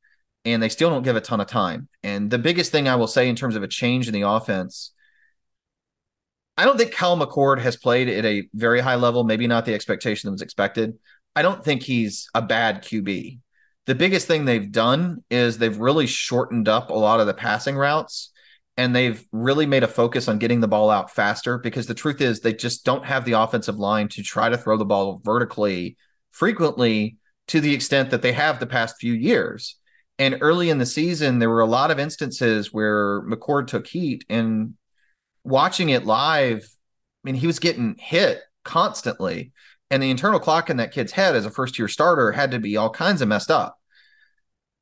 and 0.45 0.63
they 0.63 0.69
still 0.69 0.91
don't 0.91 1.03
give 1.03 1.17
a 1.17 1.21
ton 1.21 1.41
of 1.41 1.47
time. 1.47 1.89
And 2.03 2.31
the 2.31 2.39
biggest 2.39 2.73
thing 2.73 2.89
I 2.89 2.97
will 2.97 3.07
say 3.07 3.29
in 3.29 3.37
terms 3.37 3.57
of 3.57 3.63
a 3.63 3.69
change 3.69 4.09
in 4.09 4.15
the 4.15 4.23
offense 4.23 4.92
I 6.63 6.65
don't 6.65 6.79
think 6.79 6.93
Kyle 6.93 7.17
McCord 7.17 7.59
has 7.59 7.77
played 7.77 8.09
at 8.09 8.25
a 8.25 8.49
very 8.55 8.79
high 8.79 8.95
level, 8.95 9.25
maybe 9.25 9.49
not 9.49 9.65
the 9.65 9.75
expectation 9.75 10.29
that 10.29 10.33
was 10.33 10.43
expected. 10.43 10.97
I 11.35 11.43
don't 11.43 11.65
think 11.65 11.83
he's 11.83 12.31
a 12.37 12.41
bad 12.41 12.85
QB. 12.85 13.41
The 13.87 13.95
biggest 13.97 14.29
thing 14.29 14.45
they've 14.45 14.71
done 14.71 15.25
is 15.29 15.59
they've 15.59 15.77
really 15.77 16.07
shortened 16.07 16.69
up 16.69 16.91
a 16.91 16.95
lot 16.95 17.19
of 17.19 17.27
the 17.27 17.35
passing 17.35 17.75
routes 17.75 18.31
and 18.77 18.95
they've 18.95 19.25
really 19.33 19.67
made 19.67 19.83
a 19.83 19.89
focus 19.89 20.29
on 20.29 20.39
getting 20.39 20.61
the 20.61 20.69
ball 20.69 20.89
out 20.89 21.11
faster 21.11 21.59
because 21.59 21.89
the 21.89 21.95
truth 21.95 22.21
is 22.21 22.39
they 22.39 22.55
just 22.55 22.85
don't 22.85 23.07
have 23.07 23.25
the 23.25 23.33
offensive 23.33 23.81
line 23.81 24.07
to 24.11 24.23
try 24.23 24.49
to 24.49 24.57
throw 24.57 24.77
the 24.77 24.85
ball 24.85 25.21
vertically 25.25 25.97
frequently 26.31 27.17
to 27.49 27.61
the 27.61 27.75
extent 27.75 28.11
that 28.11 28.23
they 28.23 28.35
have 28.35 28.61
the 28.61 28.67
past 28.69 29.01
few 29.01 29.15
years. 29.15 29.81
And 30.17 30.39
early 30.41 30.71
in 30.71 30.79
the 30.79 30.87
season, 30.87 31.41
there 31.41 31.51
were 31.51 31.59
a 31.59 31.67
lot 31.67 31.91
of 31.91 31.99
instances 31.99 32.73
where 32.73 33.23
McCord 33.23 33.67
took 33.67 33.89
heat 33.89 34.25
and 34.29 34.75
watching 35.45 35.91
it 35.91 36.05
live, 36.05 36.63
I 36.63 37.23
mean, 37.25 37.35
he 37.35 37.47
was 37.47 37.59
getting 37.59 37.97
hit 37.99 38.41
constantly. 38.65 39.53
And 39.91 40.03
the 40.03 40.11
internal 40.11 40.41
clock 40.41 40.71
in 40.71 40.79
that 40.79 40.93
kid's 40.93 41.13
head 41.13 41.37
as 41.37 41.45
a 41.45 41.51
first 41.51 41.79
year 41.79 41.89
starter 41.89 42.33
had 42.33 42.53
to 42.53 42.59
be 42.59 42.77
all 42.77 42.91
kinds 42.91 43.21
of 43.21 43.29
messed 43.29 43.51
up. 43.51 43.79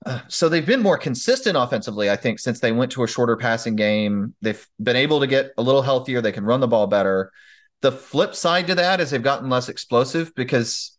Uh, 0.07 0.20
so 0.29 0.49
they've 0.49 0.64
been 0.64 0.83
more 0.83 0.96
consistent 0.96 1.57
offensively, 1.57 2.09
I 2.09 2.16
think, 2.16 2.38
since 2.38 2.61
they 2.61 2.73
went 2.73 2.92
to 2.92 3.03
a 3.03 3.09
shorter 3.09 3.37
passing 3.37 3.77
game. 3.77 4.35
They've 4.40 4.66
been 4.83 4.96
able 4.96 5.20
to 5.20 5.27
get 5.27 5.53
a 5.59 5.62
little 5.62 5.83
healthier. 5.83 6.20
They 6.20 6.33
can 6.33 6.44
run 6.44 6.61
the 6.61 6.68
ball 6.68 6.87
better. 6.87 7.33
The 7.83 7.92
flip 7.92 8.35
side 8.35 8.66
to 8.68 8.75
that 8.77 9.01
is 9.01 9.11
they've 9.11 9.23
gotten 9.23 9.51
less 9.51 9.68
explosive 9.68 10.35
because, 10.35 10.96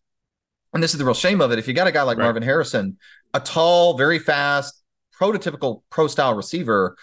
and 0.73 0.83
this 0.83 0.93
is 0.93 0.99
the 0.99 1.05
real 1.05 1.13
shame 1.13 1.41
of 1.41 1.51
it, 1.51 1.59
if 1.59 1.67
you 1.67 1.73
got 1.73 1.87
a 1.87 1.91
guy 1.91 2.03
like 2.03 2.17
right. 2.17 2.25
Marvin 2.25 2.43
Harrison, 2.43 2.97
a 3.33 3.39
tall, 3.39 3.97
very 3.97 4.19
fast, 4.19 4.81
prototypical 5.19 5.81
pro 5.89 6.07
style 6.07 6.35
receiver, 6.35 6.95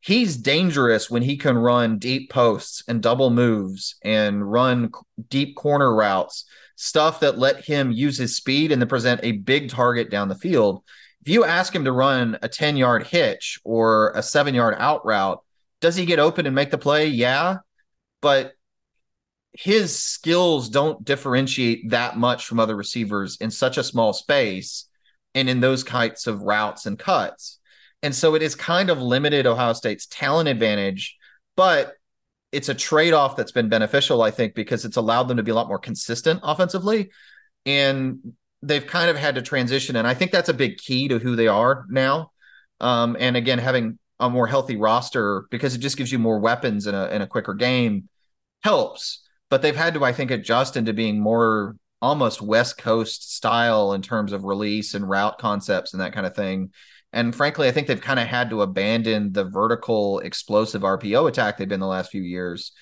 he's 0.00 0.36
dangerous 0.36 1.10
when 1.10 1.22
he 1.22 1.36
can 1.36 1.58
run 1.58 1.98
deep 1.98 2.30
posts 2.30 2.82
and 2.88 3.02
double 3.02 3.30
moves 3.30 3.96
and 4.02 4.50
run 4.50 4.90
deep 5.28 5.56
corner 5.56 5.94
routes, 5.94 6.44
stuff 6.76 7.20
that 7.20 7.38
let 7.38 7.64
him 7.64 7.90
use 7.90 8.18
his 8.18 8.36
speed 8.36 8.72
and 8.72 8.80
then 8.80 8.88
present 8.88 9.20
a 9.22 9.32
big 9.32 9.68
target 9.68 10.10
down 10.10 10.28
the 10.28 10.34
field. 10.34 10.82
If 11.22 11.28
you 11.28 11.44
ask 11.44 11.74
him 11.74 11.84
to 11.84 11.92
run 11.92 12.38
a 12.42 12.48
10 12.48 12.76
yard 12.76 13.06
hitch 13.06 13.60
or 13.64 14.12
a 14.14 14.22
seven 14.22 14.54
yard 14.54 14.76
out 14.78 15.04
route, 15.04 15.42
does 15.80 15.96
he 15.96 16.06
get 16.06 16.18
open 16.18 16.46
and 16.46 16.54
make 16.54 16.70
the 16.70 16.78
play? 16.78 17.06
Yeah. 17.06 17.58
But 18.20 18.54
his 19.52 20.00
skills 20.00 20.68
don't 20.68 21.04
differentiate 21.04 21.90
that 21.90 22.16
much 22.16 22.46
from 22.46 22.60
other 22.60 22.76
receivers 22.76 23.38
in 23.40 23.50
such 23.50 23.76
a 23.76 23.84
small 23.84 24.12
space 24.12 24.88
and 25.34 25.48
in 25.48 25.60
those 25.60 25.84
kinds 25.84 26.26
of 26.26 26.42
routes 26.42 26.86
and 26.86 26.98
cuts. 26.98 27.57
And 28.02 28.14
so 28.14 28.34
it 28.34 28.42
is 28.42 28.54
kind 28.54 28.90
of 28.90 29.00
limited 29.00 29.46
Ohio 29.46 29.72
State's 29.72 30.06
talent 30.06 30.48
advantage, 30.48 31.16
but 31.56 31.94
it's 32.52 32.68
a 32.68 32.74
trade 32.74 33.12
off 33.12 33.36
that's 33.36 33.52
been 33.52 33.68
beneficial, 33.68 34.22
I 34.22 34.30
think, 34.30 34.54
because 34.54 34.84
it's 34.84 34.96
allowed 34.96 35.24
them 35.24 35.36
to 35.36 35.42
be 35.42 35.50
a 35.50 35.54
lot 35.54 35.68
more 35.68 35.78
consistent 35.78 36.40
offensively. 36.42 37.10
And 37.66 38.34
they've 38.62 38.86
kind 38.86 39.10
of 39.10 39.16
had 39.16 39.34
to 39.34 39.42
transition. 39.42 39.96
And 39.96 40.06
I 40.06 40.14
think 40.14 40.30
that's 40.30 40.48
a 40.48 40.54
big 40.54 40.78
key 40.78 41.08
to 41.08 41.18
who 41.18 41.36
they 41.36 41.48
are 41.48 41.84
now. 41.88 42.30
Um, 42.80 43.16
and 43.18 43.36
again, 43.36 43.58
having 43.58 43.98
a 44.20 44.30
more 44.30 44.46
healthy 44.46 44.76
roster 44.76 45.44
because 45.50 45.74
it 45.74 45.78
just 45.78 45.96
gives 45.96 46.10
you 46.10 46.18
more 46.18 46.40
weapons 46.40 46.86
in 46.86 46.94
a 46.94 47.06
in 47.08 47.22
a 47.22 47.26
quicker 47.26 47.54
game 47.54 48.08
helps. 48.62 49.24
But 49.50 49.62
they've 49.62 49.76
had 49.76 49.94
to, 49.94 50.04
I 50.04 50.12
think, 50.12 50.30
adjust 50.30 50.76
into 50.76 50.92
being 50.92 51.20
more 51.20 51.76
almost 52.00 52.42
West 52.42 52.78
Coast 52.78 53.34
style 53.34 53.92
in 53.92 54.02
terms 54.02 54.32
of 54.32 54.44
release 54.44 54.94
and 54.94 55.08
route 55.08 55.38
concepts 55.38 55.92
and 55.92 56.00
that 56.00 56.12
kind 56.12 56.26
of 56.26 56.34
thing. 56.34 56.70
And 57.12 57.34
frankly, 57.34 57.68
I 57.68 57.72
think 57.72 57.86
they've 57.86 58.00
kind 58.00 58.20
of 58.20 58.26
had 58.26 58.50
to 58.50 58.62
abandon 58.62 59.32
the 59.32 59.44
vertical 59.44 60.18
explosive 60.20 60.82
RPO 60.82 61.28
attack 61.28 61.56
they've 61.56 61.68
been 61.68 61.80
the 61.80 61.86
last 61.86 62.10
few 62.10 62.22
years. 62.22 62.72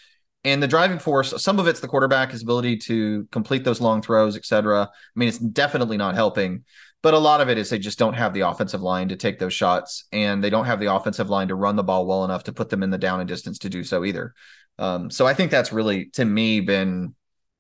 And 0.45 0.62
the 0.62 0.69
driving 0.69 0.99
force, 0.99 1.43
some 1.43 1.59
of 1.59 1.67
it's 1.67 1.81
the 1.81 1.89
quarterback, 1.89 2.31
his 2.31 2.43
ability 2.43 2.77
to 2.79 3.27
complete 3.33 3.65
those 3.65 3.81
long 3.81 4.03
throws, 4.03 4.37
et 4.37 4.45
cetera. 4.45 4.83
I 4.83 5.19
mean, 5.19 5.29
it's 5.29 5.39
definitely 5.39 5.97
not 5.97 6.15
helping, 6.15 6.65
but 7.03 7.15
a 7.15 7.19
lot 7.19 7.41
of 7.41 7.49
it 7.49 7.59
is 7.59 7.69
they 7.69 7.79
just 7.79 7.99
don't 7.99 8.15
have 8.15 8.33
the 8.33 8.43
offensive 8.43 8.83
line 8.83 9.09
to 9.09 9.17
take 9.17 9.39
those 9.39 9.55
shots, 9.55 10.05
and 10.12 10.43
they 10.43 10.51
don't 10.51 10.67
have 10.67 10.79
the 10.79 10.93
offensive 10.93 11.31
line 11.31 11.49
to 11.49 11.57
run 11.57 11.75
the 11.75 11.83
ball 11.83 12.07
well 12.07 12.25
enough 12.25 12.45
to 12.45 12.53
put 12.53 12.69
them 12.69 12.83
in 12.83 12.91
the 12.91 12.99
down 12.99 13.21
and 13.21 13.29
distance 13.29 13.59
to 13.59 13.69
do 13.69 13.83
so 13.83 14.05
either. 14.05 14.35
Um, 14.79 15.11
so 15.11 15.27
I 15.27 15.35
think 15.35 15.51
that's 15.51 15.73
really, 15.73 16.07
to 16.15 16.25
me, 16.25 16.61
been 16.61 17.15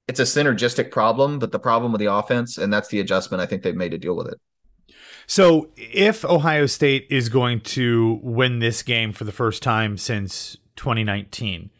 it's 0.08 0.20
a 0.20 0.24
synergistic 0.24 0.90
problem, 0.90 1.38
but 1.38 1.50
the 1.50 1.58
problem 1.58 1.90
with 1.90 2.00
the 2.00 2.12
offense, 2.12 2.58
and 2.58 2.72
that's 2.72 2.88
the 2.88 3.00
adjustment 3.00 3.40
I 3.40 3.46
think 3.46 3.62
they've 3.62 3.74
made 3.74 3.90
to 3.90 3.98
deal 3.98 4.16
with 4.16 4.28
it. 4.28 4.40
So, 5.26 5.70
if 5.76 6.24
Ohio 6.24 6.66
State 6.66 7.06
is 7.10 7.28
going 7.28 7.60
to 7.62 8.20
win 8.22 8.60
this 8.60 8.82
game 8.82 9.12
for 9.12 9.24
the 9.24 9.32
first 9.32 9.62
time 9.62 9.98
since 9.98 10.56
2019, 10.76 11.70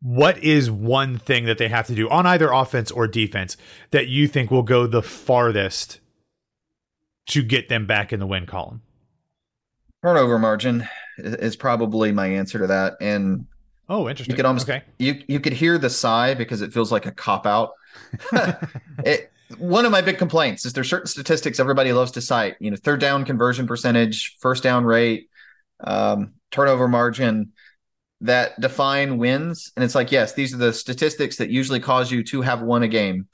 what 0.00 0.36
is 0.42 0.70
one 0.70 1.18
thing 1.18 1.44
that 1.46 1.58
they 1.58 1.68
have 1.68 1.86
to 1.86 1.94
do 1.94 2.08
on 2.08 2.26
either 2.26 2.50
offense 2.50 2.90
or 2.90 3.06
defense 3.06 3.56
that 3.90 4.08
you 4.08 4.26
think 4.26 4.50
will 4.50 4.62
go 4.62 4.86
the 4.86 5.02
farthest 5.02 6.00
to 7.26 7.42
get 7.42 7.68
them 7.68 7.86
back 7.86 8.12
in 8.12 8.20
the 8.20 8.26
win 8.26 8.46
column? 8.46 8.82
Turnover 10.02 10.38
margin 10.38 10.88
is 11.18 11.56
probably 11.56 12.12
my 12.12 12.26
answer 12.26 12.58
to 12.58 12.66
that. 12.66 12.94
And 13.00 13.46
oh, 13.88 14.08
interesting. 14.08 14.32
You 14.32 14.36
could 14.36 14.46
almost 14.46 14.68
okay. 14.68 14.82
you 14.98 15.22
you 15.26 15.40
could 15.40 15.54
hear 15.54 15.78
the 15.78 15.90
sigh 15.90 16.34
because 16.34 16.62
it 16.62 16.72
feels 16.72 16.90
like 16.90 17.06
a 17.06 17.12
cop 17.12 17.46
out. 17.46 17.72
it, 19.04 19.30
one 19.58 19.84
of 19.84 19.92
my 19.92 20.00
big 20.00 20.18
complaints 20.18 20.64
is 20.64 20.72
there's 20.72 20.88
certain 20.88 21.06
statistics 21.06 21.60
everybody 21.60 21.92
loves 21.92 22.12
to 22.12 22.20
cite. 22.20 22.56
You 22.60 22.70
know, 22.70 22.76
third 22.76 23.00
down 23.00 23.24
conversion 23.24 23.66
percentage, 23.66 24.36
first 24.40 24.62
down 24.62 24.84
rate, 24.84 25.28
um, 25.80 26.34
turnover 26.50 26.88
margin 26.88 27.52
that 28.22 28.58
define 28.60 29.18
wins. 29.18 29.72
And 29.76 29.84
it's 29.84 29.94
like, 29.94 30.10
yes, 30.10 30.32
these 30.32 30.54
are 30.54 30.58
the 30.58 30.72
statistics 30.72 31.36
that 31.36 31.50
usually 31.50 31.80
cause 31.80 32.10
you 32.10 32.22
to 32.24 32.42
have 32.42 32.62
won 32.62 32.82
a 32.82 32.88
game. 32.88 33.28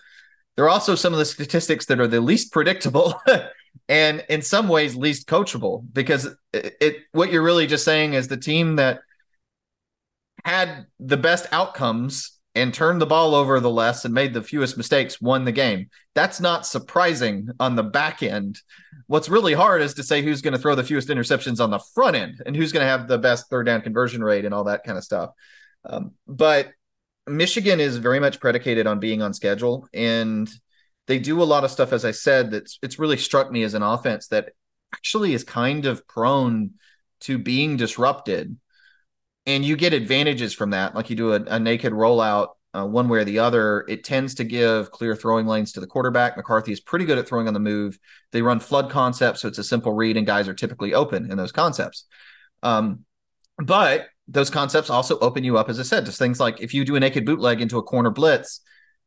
There 0.57 0.65
are 0.65 0.71
also 0.71 0.95
some 0.95 1.13
of 1.13 1.19
the 1.19 1.25
statistics 1.25 1.87
that 1.87 2.01
are 2.01 2.09
the 2.09 2.21
least 2.21 2.53
predictable 2.53 3.15
and 3.89 4.25
in 4.29 4.43
some 4.43 4.69
ways 4.69 4.97
least 4.97 5.29
coachable 5.29 5.85
because 5.93 6.29
it, 6.53 6.77
it 6.81 6.97
what 7.13 7.33
you're 7.33 7.43
really 7.43 7.67
just 7.67 7.85
saying 7.85 8.15
is 8.15 8.29
the 8.29 8.37
team 8.37 8.77
that 8.77 9.01
had 10.45 10.87
the 10.99 11.17
best 11.17 11.47
outcomes 11.53 12.40
and 12.55 12.75
turned 12.75 13.01
the 13.01 13.07
ball 13.07 13.35
over 13.35 13.61
the 13.61 13.71
less 13.71 14.05
and 14.05 14.13
made 14.13 14.35
the 14.35 14.43
fewest 14.43 14.77
mistakes 14.77 15.21
won 15.21 15.45
the 15.45 15.53
game. 15.53 15.89
That's 16.15 16.41
not 16.41 16.67
surprising 16.67 17.49
on 17.61 17.77
the 17.77 17.83
back 17.83 18.23
end. 18.23 18.59
What's 19.07 19.29
really 19.29 19.55
hard 19.55 19.83
is 19.83 19.95
to 19.95 20.03
say 20.03 20.23
who's 20.23 20.43
going 20.43 20.55
to 20.55 20.59
throw 20.59 20.75
the 20.75 20.85
fewest 20.85 21.09
interceptions 21.09 21.63
on 21.63 21.71
the 21.71 21.79
front 21.79 22.17
end 22.17 22.43
and 22.45 22.57
who's 22.57 22.73
going 22.73 22.85
to 22.85 22.91
have 22.91 23.07
the 23.07 23.19
best 23.19 23.49
third 23.49 23.67
down 23.67 23.83
conversion 23.83 24.23
rate 24.23 24.45
and 24.45 24.53
all 24.53 24.65
that 24.65 24.85
kind 24.85 24.99
of 24.99 25.05
stuff. 25.05 25.31
Um, 25.85 26.13
but 26.27 26.71
Michigan 27.27 27.79
is 27.79 27.97
very 27.97 28.19
much 28.19 28.41
predicated 28.41 28.87
on 28.87 28.99
being 28.99 29.23
on 29.23 29.33
schedule 29.33 29.89
and 29.95 30.51
they 31.07 31.19
do 31.19 31.43
a 31.43 31.45
lot 31.45 31.65
of 31.65 31.71
stuff 31.71 31.93
as 31.93 32.05
I 32.05 32.11
said 32.11 32.51
that's 32.51 32.79
it's 32.83 32.99
really 32.99 33.17
struck 33.17 33.51
me 33.51 33.63
as 33.63 33.75
an 33.75 33.83
offense 33.83 34.29
that 34.29 34.51
actually 34.95 35.35
is 35.35 35.45
kind 35.45 35.87
of 35.87 36.07
prone 36.07 36.73
to 37.21 37.39
being 37.39 37.77
disrupted 37.77 38.57
and 39.51 39.65
you 39.65 39.77
get 39.77 39.93
advantages 39.93 40.53
from 40.55 40.71
that. 40.71 40.95
Like 40.95 41.11
you 41.11 41.17
do 41.17 41.33
a, 41.33 41.43
a 41.43 41.59
naked 41.59 41.93
rollout 41.93 42.49
uh, 42.73 42.87
one 42.87 43.09
way 43.09 43.19
or 43.19 43.25
the 43.25 43.41
other, 43.41 43.85
it 43.89 44.05
tends 44.05 44.35
to 44.37 44.45
give 44.45 44.93
clear 44.93 45.17
throwing 45.17 45.47
lanes 45.47 45.73
to 45.73 45.81
the 45.81 45.89
quarterback. 45.89 46.37
McCarthy 46.37 46.71
is 46.71 46.81
pretty 46.81 47.05
good 47.05 47.19
at 47.19 47.27
throwing 47.27 47.49
on 47.49 47.55
the 47.55 47.61
move. 47.61 47.99
They 48.31 48.43
run 48.43 48.61
flood 48.61 48.91
concepts, 48.91 49.41
so 49.41 49.49
it's 49.49 49.59
a 49.59 49.65
simple 49.65 49.93
read, 49.93 50.17
and 50.17 50.27
guys 50.27 50.47
are 50.47 50.55
typically 50.55 50.95
open 50.95 51.31
in 51.31 51.37
those 51.37 51.51
concepts. 51.51 52.05
Um, 52.63 53.05
but 53.59 54.07
those 54.29 54.51
concepts 54.51 54.89
also 54.89 55.19
open 55.19 55.43
you 55.43 55.59
up, 55.59 55.69
as 55.69 55.81
I 55.81 55.83
said, 55.83 56.07
to 56.07 56.13
things 56.13 56.39
like 56.39 56.61
if 56.61 56.73
you 56.73 56.85
do 56.85 56.95
a 56.95 57.01
naked 57.01 57.27
bootleg 57.27 57.61
into 57.61 57.79
a 57.79 57.83
corner 57.83 58.11
blitz, 58.11 58.61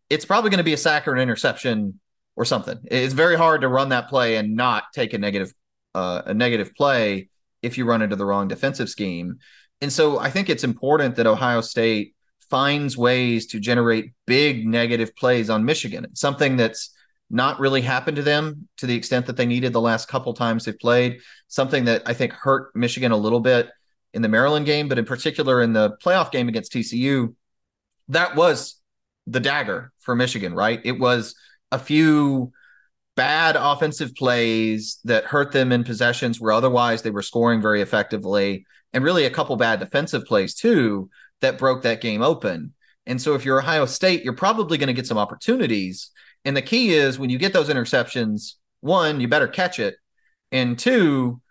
it's 0.10 0.26
probably 0.26 0.50
going 0.50 0.58
to 0.58 0.66
be 0.66 0.74
a 0.74 0.78
sack 0.78 1.08
or 1.08 1.14
an 1.14 1.22
interception 1.22 2.02
or 2.36 2.44
something. 2.44 2.80
It's 2.84 3.14
very 3.14 3.38
hard 3.38 3.62
to 3.62 3.70
run 3.70 3.90
that 3.90 4.10
play 4.10 4.36
and 4.36 4.56
not 4.58 4.84
take 4.94 5.14
a 5.14 5.18
negative 5.18 5.54
uh, 5.96 6.24
a 6.26 6.34
negative 6.34 6.76
play 6.76 7.30
if 7.62 7.78
you 7.78 7.86
run 7.86 8.02
into 8.02 8.16
the 8.16 8.26
wrong 8.26 8.50
defensive 8.50 8.90
scheme. 8.90 9.38
And 9.84 9.92
so 9.92 10.18
I 10.18 10.30
think 10.30 10.50
it's 10.50 10.64
important 10.64 11.18
that 11.18 11.28
Ohio 11.28 11.60
State 11.60 12.16
finds 12.50 12.98
ways 12.98 13.48
to 13.48 13.60
generate 13.60 14.14
big 14.26 14.66
negative 14.66 15.14
plays 15.14 15.50
on 15.50 15.66
Michigan. 15.66 16.06
It's 16.06 16.22
something 16.22 16.56
that's 16.56 16.92
not 17.30 17.60
really 17.60 17.82
happened 17.82 18.16
to 18.16 18.24
them 18.24 18.70
to 18.78 18.88
the 18.88 18.96
extent 18.96 19.26
that 19.26 19.36
they 19.36 19.46
needed 19.46 19.74
the 19.74 19.82
last 19.82 20.08
couple 20.08 20.34
times 20.34 20.64
they've 20.64 20.80
played. 20.80 21.20
Something 21.50 21.84
that 21.84 22.04
I 22.06 22.14
think 22.14 22.32
hurt 22.32 22.74
Michigan 22.74 23.12
a 23.12 23.18
little 23.18 23.42
bit 23.42 23.72
in 24.14 24.22
the 24.22 24.30
Maryland 24.30 24.66
game, 24.66 24.88
but 24.88 24.98
in 24.98 25.04
particular 25.04 25.62
in 25.62 25.74
the 25.74 25.98
playoff 26.02 26.32
game 26.32 26.48
against 26.48 26.72
TCU, 26.72 27.36
that 28.08 28.38
was 28.38 28.80
the 29.28 29.42
dagger 29.42 29.92
for 30.00 30.16
Michigan, 30.16 30.54
right? 30.54 30.80
It 30.86 30.98
was 30.98 31.36
a 31.74 31.80
few 31.80 32.54
bad 33.18 33.58
offensive 33.58 34.16
plays 34.16 35.00
that 35.04 35.26
hurt 35.26 35.52
them 35.52 35.74
in 35.74 35.84
possessions 35.84 36.40
where 36.40 36.54
otherwise 36.54 37.02
they 37.02 37.12
were 37.12 37.22
scoring 37.22 37.62
very 37.62 37.82
effectively 37.82 38.66
and 38.94 39.04
really 39.04 39.26
a 39.26 39.30
couple 39.30 39.56
bad 39.56 39.80
defensive 39.80 40.26
plays 40.26 40.54
too 40.54 41.10
that 41.42 41.58
broke 41.58 41.84
that 41.84 42.02
game 42.02 42.22
open. 42.22 42.74
And 43.06 43.22
so 43.22 43.36
if 43.36 43.44
you're 43.44 43.60
Ohio 43.60 43.86
State, 43.86 44.24
you're 44.24 44.34
probably 44.34 44.78
going 44.78 44.88
to 44.88 44.94
get 44.94 45.08
some 45.08 45.18
opportunities. 45.18 46.12
And 46.46 46.56
the 46.56 46.62
key 46.62 46.94
is 46.94 47.20
when 47.20 47.30
you 47.30 47.38
get 47.38 47.54
those 47.54 47.70
interceptions, 47.70 48.54
one, 48.82 49.20
you 49.20 49.28
better 49.28 49.48
catch 49.48 49.80
it. 49.80 49.96
And 50.52 50.78
two, 50.78 51.42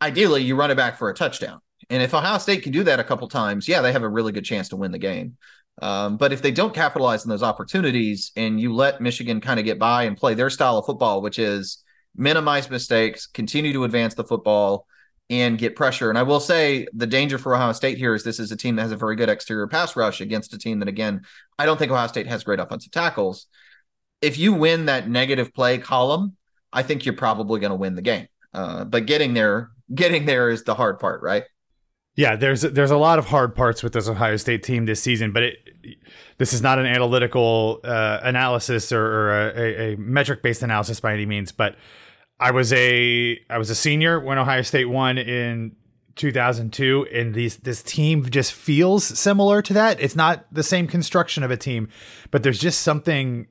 ideally 0.00 0.42
you 0.42 0.56
run 0.56 0.70
it 0.70 0.76
back 0.76 0.98
for 0.98 1.10
a 1.10 1.14
touchdown. 1.14 1.60
And 1.90 2.02
if 2.02 2.14
Ohio 2.14 2.38
State 2.38 2.62
can 2.62 2.72
do 2.72 2.84
that 2.84 3.00
a 3.00 3.04
couple 3.04 3.28
times, 3.28 3.68
yeah, 3.68 3.80
they 3.80 3.92
have 3.92 4.02
a 4.02 4.08
really 4.08 4.32
good 4.32 4.44
chance 4.44 4.68
to 4.70 4.76
win 4.76 4.92
the 4.92 4.98
game. 4.98 5.36
Um, 5.80 6.16
but 6.16 6.32
if 6.32 6.42
they 6.42 6.50
don't 6.50 6.74
capitalize 6.74 7.24
on 7.24 7.30
those 7.30 7.42
opportunities 7.42 8.32
and 8.36 8.60
you 8.60 8.74
let 8.74 9.00
Michigan 9.00 9.40
kind 9.40 9.60
of 9.60 9.64
get 9.64 9.78
by 9.78 10.04
and 10.04 10.16
play 10.16 10.34
their 10.34 10.50
style 10.50 10.78
of 10.78 10.86
football, 10.86 11.22
which 11.22 11.38
is 11.38 11.82
minimize 12.16 12.68
mistakes, 12.68 13.26
continue 13.26 13.72
to 13.72 13.84
advance 13.84 14.14
the 14.14 14.24
football, 14.24 14.86
and 15.30 15.58
get 15.58 15.76
pressure. 15.76 16.08
And 16.08 16.18
I 16.18 16.22
will 16.22 16.40
say 16.40 16.86
the 16.92 17.06
danger 17.06 17.38
for 17.38 17.54
Ohio 17.54 17.72
State 17.72 17.98
here 17.98 18.14
is 18.14 18.24
this 18.24 18.40
is 18.40 18.50
a 18.50 18.56
team 18.56 18.76
that 18.76 18.82
has 18.82 18.92
a 18.92 18.96
very 18.96 19.16
good 19.16 19.28
exterior 19.28 19.66
pass 19.66 19.94
rush 19.94 20.20
against 20.20 20.54
a 20.54 20.58
team 20.58 20.78
that, 20.78 20.88
again, 20.88 21.22
I 21.58 21.66
don't 21.66 21.78
think 21.78 21.92
Ohio 21.92 22.06
State 22.06 22.26
has 22.26 22.44
great 22.44 22.60
offensive 22.60 22.92
tackles. 22.92 23.46
If 24.22 24.38
you 24.38 24.52
win 24.54 24.86
that 24.86 25.08
negative 25.08 25.52
play 25.52 25.78
column, 25.78 26.36
I 26.72 26.82
think 26.82 27.04
you're 27.04 27.14
probably 27.14 27.60
going 27.60 27.70
to 27.70 27.76
win 27.76 27.94
the 27.94 28.02
game. 28.02 28.26
Uh, 28.54 28.84
but 28.84 29.06
getting 29.06 29.34
there, 29.34 29.70
getting 29.94 30.24
there 30.24 30.50
is 30.50 30.64
the 30.64 30.74
hard 30.74 30.98
part, 30.98 31.22
right? 31.22 31.44
Yeah, 32.16 32.34
there's 32.34 32.62
there's 32.62 32.90
a 32.90 32.96
lot 32.96 33.20
of 33.20 33.26
hard 33.26 33.54
parts 33.54 33.84
with 33.84 33.92
this 33.92 34.08
Ohio 34.08 34.36
State 34.38 34.64
team 34.64 34.86
this 34.86 35.00
season, 35.00 35.32
but 35.32 35.44
it 35.44 35.56
this 36.38 36.52
is 36.52 36.60
not 36.60 36.80
an 36.80 36.86
analytical 36.86 37.78
uh, 37.84 38.18
analysis 38.22 38.90
or, 38.90 39.00
or 39.00 39.50
a, 39.50 39.92
a 39.92 39.96
metric 39.96 40.42
based 40.42 40.64
analysis 40.64 40.98
by 40.98 41.12
any 41.12 41.26
means. 41.26 41.52
But 41.52 41.76
I 42.40 42.50
was 42.50 42.72
a 42.72 43.40
I 43.50 43.58
was 43.58 43.70
a 43.70 43.74
senior 43.74 44.20
when 44.20 44.38
Ohio 44.38 44.62
State 44.62 44.86
won 44.86 45.18
in 45.18 45.74
2002 46.16 47.06
and 47.12 47.34
these 47.34 47.56
this 47.58 47.82
team 47.82 48.28
just 48.28 48.52
feels 48.52 49.04
similar 49.04 49.62
to 49.62 49.72
that. 49.72 50.00
It's 50.00 50.16
not 50.16 50.46
the 50.52 50.62
same 50.62 50.86
construction 50.86 51.42
of 51.42 51.50
a 51.50 51.56
team, 51.56 51.88
but 52.30 52.42
there's 52.42 52.58
just 52.58 52.82
something 52.82 53.46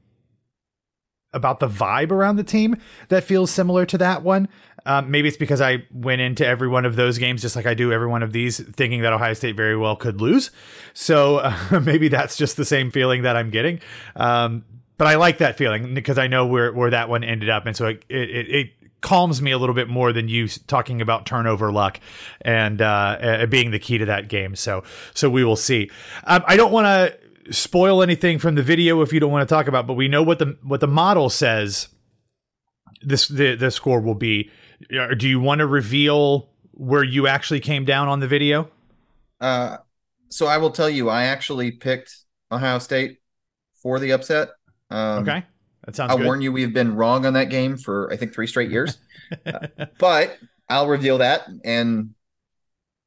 about 1.34 1.60
the 1.60 1.68
vibe 1.68 2.12
around 2.12 2.38
the 2.38 2.44
team 2.44 2.76
that 3.10 3.24
feels 3.24 3.52
similar 3.52 3.86
to 3.86 3.98
that 3.98 4.24
one. 4.24 4.48
Um, 4.86 5.12
maybe 5.12 5.28
it's 5.28 5.38
because 5.38 5.60
I 5.60 5.84
went 5.92 6.22
into 6.22 6.46
every 6.48 6.70
one 6.70 6.86
of 6.86 6.96
those 6.96 7.18
games 7.18 7.42
just 7.42 7.58
like 7.58 7.66
I 7.66 7.74
do 7.74 7.92
every 7.92 8.08
one 8.08 8.24
of 8.24 8.32
these, 8.32 8.60
thinking 8.60 9.02
that 9.02 9.12
Ohio 9.12 9.34
State 9.34 9.56
very 9.58 9.76
well 9.76 9.98
could 9.98 10.22
lose. 10.22 10.50
So 10.94 11.38
uh, 11.38 11.82
maybe 11.84 12.08
that's 12.08 12.38
just 12.38 12.56
the 12.56 12.64
same 12.64 12.92
feeling 12.92 13.24
that 13.24 13.36
I'm 13.36 13.50
getting. 13.50 13.82
Um, 14.16 14.64
but 14.98 15.08
I 15.08 15.16
like 15.16 15.40
that 15.40 15.58
feeling 15.58 15.94
because 15.94 16.18
I 16.18 16.28
know 16.28 16.46
where 16.46 16.74
where 16.74 16.90
that 16.90 17.08
one 17.08 17.24
ended 17.24 17.50
up, 17.50 17.68
and 17.68 17.76
so 17.76 17.88
it, 17.88 18.04
it, 18.10 18.50
it 18.50 18.72
calms 19.02 19.42
me 19.42 19.52
a 19.52 19.58
little 19.58 19.76
bit 19.76 19.88
more 19.88 20.12
than 20.12 20.28
you 20.28 20.48
talking 20.48 21.02
about 21.02 21.26
turnover 21.26 21.72
luck 21.72 22.00
and 22.42 22.82
uh, 22.82 23.46
being 23.50 23.72
the 23.72 23.80
key 23.80 23.98
to 23.98 24.06
that 24.06 24.28
game. 24.28 24.56
So 24.56 24.84
so 25.14 25.30
we 25.30 25.44
will 25.44 25.56
see. 25.56 25.90
Um, 26.24 26.44
I 26.48 26.58
don't 26.58 26.72
want 26.72 26.86
to 26.86 27.54
spoil 27.54 28.02
anything 28.02 28.40
from 28.40 28.56
the 28.56 28.64
video 28.64 29.02
if 29.02 29.14
you 29.14 29.20
don't 29.20 29.32
want 29.32 29.48
to 29.48 29.54
talk 29.54 29.68
about, 29.68 29.88
but 29.88 29.94
we 29.94 30.08
know 30.08 30.24
what 30.24 30.40
the 30.40 30.58
what 30.64 30.80
the 30.80 30.88
model 30.88 31.30
says. 31.30 31.88
This 33.02 33.28
the 33.28 33.56
the 33.56 33.72
score 33.72 34.02
will 34.02 34.16
be. 34.16 34.52
Uh, 34.94 35.14
do 35.14 35.28
you 35.28 35.40
want 35.40 35.60
to 35.60 35.68
reveal 35.68 36.50
where 36.72 37.04
you 37.04 37.28
actually 37.28 37.60
came 37.60 37.86
down 37.86 38.08
on 38.08 38.20
the 38.20 38.28
video? 38.28 38.70
Uh, 39.40 39.78
so 40.30 40.48
I 40.48 40.58
will 40.58 40.72
tell 40.72 40.90
you, 40.90 41.10
I 41.10 41.26
actually 41.26 41.72
picked 41.72 42.16
Ohio 42.52 42.80
State 42.80 43.18
for 43.82 44.00
the 44.00 44.12
upset. 44.12 44.50
Um, 44.90 45.24
okay. 45.24 45.44
That 45.88 45.96
sounds. 45.96 46.12
I'll 46.12 46.18
good. 46.18 46.26
warn 46.26 46.42
you, 46.42 46.52
we've 46.52 46.74
been 46.74 46.96
wrong 46.96 47.26
on 47.26 47.34
that 47.34 47.50
game 47.50 47.78
for 47.78 48.12
I 48.12 48.18
think 48.18 48.34
three 48.34 48.46
straight 48.46 48.70
years, 48.70 48.98
uh, 49.46 49.68
but 49.98 50.38
I'll 50.70 50.88
reveal 50.88 51.20
that. 51.20 51.48
And 51.64 52.14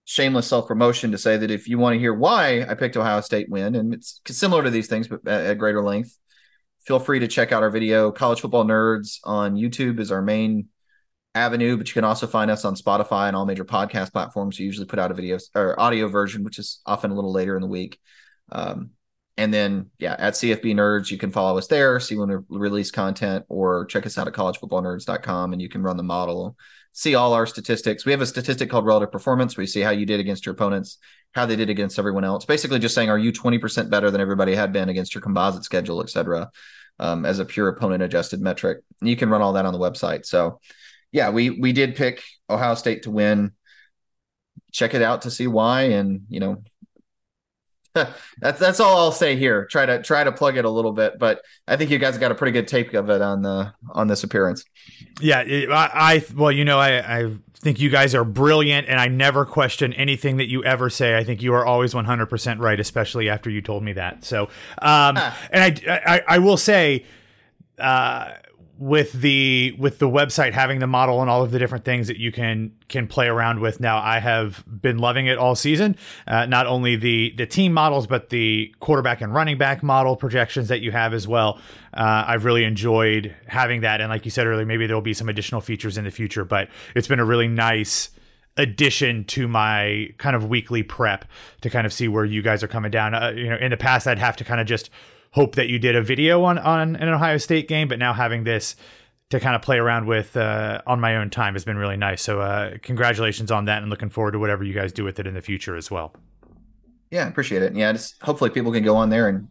shameless 0.07 0.47
self 0.49 0.66
promotion 0.66 1.12
to 1.12 1.18
say 1.18 1.37
that 1.37 1.51
if 1.51 1.68
you 1.68 1.78
want 1.78 1.95
to 1.95 2.01
hear 2.01 2.14
why 2.14 2.62
I 2.62 2.74
picked 2.74 2.97
Ohio 2.97 3.20
State 3.20 3.51
win, 3.51 3.76
and 3.76 3.93
it's 3.93 4.22
similar 4.26 4.64
to 4.64 4.70
these 4.70 4.89
things, 4.89 5.09
but 5.09 5.28
at, 5.28 5.59
greater 5.59 5.83
length, 5.83 6.16
feel 6.81 6.99
free 6.99 7.18
to 7.18 7.28
check 7.28 7.53
out 7.53 7.62
our 7.62 7.70
video. 7.70 8.11
College 8.11 8.41
Football 8.41 8.64
Nerds 8.64 9.18
on 9.24 9.57
YouTube 9.57 10.01
is 10.01 10.11
our 10.11 10.22
main 10.22 10.68
avenue, 11.35 11.76
but 11.76 11.87
you 11.87 11.93
can 11.93 12.05
also 12.05 12.26
find 12.26 12.51
us 12.51 12.64
on 12.64 12.76
Spotify 12.76 13.28
and 13.28 13.37
all 13.37 13.45
major 13.45 13.64
podcast 13.66 14.11
platforms. 14.11 14.59
We 14.59 14.64
usually 14.64 14.87
put 14.87 14.99
out 14.99 15.11
a 15.11 15.14
video 15.14 15.39
or 15.55 15.78
audio 15.78 16.09
version, 16.09 16.45
which 16.45 16.59
is 16.59 16.81
often 16.87 17.11
a 17.11 17.14
little 17.14 17.33
later 17.33 17.57
in 17.57 17.61
the 17.61 17.68
week. 17.68 18.01
Um, 18.51 18.93
and 19.41 19.55
then, 19.55 19.86
yeah, 19.99 20.16
at 20.18 20.34
CFB 20.34 20.74
Nerds, 20.74 21.11
you 21.11 21.16
can 21.16 21.30
follow 21.30 21.57
us 21.57 21.66
there, 21.66 21.99
see 21.99 22.14
when 22.14 22.28
we 22.28 22.59
release 22.59 22.91
content, 22.91 23.47
or 23.49 23.86
check 23.86 24.05
us 24.05 24.18
out 24.18 24.28
at 24.28 24.34
collegefootballnerds.com 24.34 25.55
and 25.55 25.62
you 25.62 25.68
can 25.70 25.82
run 25.82 25.97
the 25.97 26.03
model, 26.03 26.59
see 26.93 27.14
all 27.14 27.32
our 27.32 27.47
statistics. 27.47 28.05
We 28.05 28.12
have 28.12 28.20
a 28.20 28.26
statistic 28.26 28.68
called 28.68 28.84
relative 28.84 29.11
performance 29.11 29.57
We 29.57 29.64
see 29.64 29.80
how 29.80 29.93
you 29.93 30.05
did 30.05 30.20
against 30.20 30.45
your 30.45 30.53
opponents, 30.53 30.99
how 31.32 31.47
they 31.47 31.57
did 31.57 31.70
against 31.70 31.99
everyone 31.99 32.22
else. 32.22 32.45
Basically, 32.45 32.78
just 32.78 32.95
saying, 32.95 33.09
are 33.09 33.18
you 33.18 33.32
20% 33.32 33.88
better 33.88 34.11
than 34.11 34.20
everybody 34.20 34.55
had 34.55 34.74
been 34.74 34.91
against 34.91 35.14
your 35.14 35.22
composite 35.22 35.64
schedule, 35.64 36.03
et 36.03 36.11
cetera, 36.11 36.51
um, 36.99 37.24
as 37.24 37.38
a 37.38 37.47
pure 37.47 37.68
opponent 37.68 38.03
adjusted 38.03 38.43
metric. 38.43 38.80
You 39.01 39.16
can 39.16 39.30
run 39.30 39.41
all 39.41 39.55
that 39.55 39.64
on 39.64 39.72
the 39.72 39.78
website. 39.78 40.26
So, 40.26 40.61
yeah, 41.12 41.30
we 41.30 41.49
we 41.49 41.72
did 41.72 41.97
pick 41.97 42.22
Ohio 42.51 42.74
State 42.74 43.05
to 43.05 43.11
win. 43.11 43.53
Check 44.70 44.93
it 44.93 45.01
out 45.01 45.22
to 45.22 45.30
see 45.30 45.47
why, 45.47 45.84
and 45.84 46.26
you 46.28 46.41
know, 46.41 46.62
that's 47.95 48.61
that's 48.61 48.80
all 48.80 48.97
I'll 48.99 49.12
say 49.12 49.36
here. 49.36 49.66
Try 49.66 49.86
to 49.86 50.03
try 50.03 50.22
to 50.22 50.30
plug 50.30 50.57
it 50.57 50.64
a 50.64 50.70
little 50.70 50.93
bit, 50.93 51.18
but 51.18 51.43
I 51.66 51.76
think 51.76 51.91
you 51.91 51.99
guys 51.99 52.18
got 52.18 52.30
a 52.30 52.34
pretty 52.34 52.53
good 52.53 52.68
tape 52.68 52.95
of 52.95 53.11
it 53.11 53.20
on 53.20 53.43
the 53.43 53.72
on 53.91 54.07
this 54.07 54.22
appearance. 54.22 54.64
Yeah, 55.20 55.41
I, 55.41 55.91
I 55.95 56.24
well, 56.34 56.53
you 56.53 56.64
know, 56.64 56.78
I 56.78 57.18
I 57.18 57.36
think 57.57 57.80
you 57.80 57.91
guys 57.91 58.14
are 58.14 58.24
brilliant, 58.24 58.88
and 58.88 59.01
I 59.01 59.09
never 59.09 59.45
question 59.45 59.93
anything 59.95 60.36
that 60.36 60.49
you 60.49 60.62
ever 60.64 60.88
say. 60.88 61.16
I 61.16 61.24
think 61.24 61.43
you 61.43 61.55
are 61.55 61.66
always 61.66 61.95
one 61.95 62.05
hundred 62.05 62.26
percent 62.26 62.61
right, 62.61 62.78
especially 62.78 63.28
after 63.28 63.51
you 63.51 63.61
told 63.61 63.82
me 63.82 63.95
that. 63.95 64.24
So, 64.24 64.45
um, 64.45 64.49
ah. 65.16 65.38
and 65.51 65.80
I, 65.88 66.01
I 66.07 66.22
I 66.36 66.38
will 66.38 66.57
say. 66.57 67.05
Uh, 67.78 68.34
with 68.81 69.12
the 69.12 69.76
with 69.78 69.99
the 69.99 70.09
website 70.09 70.55
having 70.55 70.78
the 70.78 70.87
model 70.87 71.20
and 71.20 71.28
all 71.28 71.43
of 71.43 71.51
the 71.51 71.59
different 71.59 71.85
things 71.85 72.07
that 72.07 72.16
you 72.16 72.33
can 72.33 72.72
can 72.89 73.07
play 73.07 73.26
around 73.26 73.61
with 73.61 73.78
now 73.78 73.99
i 73.99 74.18
have 74.18 74.64
been 74.66 74.97
loving 74.97 75.26
it 75.26 75.37
all 75.37 75.55
season. 75.55 75.95
Uh, 76.26 76.47
not 76.47 76.66
only 76.66 76.97
the 76.97 77.35
the 77.37 77.45
team 77.45 77.74
models 77.74 78.07
but 78.07 78.31
the 78.31 78.74
quarterback 78.81 79.20
and 79.20 79.35
running 79.35 79.59
back 79.59 79.83
model 79.83 80.16
projections 80.16 80.68
that 80.68 80.81
you 80.81 80.91
have 80.93 81.12
as 81.12 81.28
well. 81.28 81.61
Uh, 81.93 82.24
i've 82.26 82.47
really 82.47 82.64
enjoyed 82.64 83.37
having 83.47 83.83
that. 83.83 84.01
And 84.01 84.09
like 84.09 84.24
you 84.24 84.31
said 84.31 84.47
earlier 84.47 84.64
maybe 84.64 84.87
there'll 84.87 85.03
be 85.03 85.12
some 85.12 85.28
additional 85.28 85.61
features 85.61 85.99
in 85.99 86.05
the 86.05 86.11
future 86.11 86.47
but 86.47 86.70
it's 86.95 87.07
been 87.07 87.20
a 87.20 87.24
really 87.24 87.49
nice 87.49 88.09
addition 88.57 89.24
to 89.24 89.47
my 89.47 90.09
kind 90.16 90.35
of 90.35 90.47
weekly 90.47 90.83
prep 90.83 91.26
to 91.61 91.68
kind 91.68 91.87
of 91.87 91.93
see 91.93 92.09
where 92.09 92.24
you 92.24 92.41
guys 92.41 92.62
are 92.62 92.68
coming 92.68 92.91
down. 92.91 93.14
Uh, 93.14 93.31
you 93.37 93.51
know 93.51 93.57
in 93.57 93.70
the 93.70 93.76
past 93.76 94.07
i'd 94.07 94.18
have 94.18 94.37
to 94.37 94.45
kind 94.45 94.59
of 94.59 94.66
just 94.66 94.89
hope 95.33 95.55
that 95.55 95.68
you 95.68 95.78
did 95.78 95.97
a 95.97 96.03
video 96.03 96.45
on 96.45 96.59
on 96.59 96.97
an 96.97 97.09
Ohio 97.09 97.39
State 97.39 97.68
game, 97.68 97.89
but 97.89 97.99
now 97.99 98.12
having 98.12 98.45
this 98.45 98.76
to 99.31 99.39
kind 99.39 99.55
of 99.55 99.62
play 99.62 99.78
around 99.78 100.07
with 100.07 100.37
uh, 100.37 100.83
on 100.87 101.01
my 101.01 101.16
own 101.16 101.31
time 101.31 101.55
has 101.55 101.64
been 101.64 101.76
really 101.76 101.97
nice. 101.97 102.22
So 102.22 102.41
uh, 102.41 102.78
congratulations 102.83 103.51
on 103.51 103.66
that, 103.66 103.83
and 103.83 103.91
looking 103.91 104.11
forward 104.11 104.33
to 104.33 104.39
whatever 104.39 104.64
you 104.64 104.74
guys 104.74 104.93
do 104.93 105.05
with 105.05 105.18
it 105.18 105.26
in 105.26 105.35
the 105.35 105.41
future 105.41 105.76
as 105.76 105.91
well. 105.91 106.14
Yeah, 107.11 107.28
appreciate 107.28 107.62
it. 107.62 107.74
Yeah, 107.74 107.93
just 107.93 108.20
hopefully 108.22 108.51
people 108.51 108.72
can 108.72 108.85
go 108.85 108.97
on 108.97 109.11
there 109.11 109.28
and 109.28 109.49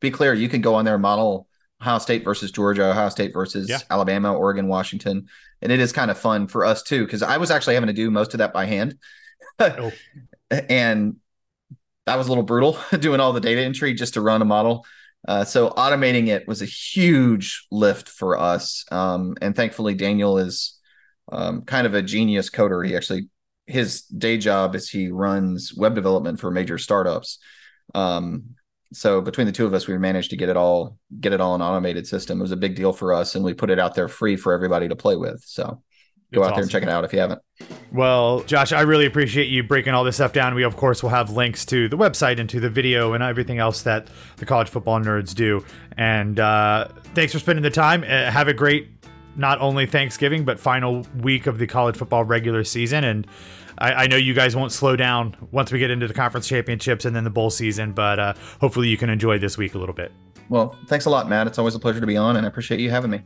be 0.00 0.10
clear. 0.10 0.34
You 0.34 0.48
can 0.48 0.60
go 0.60 0.74
on 0.74 0.84
there 0.84 0.94
and 0.94 1.02
model 1.02 1.48
Ohio 1.80 1.98
State 1.98 2.24
versus 2.24 2.50
Georgia, 2.50 2.90
Ohio 2.90 3.08
State 3.08 3.32
versus 3.32 3.68
yeah. 3.68 3.78
Alabama, 3.90 4.34
Oregon, 4.34 4.68
Washington, 4.68 5.28
and 5.62 5.72
it 5.72 5.80
is 5.80 5.92
kind 5.92 6.10
of 6.10 6.18
fun 6.18 6.46
for 6.48 6.64
us 6.64 6.82
too 6.82 7.04
because 7.04 7.22
I 7.22 7.36
was 7.36 7.50
actually 7.50 7.74
having 7.74 7.88
to 7.88 7.92
do 7.92 8.10
most 8.10 8.34
of 8.34 8.38
that 8.38 8.52
by 8.52 8.66
hand, 8.66 8.98
oh. 9.60 9.92
and 10.50 11.16
that 12.06 12.16
was 12.16 12.26
a 12.26 12.30
little 12.30 12.44
brutal 12.44 12.78
doing 12.98 13.20
all 13.20 13.32
the 13.32 13.40
data 13.40 13.62
entry 13.62 13.94
just 13.94 14.14
to 14.14 14.20
run 14.20 14.42
a 14.42 14.44
model. 14.44 14.84
Uh, 15.26 15.44
so 15.44 15.70
automating 15.70 16.28
it 16.28 16.46
was 16.46 16.62
a 16.62 16.66
huge 16.66 17.66
lift 17.70 18.08
for 18.08 18.38
us. 18.38 18.84
Um, 18.90 19.34
and 19.40 19.56
thankfully, 19.56 19.94
Daniel 19.94 20.38
is 20.38 20.78
um, 21.32 21.62
kind 21.62 21.86
of 21.86 21.94
a 21.94 22.02
genius 22.02 22.50
coder. 22.50 22.86
He 22.86 22.94
actually, 22.94 23.28
his 23.66 24.02
day 24.02 24.36
job 24.36 24.74
is 24.74 24.90
he 24.90 25.10
runs 25.10 25.74
web 25.74 25.94
development 25.94 26.40
for 26.40 26.50
major 26.50 26.76
startups. 26.76 27.38
Um, 27.94 28.56
so 28.92 29.20
between 29.20 29.46
the 29.46 29.52
two 29.52 29.66
of 29.66 29.74
us, 29.74 29.88
we 29.88 29.96
managed 29.98 30.30
to 30.30 30.36
get 30.36 30.48
it 30.48 30.56
all, 30.56 30.98
get 31.20 31.32
it 31.32 31.40
all 31.40 31.54
an 31.54 31.62
automated 31.62 32.06
system. 32.06 32.38
It 32.38 32.42
was 32.42 32.52
a 32.52 32.56
big 32.56 32.76
deal 32.76 32.92
for 32.92 33.12
us, 33.12 33.34
and 33.34 33.44
we 33.44 33.54
put 33.54 33.70
it 33.70 33.80
out 33.80 33.94
there 33.94 34.08
free 34.08 34.36
for 34.36 34.52
everybody 34.52 34.88
to 34.88 34.96
play 34.96 35.16
with. 35.16 35.42
So 35.44 35.82
go 36.34 36.42
out 36.42 36.52
awesome. 36.52 36.54
there 36.56 36.62
and 36.62 36.70
check 36.70 36.82
it 36.82 36.88
out 36.88 37.04
if 37.04 37.12
you 37.12 37.18
haven't. 37.18 37.40
Well, 37.92 38.42
Josh, 38.42 38.72
I 38.72 38.80
really 38.82 39.06
appreciate 39.06 39.48
you 39.48 39.62
breaking 39.62 39.94
all 39.94 40.02
this 40.04 40.16
stuff 40.16 40.32
down. 40.32 40.54
We, 40.54 40.64
of 40.64 40.76
course, 40.76 41.02
will 41.02 41.10
have 41.10 41.30
links 41.30 41.64
to 41.66 41.88
the 41.88 41.96
website 41.96 42.40
and 42.40 42.50
to 42.50 42.60
the 42.60 42.70
video 42.70 43.12
and 43.12 43.22
everything 43.22 43.58
else 43.58 43.82
that 43.82 44.08
the 44.36 44.46
college 44.46 44.68
football 44.68 45.00
nerds 45.00 45.34
do. 45.34 45.64
And 45.96 46.40
uh, 46.40 46.88
thanks 47.14 47.32
for 47.32 47.38
spending 47.38 47.62
the 47.62 47.70
time. 47.70 48.02
Uh, 48.02 48.30
have 48.30 48.48
a 48.48 48.54
great, 48.54 48.88
not 49.36 49.60
only 49.60 49.86
Thanksgiving, 49.86 50.44
but 50.44 50.58
final 50.58 51.06
week 51.20 51.46
of 51.46 51.58
the 51.58 51.66
college 51.66 51.96
football 51.96 52.24
regular 52.24 52.64
season. 52.64 53.04
And 53.04 53.26
I, 53.78 53.92
I 53.92 54.06
know 54.08 54.16
you 54.16 54.34
guys 54.34 54.56
won't 54.56 54.72
slow 54.72 54.96
down 54.96 55.36
once 55.52 55.70
we 55.70 55.78
get 55.78 55.90
into 55.90 56.08
the 56.08 56.14
conference 56.14 56.48
championships 56.48 57.04
and 57.04 57.14
then 57.14 57.24
the 57.24 57.30
bowl 57.30 57.50
season, 57.50 57.92
but 57.92 58.18
uh, 58.18 58.34
hopefully 58.60 58.88
you 58.88 58.96
can 58.96 59.08
enjoy 59.08 59.38
this 59.38 59.56
week 59.56 59.74
a 59.74 59.78
little 59.78 59.94
bit. 59.94 60.12
Well, 60.48 60.76
thanks 60.88 61.06
a 61.06 61.10
lot, 61.10 61.28
Matt. 61.28 61.46
It's 61.46 61.58
always 61.58 61.74
a 61.74 61.78
pleasure 61.78 62.00
to 62.00 62.06
be 62.06 62.16
on, 62.16 62.36
and 62.36 62.44
I 62.44 62.48
appreciate 62.48 62.80
you 62.80 62.90
having 62.90 63.10
me. 63.10 63.22